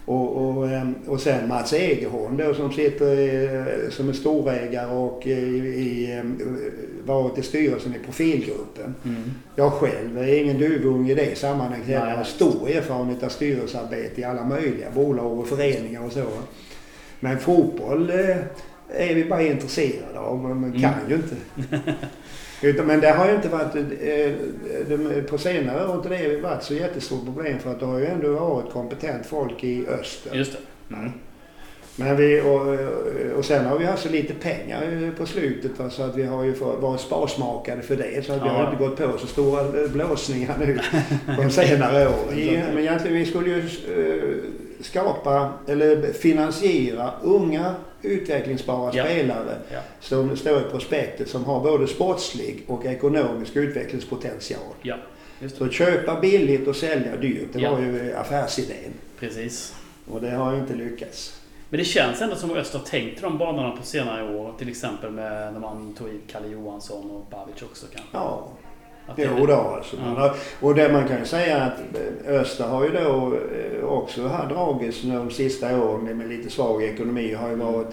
Och, 0.05 0.37
och, 0.37 0.69
ehm, 0.69 0.95
och 1.07 1.21
sen 1.21 1.47
Mats 1.47 1.73
Egerholm 1.73 2.37
då 2.37 2.53
som 2.53 2.71
sitter 2.71 3.19
i, 3.19 3.91
som 3.91 4.09
är 4.09 4.13
storägare 4.13 4.95
och 4.95 5.27
i, 5.27 5.31
i, 5.31 6.11
ehm, 6.11 6.57
varit 7.05 7.37
i 7.37 7.41
styrelsen 7.41 7.95
i 7.95 8.05
Profilgruppen. 8.05 8.95
Mm. 9.05 9.23
Jag 9.55 9.73
själv 9.73 10.17
är 10.17 10.41
ingen 10.41 10.57
duvunge 10.57 11.11
i 11.11 11.15
det 11.15 11.37
sammanhanget. 11.37 11.89
Jag 11.89 11.99
har 11.99 12.23
stor 12.23 12.69
erfarenhet 12.69 13.23
av 13.23 13.29
styrelsearbete 13.29 14.21
i 14.21 14.23
alla 14.23 14.43
möjliga 14.43 14.91
bolag 14.95 15.39
och 15.39 15.47
föreningar 15.47 16.05
och 16.05 16.11
så. 16.11 16.25
Men 17.19 17.39
fotboll 17.39 18.09
eh, 18.09 18.37
är 18.95 19.15
vi 19.15 19.25
bara 19.25 19.41
intresserade 19.41 20.19
av, 20.19 20.39
men 20.43 20.61
man 20.61 20.71
kan 20.71 20.93
Mm. 20.93 21.09
ju 21.09 21.15
inte. 21.15 21.35
Utan, 22.61 22.85
men 22.85 22.99
det 22.99 23.09
har 23.11 23.27
ju 23.29 23.35
inte 23.35 23.49
varit, 23.49 23.75
eh, 24.01 25.23
på 25.23 25.37
senare 25.37 25.83
år 25.83 25.87
har 25.87 25.95
inte 25.95 26.09
det 26.09 26.41
varit 26.41 26.63
så 26.63 26.73
jättestort 26.73 27.25
problem 27.25 27.59
för 27.59 27.71
att 27.71 27.79
det 27.79 27.85
har 27.85 27.99
ju 27.99 28.05
ändå 28.05 28.31
varit 28.33 28.71
kompetent 28.73 29.25
folk 29.25 29.63
i 29.63 29.87
öster. 29.87 30.35
Just 30.35 30.51
det. 30.87 30.95
Mm. 30.95 31.11
Men 31.95 32.17
vi, 32.17 32.41
och, 32.41 33.37
och 33.37 33.45
sen 33.45 33.65
har 33.65 33.79
vi 33.79 33.85
haft 33.85 34.03
så 34.03 34.09
lite 34.09 34.33
pengar 34.33 35.11
på 35.17 35.25
slutet 35.25 35.79
va, 35.79 35.89
så 35.89 36.03
att 36.03 36.15
vi 36.17 36.23
har 36.23 36.43
ju 36.43 36.51
varit 36.81 37.01
sparsmakade 37.01 37.81
för 37.81 37.95
det. 37.95 38.25
Så 38.25 38.33
att 38.33 38.41
vi 38.41 38.45
Ja. 38.47 38.51
har 38.53 38.71
inte 38.71 38.83
gått 38.83 38.97
på 38.97 39.17
så 39.17 39.27
stora 39.27 39.87
blåsningar 39.87 40.55
nu 40.59 40.79
de 41.37 41.49
senare 41.49 42.07
åren. 42.07 42.37
I- 42.39 42.63
Men 42.73 42.77
egentligen 42.79 43.17
vi 43.17 43.25
skulle 43.25 43.49
ju 43.49 43.57
eh, 43.59 44.35
skapa 44.81 45.53
eller 45.67 46.13
finansiera 46.13 47.11
unga 47.21 47.75
utvecklingsbara 48.01 48.91
Ja. 48.95 49.03
spelare 49.05 49.57
Ja. 49.71 49.79
som 49.99 50.37
står 50.37 50.59
i 50.59 50.63
prospektet 50.71 51.29
som 51.29 51.45
har 51.45 51.59
både 51.59 51.87
sportslig 51.87 52.63
och 52.67 52.85
ekonomisk 52.85 53.55
utvecklingspotential. 53.55 54.61
Ja, 54.81 54.95
Så 55.57 55.69
köpa 55.69 56.19
billigt 56.19 56.67
och 56.67 56.75
sälja 56.75 57.15
dyrt, 57.17 57.47
det 57.53 57.69
var 57.69 57.79
ju 57.79 58.13
affärsidén. 58.15 58.93
Precis. 59.19 59.75
Och 60.11 60.21
det 60.21 60.29
har 60.31 60.53
ju 60.53 60.59
inte 60.59 60.73
lyckats. 60.75 61.35
Men 61.69 61.77
det 61.77 61.83
känns 61.85 62.21
ändå 62.21 62.35
som 62.35 62.51
att 62.51 62.57
Öster 62.57 62.79
har 62.79 62.85
tänkt 62.85 63.21
de 63.21 63.37
banorna 63.37 63.71
på 63.77 63.83
senare 63.83 64.35
år. 64.35 64.53
Till 64.57 64.69
exempel 64.69 65.11
med 65.11 65.53
när 65.53 65.59
man 65.59 65.93
tog 65.93 66.09
hit 66.09 66.21
Kalle 66.31 66.47
Johansson 66.47 67.11
och 67.11 67.25
Babic 67.31 67.61
också 67.63 67.85
kanske. 67.93 68.09
Ja, 68.17 68.47
Jo 69.15 69.45
då 69.45 69.53
alltså. 69.55 69.95
Ja. 70.17 70.35
Och 70.61 70.75
det 70.75 70.93
man 70.93 71.07
kan 71.07 71.19
ju 71.19 71.25
säga 71.25 71.57
att 71.61 71.79
eh, 72.27 72.35
Öster 72.41 72.63
har 72.63 72.83
ju 72.83 72.89
då 72.91 73.33
eh, 73.79 73.83
också 73.85 74.27
här 74.27 74.47
dragits 74.49 75.01
de 75.01 75.29
sista 75.31 75.83
åren 75.83 76.17
med 76.17 76.29
lite 76.29 76.49
svag 76.49 76.83
ekonomi 76.83 77.33
har 77.33 77.49
ju 77.49 77.55
varit 77.55 77.87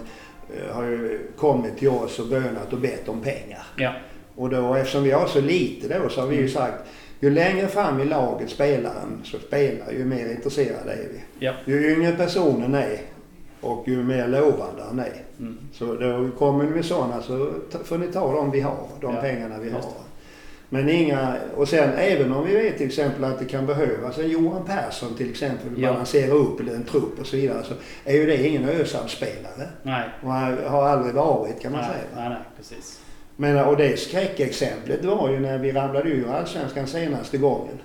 eh, 0.53 0.75
har 0.75 0.83
ju 0.83 1.19
kommit 1.37 1.77
till 1.77 1.89
oss 1.89 2.19
och 2.19 2.27
bönat 2.27 2.73
och 2.73 2.79
bett 2.79 3.09
om 3.09 3.21
pengar. 3.21 3.63
Ja. 3.77 3.91
Och 4.35 4.49
då 4.49 4.73
eftersom 4.75 5.03
vi 5.03 5.11
har 5.11 5.27
så 5.27 5.41
lite 5.41 5.99
då 5.99 6.09
så 6.09 6.21
har 6.21 6.27
vi 6.27 6.35
ju 6.35 6.41
Mm. 6.41 6.51
sagt 6.53 6.83
ju 7.19 7.29
längre 7.29 7.67
fram 7.67 7.99
i 8.01 8.05
laget 8.05 8.49
spelaren 8.49 9.21
så 9.23 9.37
spelar 9.39 9.91
ju 9.91 10.05
mer 10.05 10.31
intresserade 10.31 10.91
är 10.91 11.07
vi. 11.13 11.45
Ja. 11.45 11.53
Ju 11.65 11.93
yngre 11.93 12.11
personen 12.11 12.75
är 12.75 12.97
och 13.61 13.87
ju 13.87 14.03
mer 14.03 14.27
lovande 14.27 14.83
han 14.87 14.99
är. 14.99 15.13
Mm. 15.39 15.57
Så 15.73 15.85
då 15.85 16.29
kommer 16.37 16.65
vi 16.65 16.69
med 16.75 16.85
sådana 16.85 17.21
så 17.21 17.51
får 17.83 17.97
ni 17.97 18.07
ta 18.07 18.33
de 18.33 18.51
vi 18.51 18.59
har, 18.61 18.87
de 19.01 19.15
Ja, 19.15 19.21
pengarna 19.21 19.55
vi 19.59 19.69
har. 19.69 19.81
Men 20.69 20.89
inga, 20.89 21.35
och 21.55 21.67
sen 21.69 21.93
även 21.97 22.31
om 22.31 22.45
vi 22.45 22.53
vet 22.55 22.77
till 22.77 22.87
exempel 22.87 23.23
att 23.23 23.39
det 23.39 23.45
kan 23.45 23.65
behövas 23.65 24.17
en 24.17 24.29
Johan 24.29 24.65
Persson 24.65 25.15
till 25.17 25.29
exempel, 25.29 25.67
Ja. 25.77 25.89
balansera 25.91 26.31
upp 26.33 26.59
en 26.59 26.83
trupp 26.83 27.19
och 27.19 27.25
så 27.27 27.35
vidare, 27.35 27.63
så 27.63 27.73
är 28.05 28.13
ju 28.15 28.25
det 28.25 28.47
ingen 28.47 28.69
ÖSAM-spelare. 28.69 29.69
Nej. 29.83 30.09
Och 30.23 30.31
har 30.71 30.87
aldrig 30.87 31.15
varit 31.15 31.61
kan 31.61 31.71
man 31.71 31.81
Nej, 31.81 31.89
säga. 31.89 32.03
nej, 32.15 32.29
nej, 32.29 32.37
precis. 32.57 33.01
Men, 33.35 33.65
och 33.65 33.77
det 33.77 33.99
skräckexemplet 33.99 35.05
var 35.05 35.29
ju 35.29 35.39
när 35.39 35.57
vi 35.57 35.71
ramlade 35.71 36.09
ur 36.09 36.29
Allsvenskan 36.31 36.87
senaste 36.87 37.37
gången. 37.37 37.79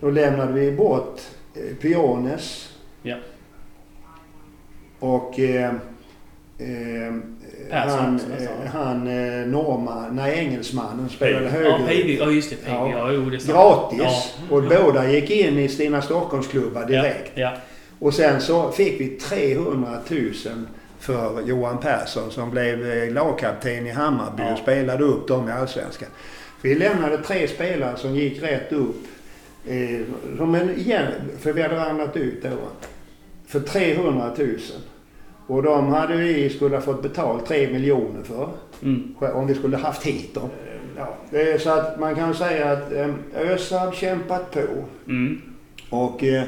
Då 0.00 0.10
lämnade 0.10 0.52
vi 0.52 0.72
bort 0.72 1.20
eh, 1.54 1.76
Piones 1.80 2.72
Ja. 3.02 3.16
och 4.98 5.38
eh, 5.40 5.70
eh, 6.58 7.14
Persson 7.70 7.98
han, 7.98 8.20
eh, 8.38 8.70
han 8.72 9.06
eh, 9.06 9.46
norrman, 9.46 10.16
nej 10.16 10.38
engelsmannen 10.38 11.08
spelade 11.08 11.48
Pejby. 11.50 11.64
Ja, 11.64 11.70
höger. 11.72 11.86
Pejby. 11.86 12.16
Ja, 12.18 12.30
just 12.30 12.50
det. 12.50 12.56
Ja. 12.66 12.90
Ja, 12.90 13.12
jo, 13.12 13.30
det. 13.30 13.46
Gratis. 13.46 13.98
Ja. 14.00 14.22
Och 14.50 14.62
båda 14.62 15.10
gick 15.10 15.30
in 15.30 15.58
i 15.58 15.68
Stina 15.68 16.02
Stockholmsklubbar 16.02 16.84
direkt. 16.84 17.32
Ja, 17.34 17.52
Och 17.98 18.14
sen 18.14 18.40
så 18.40 18.72
fick 18.72 19.00
vi 19.00 19.08
300 19.08 19.90
000 20.10 20.32
för 21.00 21.42
Johan 21.46 21.78
Persson 21.78 22.30
som 22.30 22.50
blev 22.50 22.90
eh, 22.92 23.12
lagkapten 23.12 23.86
i 23.86 23.90
Hammarby 23.90 24.42
Ja. 24.42 24.52
och 24.52 24.58
spelade 24.58 25.04
upp 25.04 25.28
dem 25.28 25.48
i 25.48 25.52
Allsvenskan. 25.52 26.08
Vi 26.62 26.74
lämnade 26.74 27.18
tre 27.18 27.48
spelare 27.48 27.96
som 27.96 28.14
gick 28.14 28.42
rätt 28.42 28.72
upp. 28.72 28.96
Eh, 29.68 30.00
som 30.36 30.54
en, 30.54 30.76
igen, 30.76 31.06
för 31.40 31.52
vi 31.52 31.62
hade 31.62 31.76
ramlat 31.76 32.16
ut 32.16 32.42
då. 32.42 32.48
För 33.46 33.60
300 33.60 34.30
000. 34.38 34.58
Och 35.46 35.62
de 35.62 35.88
hade 35.88 36.16
vi 36.16 36.50
skulle 36.50 36.76
ha 36.76 36.82
fått 36.82 37.02
betalt 37.02 37.46
3 37.46 37.72
miljoner 37.72 38.22
för. 38.22 38.34
ja. 38.34 38.48
Mm. 38.82 39.14
Om 39.34 39.46
vi 39.46 39.54
skulle 39.54 39.76
haft 39.76 40.02
hit 40.02 40.34
dem. 40.34 40.48
Ja, 40.96 41.14
det 41.30 41.52
är 41.52 41.58
så 41.58 41.70
att 41.70 42.00
man 42.00 42.14
kan 42.14 42.34
säga 42.34 42.72
att 42.72 42.92
eh, 42.92 43.08
ÖSAB 43.34 43.94
kämpat 43.94 44.50
på. 44.50 44.60
Mm. 45.06 45.42
Och 45.90 46.24
eh, 46.24 46.44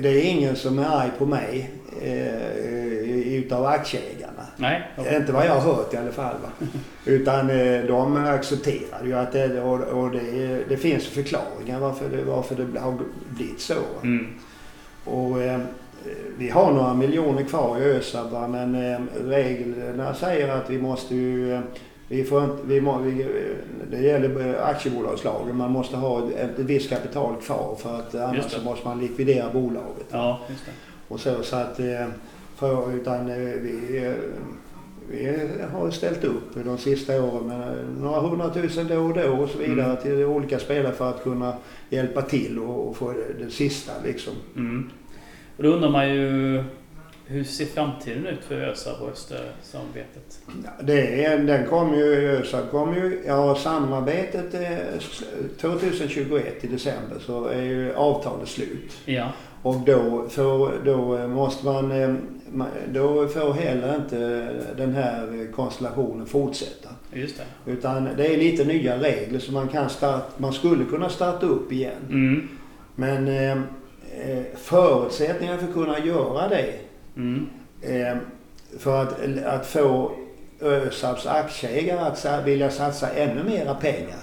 det 0.00 0.08
är 0.08 0.22
ingen 0.22 0.56
som 0.56 0.78
är 0.78 0.84
arg 0.84 1.10
på 1.18 1.26
mig 1.26 1.70
eh, 2.02 3.34
utav 3.34 3.66
aktieägarna. 3.66 4.46
Nej. 4.56 4.82
Inte 5.16 5.32
vad 5.32 5.46
jag 5.46 5.54
har 5.54 5.74
hört 5.74 5.94
i 5.94 5.96
alla 5.96 6.12
fall. 6.12 6.34
Utan 7.04 7.50
eh, 7.50 7.84
de 7.84 8.16
accepterar 8.16 9.04
ju 9.04 9.12
att 9.14 9.32
det, 9.32 9.60
och, 9.60 9.80
och 9.80 10.10
det, 10.10 10.58
det 10.68 10.76
finns 10.76 11.06
förklaringar 11.06 11.80
varför 11.80 12.08
det, 12.08 12.24
varför 12.24 12.54
det 12.54 12.80
har 12.80 12.98
blivit 13.28 13.60
så. 13.60 13.74
Mm. 14.02 14.26
Och, 15.04 15.42
eh, 15.42 15.60
vi 16.38 16.48
har 16.48 16.72
några 16.72 16.94
miljoner 16.94 17.44
kvar 17.44 17.78
i 17.78 17.84
ÖSAB 17.84 18.50
men 18.50 18.74
eh, 18.74 19.00
reglerna 19.24 20.14
säger 20.14 20.48
att 20.48 20.70
vi 20.70 20.78
måste 20.78 21.14
ju 21.14 21.54
eh, 21.54 21.60
vi 22.08 22.24
får 22.24 22.44
inte, 22.44 22.56
vi 22.66 22.80
må, 22.80 22.98
vi, 22.98 23.22
eh, 23.22 23.28
det 23.90 24.00
gäller 24.00 24.60
aktiebolagslagen. 24.62 25.56
Man 25.56 25.70
måste 25.70 25.96
ha 25.96 26.28
ett, 26.28 26.58
ett 26.58 26.66
visst 26.66 26.90
kapital 26.90 27.36
kvar 27.36 27.76
för 27.78 27.96
att 27.96 28.14
annars 28.14 28.50
så 28.50 28.62
måste 28.62 28.88
man 28.88 29.00
likvidera 29.00 29.52
bolaget. 29.52 30.06
Ja. 30.10 30.40
Och 31.08 31.20
så, 31.20 31.42
så 31.42 31.56
att, 31.56 31.80
för, 32.56 32.94
utan 32.94 33.26
vi, 33.26 34.14
vi 35.10 35.48
har 35.72 35.90
ställt 35.90 36.24
upp 36.24 36.64
de 36.64 36.78
sista 36.78 37.22
åren 37.22 37.46
med 37.46 37.76
några 38.00 38.20
hundratusen 38.20 38.86
då 38.88 38.98
och 38.98 39.14
då 39.14 39.42
och 39.42 39.50
så 39.50 39.58
vidare 39.58 39.86
Mm. 39.90 40.02
till 40.02 40.24
olika 40.24 40.58
spelare 40.58 40.92
för 40.92 41.10
att 41.10 41.22
kunna 41.22 41.56
hjälpa 41.90 42.22
till 42.22 42.58
och, 42.58 42.88
och 42.88 42.96
få 42.96 43.12
det, 43.12 43.44
det 43.44 43.50
sista 43.50 43.92
liksom. 44.04 44.32
Mm. 44.56 44.90
Och 45.56 45.62
då 45.62 45.68
undrar 45.68 45.90
man 45.90 46.08
ju 46.08 46.62
hur 47.28 47.44
ser 47.44 47.66
framtiden 47.66 48.26
ut 48.26 48.44
för 48.44 48.54
ÖSAB 48.54 49.02
och 49.02 49.08
Östersamarbetet? 49.08 50.40
Det 50.80 51.36
den 51.36 51.66
kommer 51.66 51.96
ju, 51.96 52.30
ÖSAB 52.30 52.70
kommer 52.70 52.96
ju, 52.96 53.22
ja 53.26 53.54
samarbetet 53.54 54.54
eh, 54.54 55.00
2021 55.60 56.64
i 56.64 56.66
december 56.66 57.16
så 57.20 57.44
är 57.46 57.62
ju 57.62 57.94
avtalet 57.94 58.48
slut. 58.48 58.92
Ja. 59.04 59.28
Och 59.62 59.76
då, 59.86 60.26
får, 60.28 60.72
då 60.84 61.28
måste 61.28 61.66
man, 61.66 61.92
eh, 61.92 62.14
då 62.92 63.28
får 63.28 63.52
heller 63.52 63.96
inte 63.96 64.48
den 64.76 64.94
här 64.94 65.52
konstellationen 65.52 66.26
fortsätta. 66.26 66.88
Just 67.12 67.36
det. 67.36 67.72
Utan 67.72 68.08
det 68.16 68.34
är 68.34 68.36
lite 68.36 68.64
nya 68.64 68.98
regler 68.98 69.38
så 69.38 69.52
man 69.52 69.68
kan 69.68 69.90
start, 69.90 70.38
man 70.38 70.52
skulle 70.52 70.84
kunna 70.84 71.08
starta 71.08 71.46
upp 71.46 71.72
igen. 71.72 71.92
Mm. 72.08 72.48
Men 72.94 73.28
eh, 74.16 74.38
eh, 74.38 74.44
förutsättningar 74.56 75.56
för 75.58 75.66
att 75.66 75.74
kunna 75.74 75.98
göra 75.98 76.48
det 76.48 76.72
Mm. 77.16 77.46
eh, 77.82 78.16
för 78.78 79.02
att, 79.02 79.44
att 79.44 79.66
få 79.66 80.12
ÖSABs 80.60 81.26
aktieägare 81.26 82.00
att 82.00 82.46
vilja 82.46 82.70
satsa 82.70 83.10
ännu 83.10 83.44
mera 83.44 83.74
pengar 83.74 84.18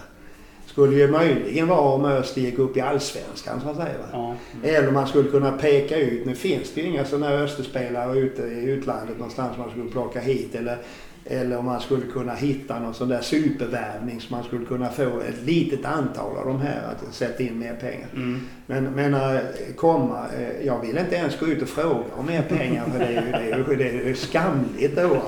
skulle 0.66 0.96
ju 0.96 1.08
möjligen 1.08 1.68
vara 1.68 1.80
om 1.80 2.06
Öster 2.06 2.42
gick 2.42 2.60
upp 2.60 2.78
i 2.78 2.82
Allsvenskan 2.82 3.62
så 3.62 3.70
att 3.70 3.76
säga. 3.76 3.96
Ja. 4.12 4.36
Eller 4.64 4.92
man 4.92 5.08
skulle 5.08 5.30
kunna 5.30 5.52
peka 5.52 5.98
ut, 5.98 6.26
nu 6.26 6.36
finns 6.36 6.74
det 6.74 6.82
ju 6.82 6.88
inga 6.88 7.06
sådana 7.06 7.28
här 7.28 7.38
Österspelare 7.44 8.20
ute 8.20 8.42
i 8.42 8.64
utlandet 8.64 9.18
någonstans 9.18 9.58
man 9.58 9.70
skulle 9.70 9.90
plocka 9.92 10.20
hit. 10.20 10.56
Eller, 10.56 10.78
eller 11.26 11.58
om 11.58 11.66
man 11.66 11.82
skulle 11.82 12.06
kunna 12.06 12.34
hitta 12.34 12.80
någon 12.80 12.94
sån 12.94 13.10
där 13.10 13.22
supervärvning 13.22 14.22
så 14.22 14.34
man 14.34 14.44
skulle 14.44 14.66
kunna 14.66 14.90
få 14.90 15.20
ett 15.30 15.46
litet 15.46 15.86
antal 15.86 16.38
av 16.38 16.46
de 16.46 16.62
här 16.62 16.82
att 16.92 17.14
sätta 17.14 17.44
in 17.44 17.60
mer 17.60 17.76
pengar. 17.76 18.08
Mm. 18.14 18.42
Men 18.66 18.84
menar, 18.84 19.42
komma, 19.76 20.26
eh, 20.40 20.66
jag 20.66 20.82
vill 20.82 20.98
inte 20.98 21.16
ens 21.16 21.40
gå 21.40 21.48
ut 21.48 21.62
och 21.62 21.70
fråga 21.70 22.04
om 22.18 22.26
mer 22.26 22.42
pengar 22.42 22.86
för 22.86 23.00
det 23.00 23.06
är 23.06 23.26
ju, 23.26 23.32
det 23.32 23.52
är 23.52 23.58
ju, 23.58 23.76
det 23.76 23.90
är 23.90 24.08
ju 24.08 24.16
skamligt 24.16 24.96
då. 24.96 25.22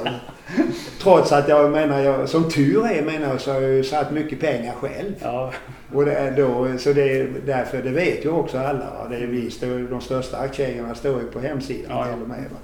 Trots 1.01 1.31
att 1.31 1.49
jag 1.49 1.71
menar, 1.71 1.99
jag, 1.99 2.29
som 2.29 2.49
tur 2.49 2.85
är 2.85 3.01
menar 3.01 3.27
jag 3.27 3.41
så 3.41 3.53
har 3.53 3.61
jag 3.61 3.73
ju 3.73 3.83
satt 3.83 4.11
mycket 4.11 4.39
pengar 4.39 4.73
själv. 4.73 5.13
Ja. 5.21 5.51
Och 5.93 6.05
det 6.05 6.33
då, 6.37 6.77
så 6.77 6.93
det 6.93 7.19
är 7.19 7.27
därför, 7.45 7.83
det 7.83 7.89
vet 7.89 8.25
ju 8.25 8.29
också 8.29 8.57
alla. 8.57 8.79
Va? 8.79 9.07
Det 9.09 9.15
är 9.15 9.27
vi, 9.27 9.51
de 9.89 10.01
största 10.01 10.37
aktieägarna 10.37 10.95
står 10.95 11.21
ju 11.21 11.27
på 11.27 11.39
hemsidan 11.39 11.85
Ja, 11.89 12.07
ja. 12.07 12.13
till 12.13 12.21
och 12.21 12.29
med. 12.29 12.37
Va? 12.51 12.57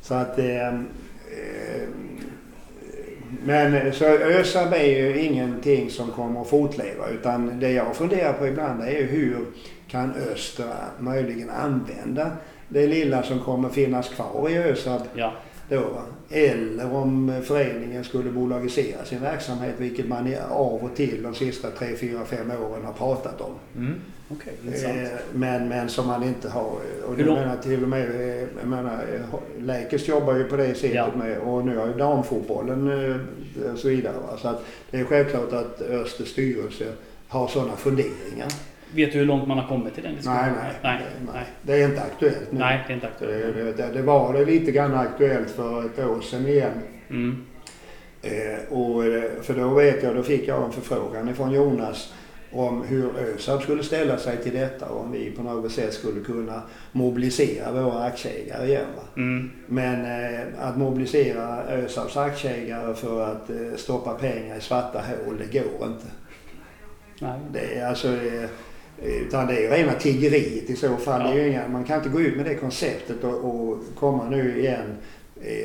Så 0.00 0.14
att... 0.14 0.38
Eh, 0.38 0.68
eh, 0.68 1.82
men 3.44 3.92
så 3.92 4.04
ÖSAB 4.04 4.72
är 4.72 5.00
ju 5.00 5.18
ingenting 5.20 5.90
som 5.90 6.10
kommer 6.10 6.40
att 6.40 6.48
fortleva 6.48 7.08
utan 7.08 7.60
det 7.60 7.72
jag 7.72 7.96
funderar 7.96 8.32
på 8.32 8.46
ibland 8.46 8.82
är 8.82 8.90
ju 8.90 9.06
hur 9.06 9.46
kan 9.88 10.12
Östra 10.32 10.74
möjligen 10.98 11.50
använda 11.50 12.30
det 12.68 12.86
lilla 12.86 13.22
som 13.22 13.40
kommer 13.40 13.68
finnas 13.68 14.08
kvar 14.08 14.48
i 14.50 14.58
ÖSAB 14.58 15.02
Ja. 15.14 15.32
då. 15.68 16.02
Eller 16.30 16.94
om 16.94 17.42
föreningen 17.44 18.04
skulle 18.04 18.30
bolagisera 18.30 19.04
sin 19.04 19.20
verksamhet, 19.20 19.74
vilket 19.78 20.08
man 20.08 20.34
av 20.50 20.84
och 20.84 20.96
till 20.96 21.22
de 21.22 21.34
sista 21.34 21.70
3, 21.70 21.96
4, 21.96 22.20
5 22.24 22.50
åren 22.50 22.84
har 22.84 22.92
pratat 22.92 23.40
om. 23.40 23.52
Mm. 23.76 23.94
Okej, 24.32 24.52
intressant. 24.64 24.96
Eh, 24.96 25.08
men, 25.32 25.68
men 25.68 25.88
som 25.88 26.06
man 26.06 26.22
inte 26.22 26.48
har. 26.48 26.62
Och 27.06 27.10
Hur 27.10 27.16
det 27.16 27.24
lång- 27.24 27.38
menar 27.38 27.56
till 27.56 27.82
och 27.82 27.88
med, 27.88 28.20
eh, 28.20 28.48
jag 28.60 28.66
menar, 28.66 28.92
eh, 29.14 29.20
Lakers 29.64 30.08
jobbar 30.08 30.34
ju 30.36 30.44
på 30.44 30.56
det 30.56 30.74
sättet 30.74 30.94
Ja. 30.94 31.08
med 31.16 31.38
och 31.38 31.64
nu 31.66 31.76
har 31.76 31.86
ju 31.86 31.92
damfotbollen 31.94 33.10
eh, 33.10 33.72
och 33.72 33.78
så 33.78 33.88
vidare. 33.88 34.14
Va? 34.30 34.36
Så 34.38 34.48
att 34.48 34.64
det 34.90 35.00
är 35.00 35.04
självklart 35.04 35.52
att 35.52 35.80
Östers 35.80 36.28
styrelse 36.28 36.84
har 37.28 37.48
sådana 37.48 37.76
funderingar. 37.76 38.48
Vet 38.94 39.12
du 39.12 39.18
hur 39.18 39.26
långt 39.26 39.48
man 39.48 39.58
har 39.58 39.68
kommit 39.68 39.98
i 39.98 40.00
den 40.00 40.14
diskussionen? 40.14 40.42
Nej, 40.42 40.52
nej, 40.62 40.72
nej. 40.82 41.00
nej, 41.24 41.32
nej. 41.34 41.44
Det 41.62 41.82
är 41.82 41.88
inte 41.88 42.02
aktuellt 42.02 42.52
nu. 42.52 42.58
Nej, 42.58 42.84
det 42.86 42.92
är 42.92 42.94
inte 42.94 43.06
aktuellt. 43.06 43.56
Det, 43.56 43.72
det, 43.72 43.88
det 43.92 44.02
var 44.02 44.32
det 44.32 44.44
lite 44.44 44.72
grann 44.72 44.94
aktuellt 44.94 45.50
för 45.50 45.86
ett 45.86 45.98
år 45.98 46.20
sedan 46.20 46.46
igen. 46.46 46.72
Mm. 47.10 47.44
Eh, 48.22 48.72
och, 48.78 49.04
eh, 49.06 49.22
för 49.42 49.54
då 49.54 49.68
vet 49.68 50.02
jag, 50.02 50.16
då 50.16 50.22
fick 50.22 50.48
jag 50.48 50.64
en 50.64 50.72
förfrågan 50.72 51.28
ifrån 51.28 51.50
Jonas 51.52 52.12
om 52.52 52.82
hur 52.82 53.18
ÖSAB 53.18 53.62
skulle 53.62 53.82
ställa 53.82 54.18
sig 54.18 54.36
till 54.36 54.52
detta 54.52 54.86
och 54.86 55.00
om 55.00 55.12
vi 55.12 55.30
på 55.30 55.42
något 55.42 55.72
sätt 55.72 55.94
skulle 55.94 56.20
kunna 56.20 56.62
mobilisera 56.92 57.72
våra 57.72 58.02
aktieägare 58.04 58.66
igen. 58.66 58.86
Mm. 59.16 59.50
Men 59.66 60.04
eh, 60.04 60.40
att 60.58 60.76
mobilisera 60.76 61.64
ÖSABs 61.68 62.16
aktieägare 62.16 62.94
för 62.94 63.32
att 63.32 63.50
eh, 63.50 63.76
stoppa 63.76 64.14
pengar 64.14 64.56
i 64.56 64.60
svarta 64.60 64.98
hål, 64.98 65.38
det 65.38 65.58
går 65.58 65.88
inte. 65.88 66.06
Nej. 67.20 67.40
Det 67.52 67.78
är 67.78 67.86
alltså... 67.86 68.08
Eh, 68.08 68.48
utan 69.02 69.46
det 69.46 69.56
är 69.56 69.60
ju 69.60 69.68
rena 69.68 69.92
tiggeriet 69.92 70.70
i 70.70 70.76
så 70.76 70.96
fall. 70.96 71.36
Ju 71.36 71.48
inga, 71.48 71.68
man 71.68 71.84
kan 71.84 71.96
inte 71.96 72.08
gå 72.08 72.20
ut 72.20 72.36
med 72.36 72.46
det 72.46 72.54
konceptet 72.54 73.24
och, 73.24 73.44
och 73.44 73.78
komma 73.98 74.28
nu 74.28 74.60
igen 74.60 74.80
eh, 74.80 74.94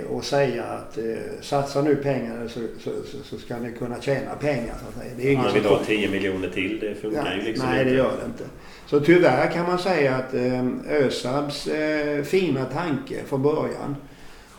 och 0.09 0.25
säga 0.25 0.63
att 0.63 0.97
eh, 0.97 1.03
satsa 1.41 1.81
nu 1.81 1.95
pengar 1.95 2.47
så, 2.47 2.59
så, 2.83 2.89
så, 3.11 3.17
så 3.23 3.37
ska 3.37 3.57
ni 3.57 3.71
kunna 3.71 4.01
tjäna 4.01 4.35
pengar. 4.35 4.75
Så 4.83 4.87
att 4.89 5.03
säga. 5.03 5.13
Det 5.17 5.27
är 5.27 5.31
ingen 5.31 5.43
Man 5.43 5.53
vill 5.53 5.65
ha 5.65 5.77
får- 5.77 5.85
10 5.85 6.09
miljoner 6.09 6.49
till. 6.49 6.79
Det 6.79 6.95
funkar 6.95 7.23
Nej, 7.23 7.37
ju 7.37 7.43
liksom 7.43 7.65
nej, 7.69 7.75
det 7.85 7.89
inte. 7.89 7.97
gör 8.03 8.11
det 8.19 8.25
inte. 8.25 8.43
Så 8.85 8.99
tyvärr 8.99 9.51
kan 9.51 9.65
man 9.65 9.79
säga 9.79 10.15
att 10.15 10.33
eh, 10.33 10.67
ÖSABs 10.89 11.67
eh, 11.67 12.23
fina 12.23 12.65
tanke 12.65 13.15
från 13.25 13.41
början 13.43 13.95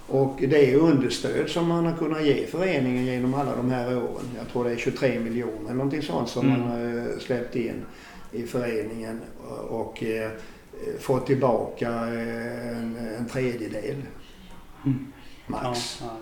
och 0.07 0.37
det 0.49 0.75
understöd 0.75 1.49
som 1.49 1.69
man 1.69 1.87
har 1.87 1.97
kunnat 1.97 2.25
ge 2.25 2.47
föreningen 2.47 3.05
genom 3.07 3.35
alla 3.35 3.57
de 3.57 3.71
här 3.71 3.97
åren. 3.97 4.27
Jag 4.39 4.49
tror 4.53 4.65
det 4.65 4.71
är 4.71 4.77
23 4.77 5.21
miljoner 5.21 5.65
eller 5.65 5.75
någonting 5.75 6.03
sånt 6.03 6.29
som 6.29 6.47
Mm. 6.47 6.61
man 6.61 6.69
har 6.71 6.99
eh, 6.99 7.19
släppt 7.19 7.57
in 7.57 7.83
i 8.33 8.43
föreningen 8.43 9.21
och, 9.49 9.81
och 9.81 10.03
eh, 10.05 10.31
fått 10.99 11.27
tillbaka 11.27 11.89
eh, 11.89 12.69
en, 12.79 12.97
en 13.19 13.27
tredjedel. 13.33 13.95
Mm. 14.87 15.13
Max. 15.47 15.99
Ja, 16.01 16.07
ja. 16.07 16.17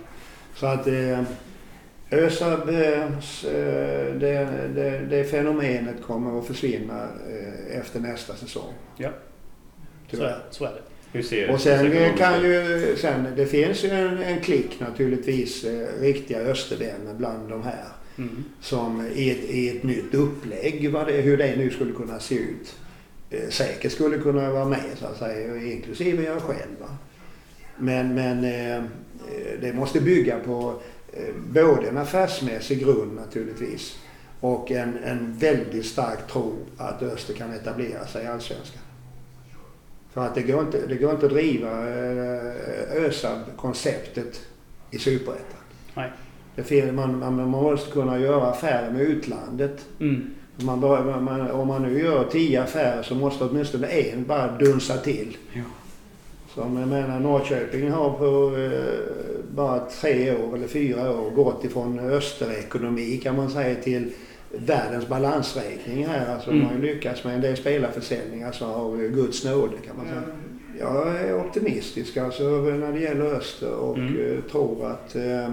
Så 0.54 0.66
att 0.66 0.86
eh, 0.86 1.22
ÖSAB, 2.11 2.68
eh, 2.68 2.74
det, 4.20 4.48
det, 4.74 5.07
det 5.11 5.24
fenomenet 5.24 6.02
kommer 6.02 6.38
att 6.38 6.46
försvinna 6.46 7.02
eh, 7.02 7.78
efter 7.78 8.00
nästa 8.00 8.36
säsong. 8.36 8.72
Ja. 8.96 9.11
Så, 10.11 10.16
Tyvärr. 10.16 10.26
är, 10.26 10.42
så 10.50 10.64
är 10.64 10.72
det. 10.72 10.82
Och 11.52 11.61
sen 11.61 12.16
kan 12.16 12.42
ju, 12.42 12.96
sen, 12.96 13.26
det 13.36 13.46
finns 13.46 13.84
ju 13.84 13.88
en, 13.88 14.22
en 14.22 14.40
klick 14.40 14.80
naturligtvis, 14.80 15.64
eh, 15.64 16.00
riktiga 16.00 16.38
östervänner 16.38 17.14
bland 17.14 17.48
de 17.48 17.62
här. 17.62 17.84
Mm. 18.18 18.44
Som 18.61 19.07
i 19.14 19.30
ett, 19.30 19.50
i 19.50 19.68
ett 19.76 19.82
nytt 19.82 20.14
upplägg, 20.14 20.90
vad 20.92 21.07
det, 21.07 21.12
hur 21.12 21.36
det 21.36 21.57
nu 21.57 21.70
skulle 21.70 21.92
kunna 21.92 22.20
se 22.20 22.34
ut. 22.34 22.76
Eh, 23.30 23.48
säkert 23.48 23.92
skulle 23.92 24.18
kunna 24.18 24.50
vara 24.50 24.64
med 24.64 24.90
så 24.94 25.07
att 25.07 25.18
säga, 25.18 25.57
inklusive 25.57 26.22
jag 26.22 26.42
själv. 26.42 26.80
va. 26.80 26.96
Men, 27.79 28.14
men 28.14 28.45
eh, 28.45 28.77
eh, 28.77 28.83
det 29.61 29.72
måste 29.72 30.01
bygga 30.01 30.39
på 30.39 30.81
eh, 31.12 31.35
både 31.53 31.89
en 31.89 31.99
affärsmässig 31.99 32.81
grund 32.81 33.14
naturligtvis 33.14 33.99
och 34.41 34.70
en, 34.70 34.99
en 35.05 35.39
väldigt 35.39 35.87
stark 35.87 36.27
tro 36.27 36.55
att 36.77 37.03
Öster 37.03 37.35
kan 37.35 37.53
etablera 37.53 38.07
sig 38.07 38.24
i 38.24 38.27
Allsvenskan. 38.27 38.83
För 40.12 40.27
att 40.27 40.35
det 40.35 40.43
går 40.43 40.61
inte, 40.61 40.87
det 40.87 40.97
går 40.97 41.11
inte 41.11 41.27
att 41.27 41.33
driva 41.33 41.87
ÖSAB-konceptet 42.95 44.47
i 44.91 44.99
Superettan. 44.99 45.61
Det 46.55 46.62
fin- 46.62 46.95
man, 46.95 47.18
man, 47.18 47.49
måste 47.49 47.91
kunna 47.91 48.18
göra 48.18 48.51
affärer 48.51 48.91
med 48.91 49.03
utlandet. 49.03 49.87
Mm. 50.01 50.35
Man, 50.57 50.81
man, 51.24 51.51
om 51.51 51.68
man 51.68 51.83
nu 51.83 51.99
gör 51.99 52.24
tio 52.24 52.62
affärer 52.62 53.03
så 53.03 53.14
måste 53.14 53.45
åtminstone 53.45 53.87
en 53.87 54.24
bara 54.24 54.59
dunsa 54.59 54.97
till. 54.97 55.37
Ja. 55.53 55.62
Som 56.57 56.76
jag 56.76 56.88
menar 56.88 57.20
Norrköping 57.20 57.90
har 57.90 58.11
på 58.11 58.57
eh, 58.57 59.44
bara 59.54 59.80
tre 59.80 60.36
år 60.36 60.54
eller 60.57 60.66
fyra 60.68 61.11
år 61.20 61.30
gått 61.30 61.64
ifrån 61.64 61.98
österekonomi 61.98 63.20
kan 63.22 63.36
man 63.36 63.50
säga 63.50 63.74
till 63.82 64.12
världens 64.59 65.09
balansräkning 65.09 66.07
här. 66.07 66.34
Alltså 66.34 66.50
Mm. 66.50 66.61
de 66.62 66.66
har 66.68 66.74
ju 66.74 66.82
lyckats 66.94 67.24
med 67.24 67.34
en 67.34 67.40
del 67.40 67.57
spelarförsäljningar 67.57 68.52
så 68.52 68.64
har 68.66 68.96
ju 68.96 69.09
Guds 69.11 69.44
nåde 69.44 69.76
kan 69.86 69.96
man 69.96 70.07
säga. 70.07 70.22
jag 70.80 71.16
är 71.20 71.40
optimistisk 71.46 72.16
alltså 72.16 72.42
när 72.61 72.92
det 72.92 73.00
gäller 73.00 73.24
Öster 73.24 73.74
och 73.74 73.96
Mm. 73.98 74.16
eh, 74.16 74.50
tror 74.50 74.86
att, 74.90 75.16
eh, 75.16 75.50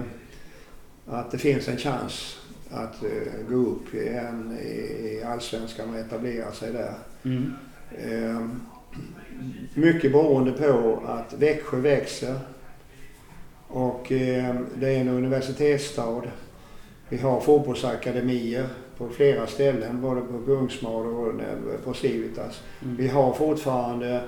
att 1.06 1.30
det 1.30 1.38
finns 1.38 1.68
en 1.68 1.76
chans 1.76 2.38
att 2.70 3.02
eh, 3.04 3.48
gå 3.48 3.54
upp 3.56 3.94
igen 3.94 4.58
i, 4.62 4.68
i 5.08 5.22
Allsvenskan 5.24 5.90
och 5.90 5.96
etablera 5.98 6.52
sig 6.52 6.72
där. 6.72 6.94
Mm. 7.24 7.52
Mycket 9.74 10.12
beroende 10.12 10.52
på 10.52 11.02
att 11.06 11.32
Växjö 11.32 11.76
växer 11.76 12.38
och 13.74 14.12
eh, 14.12 14.54
det 14.74 14.88
är 14.88 15.00
en 15.00 15.08
universitetsstad. 15.08 16.22
Vi 17.08 17.16
har 17.16 17.40
fotbollsakademier 17.40 18.66
på 18.98 19.08
flera 19.08 19.46
ställen, 19.46 20.00
både 20.00 20.20
på 20.20 20.38
Gungsmal 20.38 21.06
och 21.06 21.32
på 21.84 21.94
Civitas. 21.94 22.62
Mm. 22.82 22.96
Vi 22.96 23.08
har 23.08 23.32
fortfarande, 23.32 24.20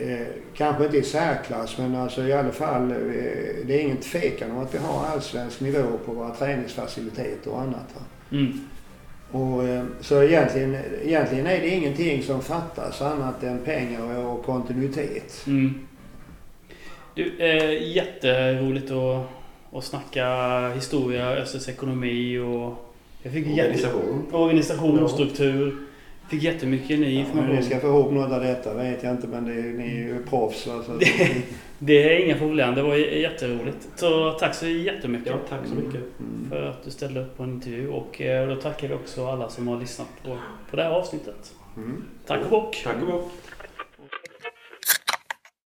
eh, 0.00 0.26
kanske 0.54 0.84
inte 0.84 0.96
i 0.96 1.02
särklass, 1.02 1.78
men 1.78 1.96
alltså 1.96 2.22
i 2.22 2.32
alla 2.32 2.52
fall, 2.52 2.90
eh, 2.90 2.96
det 3.66 3.74
är 3.74 3.80
ingen 3.80 3.96
tvekan 3.96 4.50
om 4.50 4.58
att 4.58 4.74
vi 4.74 4.78
har 4.78 5.06
allsvensk 5.06 5.60
nivå 5.60 5.98
på 6.04 6.12
våra 6.12 6.34
träningsfaciliteter 6.34 7.50
och 7.50 7.60
annat. 7.60 7.94
Mm. 8.30 8.60
Och, 9.32 9.64
eh, 9.68 9.84
så 10.00 10.22
egentligen, 10.22 10.76
egentligen 11.04 11.46
är 11.46 11.60
det 11.60 11.68
ingenting 11.68 12.22
som 12.22 12.42
fattas 12.42 13.02
annat 13.02 13.42
än 13.42 13.58
pengar 13.64 14.26
och 14.26 14.44
kontinuitet. 14.44 15.44
Mm. 15.46 15.74
Du, 17.14 17.32
eh, 17.38 17.88
jätteroligt 17.96 18.90
att, 18.90 19.26
att 19.72 19.84
snacka 19.84 20.24
historia, 20.74 21.30
Östers 21.30 21.68
ekonomi 21.68 22.38
och... 22.38 22.84
Jag 23.22 23.32
fick 23.32 23.46
Organisation. 23.46 24.26
organisation 24.32 24.98
och 24.98 25.04
Ja. 25.10 25.14
struktur. 25.14 25.76
Fick 26.30 26.42
jättemycket 26.42 26.98
ny 26.98 27.06
Ja, 27.14 27.18
men 27.20 27.26
information. 27.26 27.56
ni 27.56 27.62
ska 27.62 27.80
få 27.80 27.86
ihop 27.86 28.12
något 28.12 28.32
av 28.32 28.40
detta 28.40 28.74
vet 28.74 29.02
jag 29.02 29.12
inte 29.12 29.26
men 29.26 29.44
det, 29.44 29.52
ni 29.52 29.84
är 29.84 29.96
ju 29.96 30.24
proffs. 30.30 30.66
va, 30.66 30.82
Så, 30.86 30.92
Det 31.78 32.12
är 32.12 32.24
inga 32.24 32.38
problem. 32.38 32.74
Det 32.74 32.82
var 32.82 32.94
jätteroligt. 32.94 33.88
Så 33.96 34.32
tack 34.32 34.54
så 34.54 34.66
jättemycket 34.66 35.26
Ja, 35.26 35.34
tack 35.48 35.66
så 35.66 35.74
mycket. 35.74 35.94
Mm. 35.94 36.46
för 36.50 36.62
att 36.62 36.84
du 36.84 36.90
ställde 36.90 37.20
upp 37.20 37.36
på 37.36 37.42
en 37.42 37.50
intervju. 37.50 37.88
Och 37.88 38.20
eh, 38.20 38.48
då 38.48 38.56
tackar 38.56 38.88
vi 38.88 38.94
också 38.94 39.26
alla 39.26 39.48
som 39.48 39.68
har 39.68 39.80
lyssnat 39.80 40.08
på, 40.24 40.38
på 40.70 40.76
det 40.76 40.82
här 40.82 40.90
avsnittet. 40.90 41.54
Mm. 41.76 42.04
Tack 42.26 42.40
och 42.44 42.50
bock! 42.50 42.80
Tack 42.84 42.96
och 43.02 43.06
bock. 43.12 43.32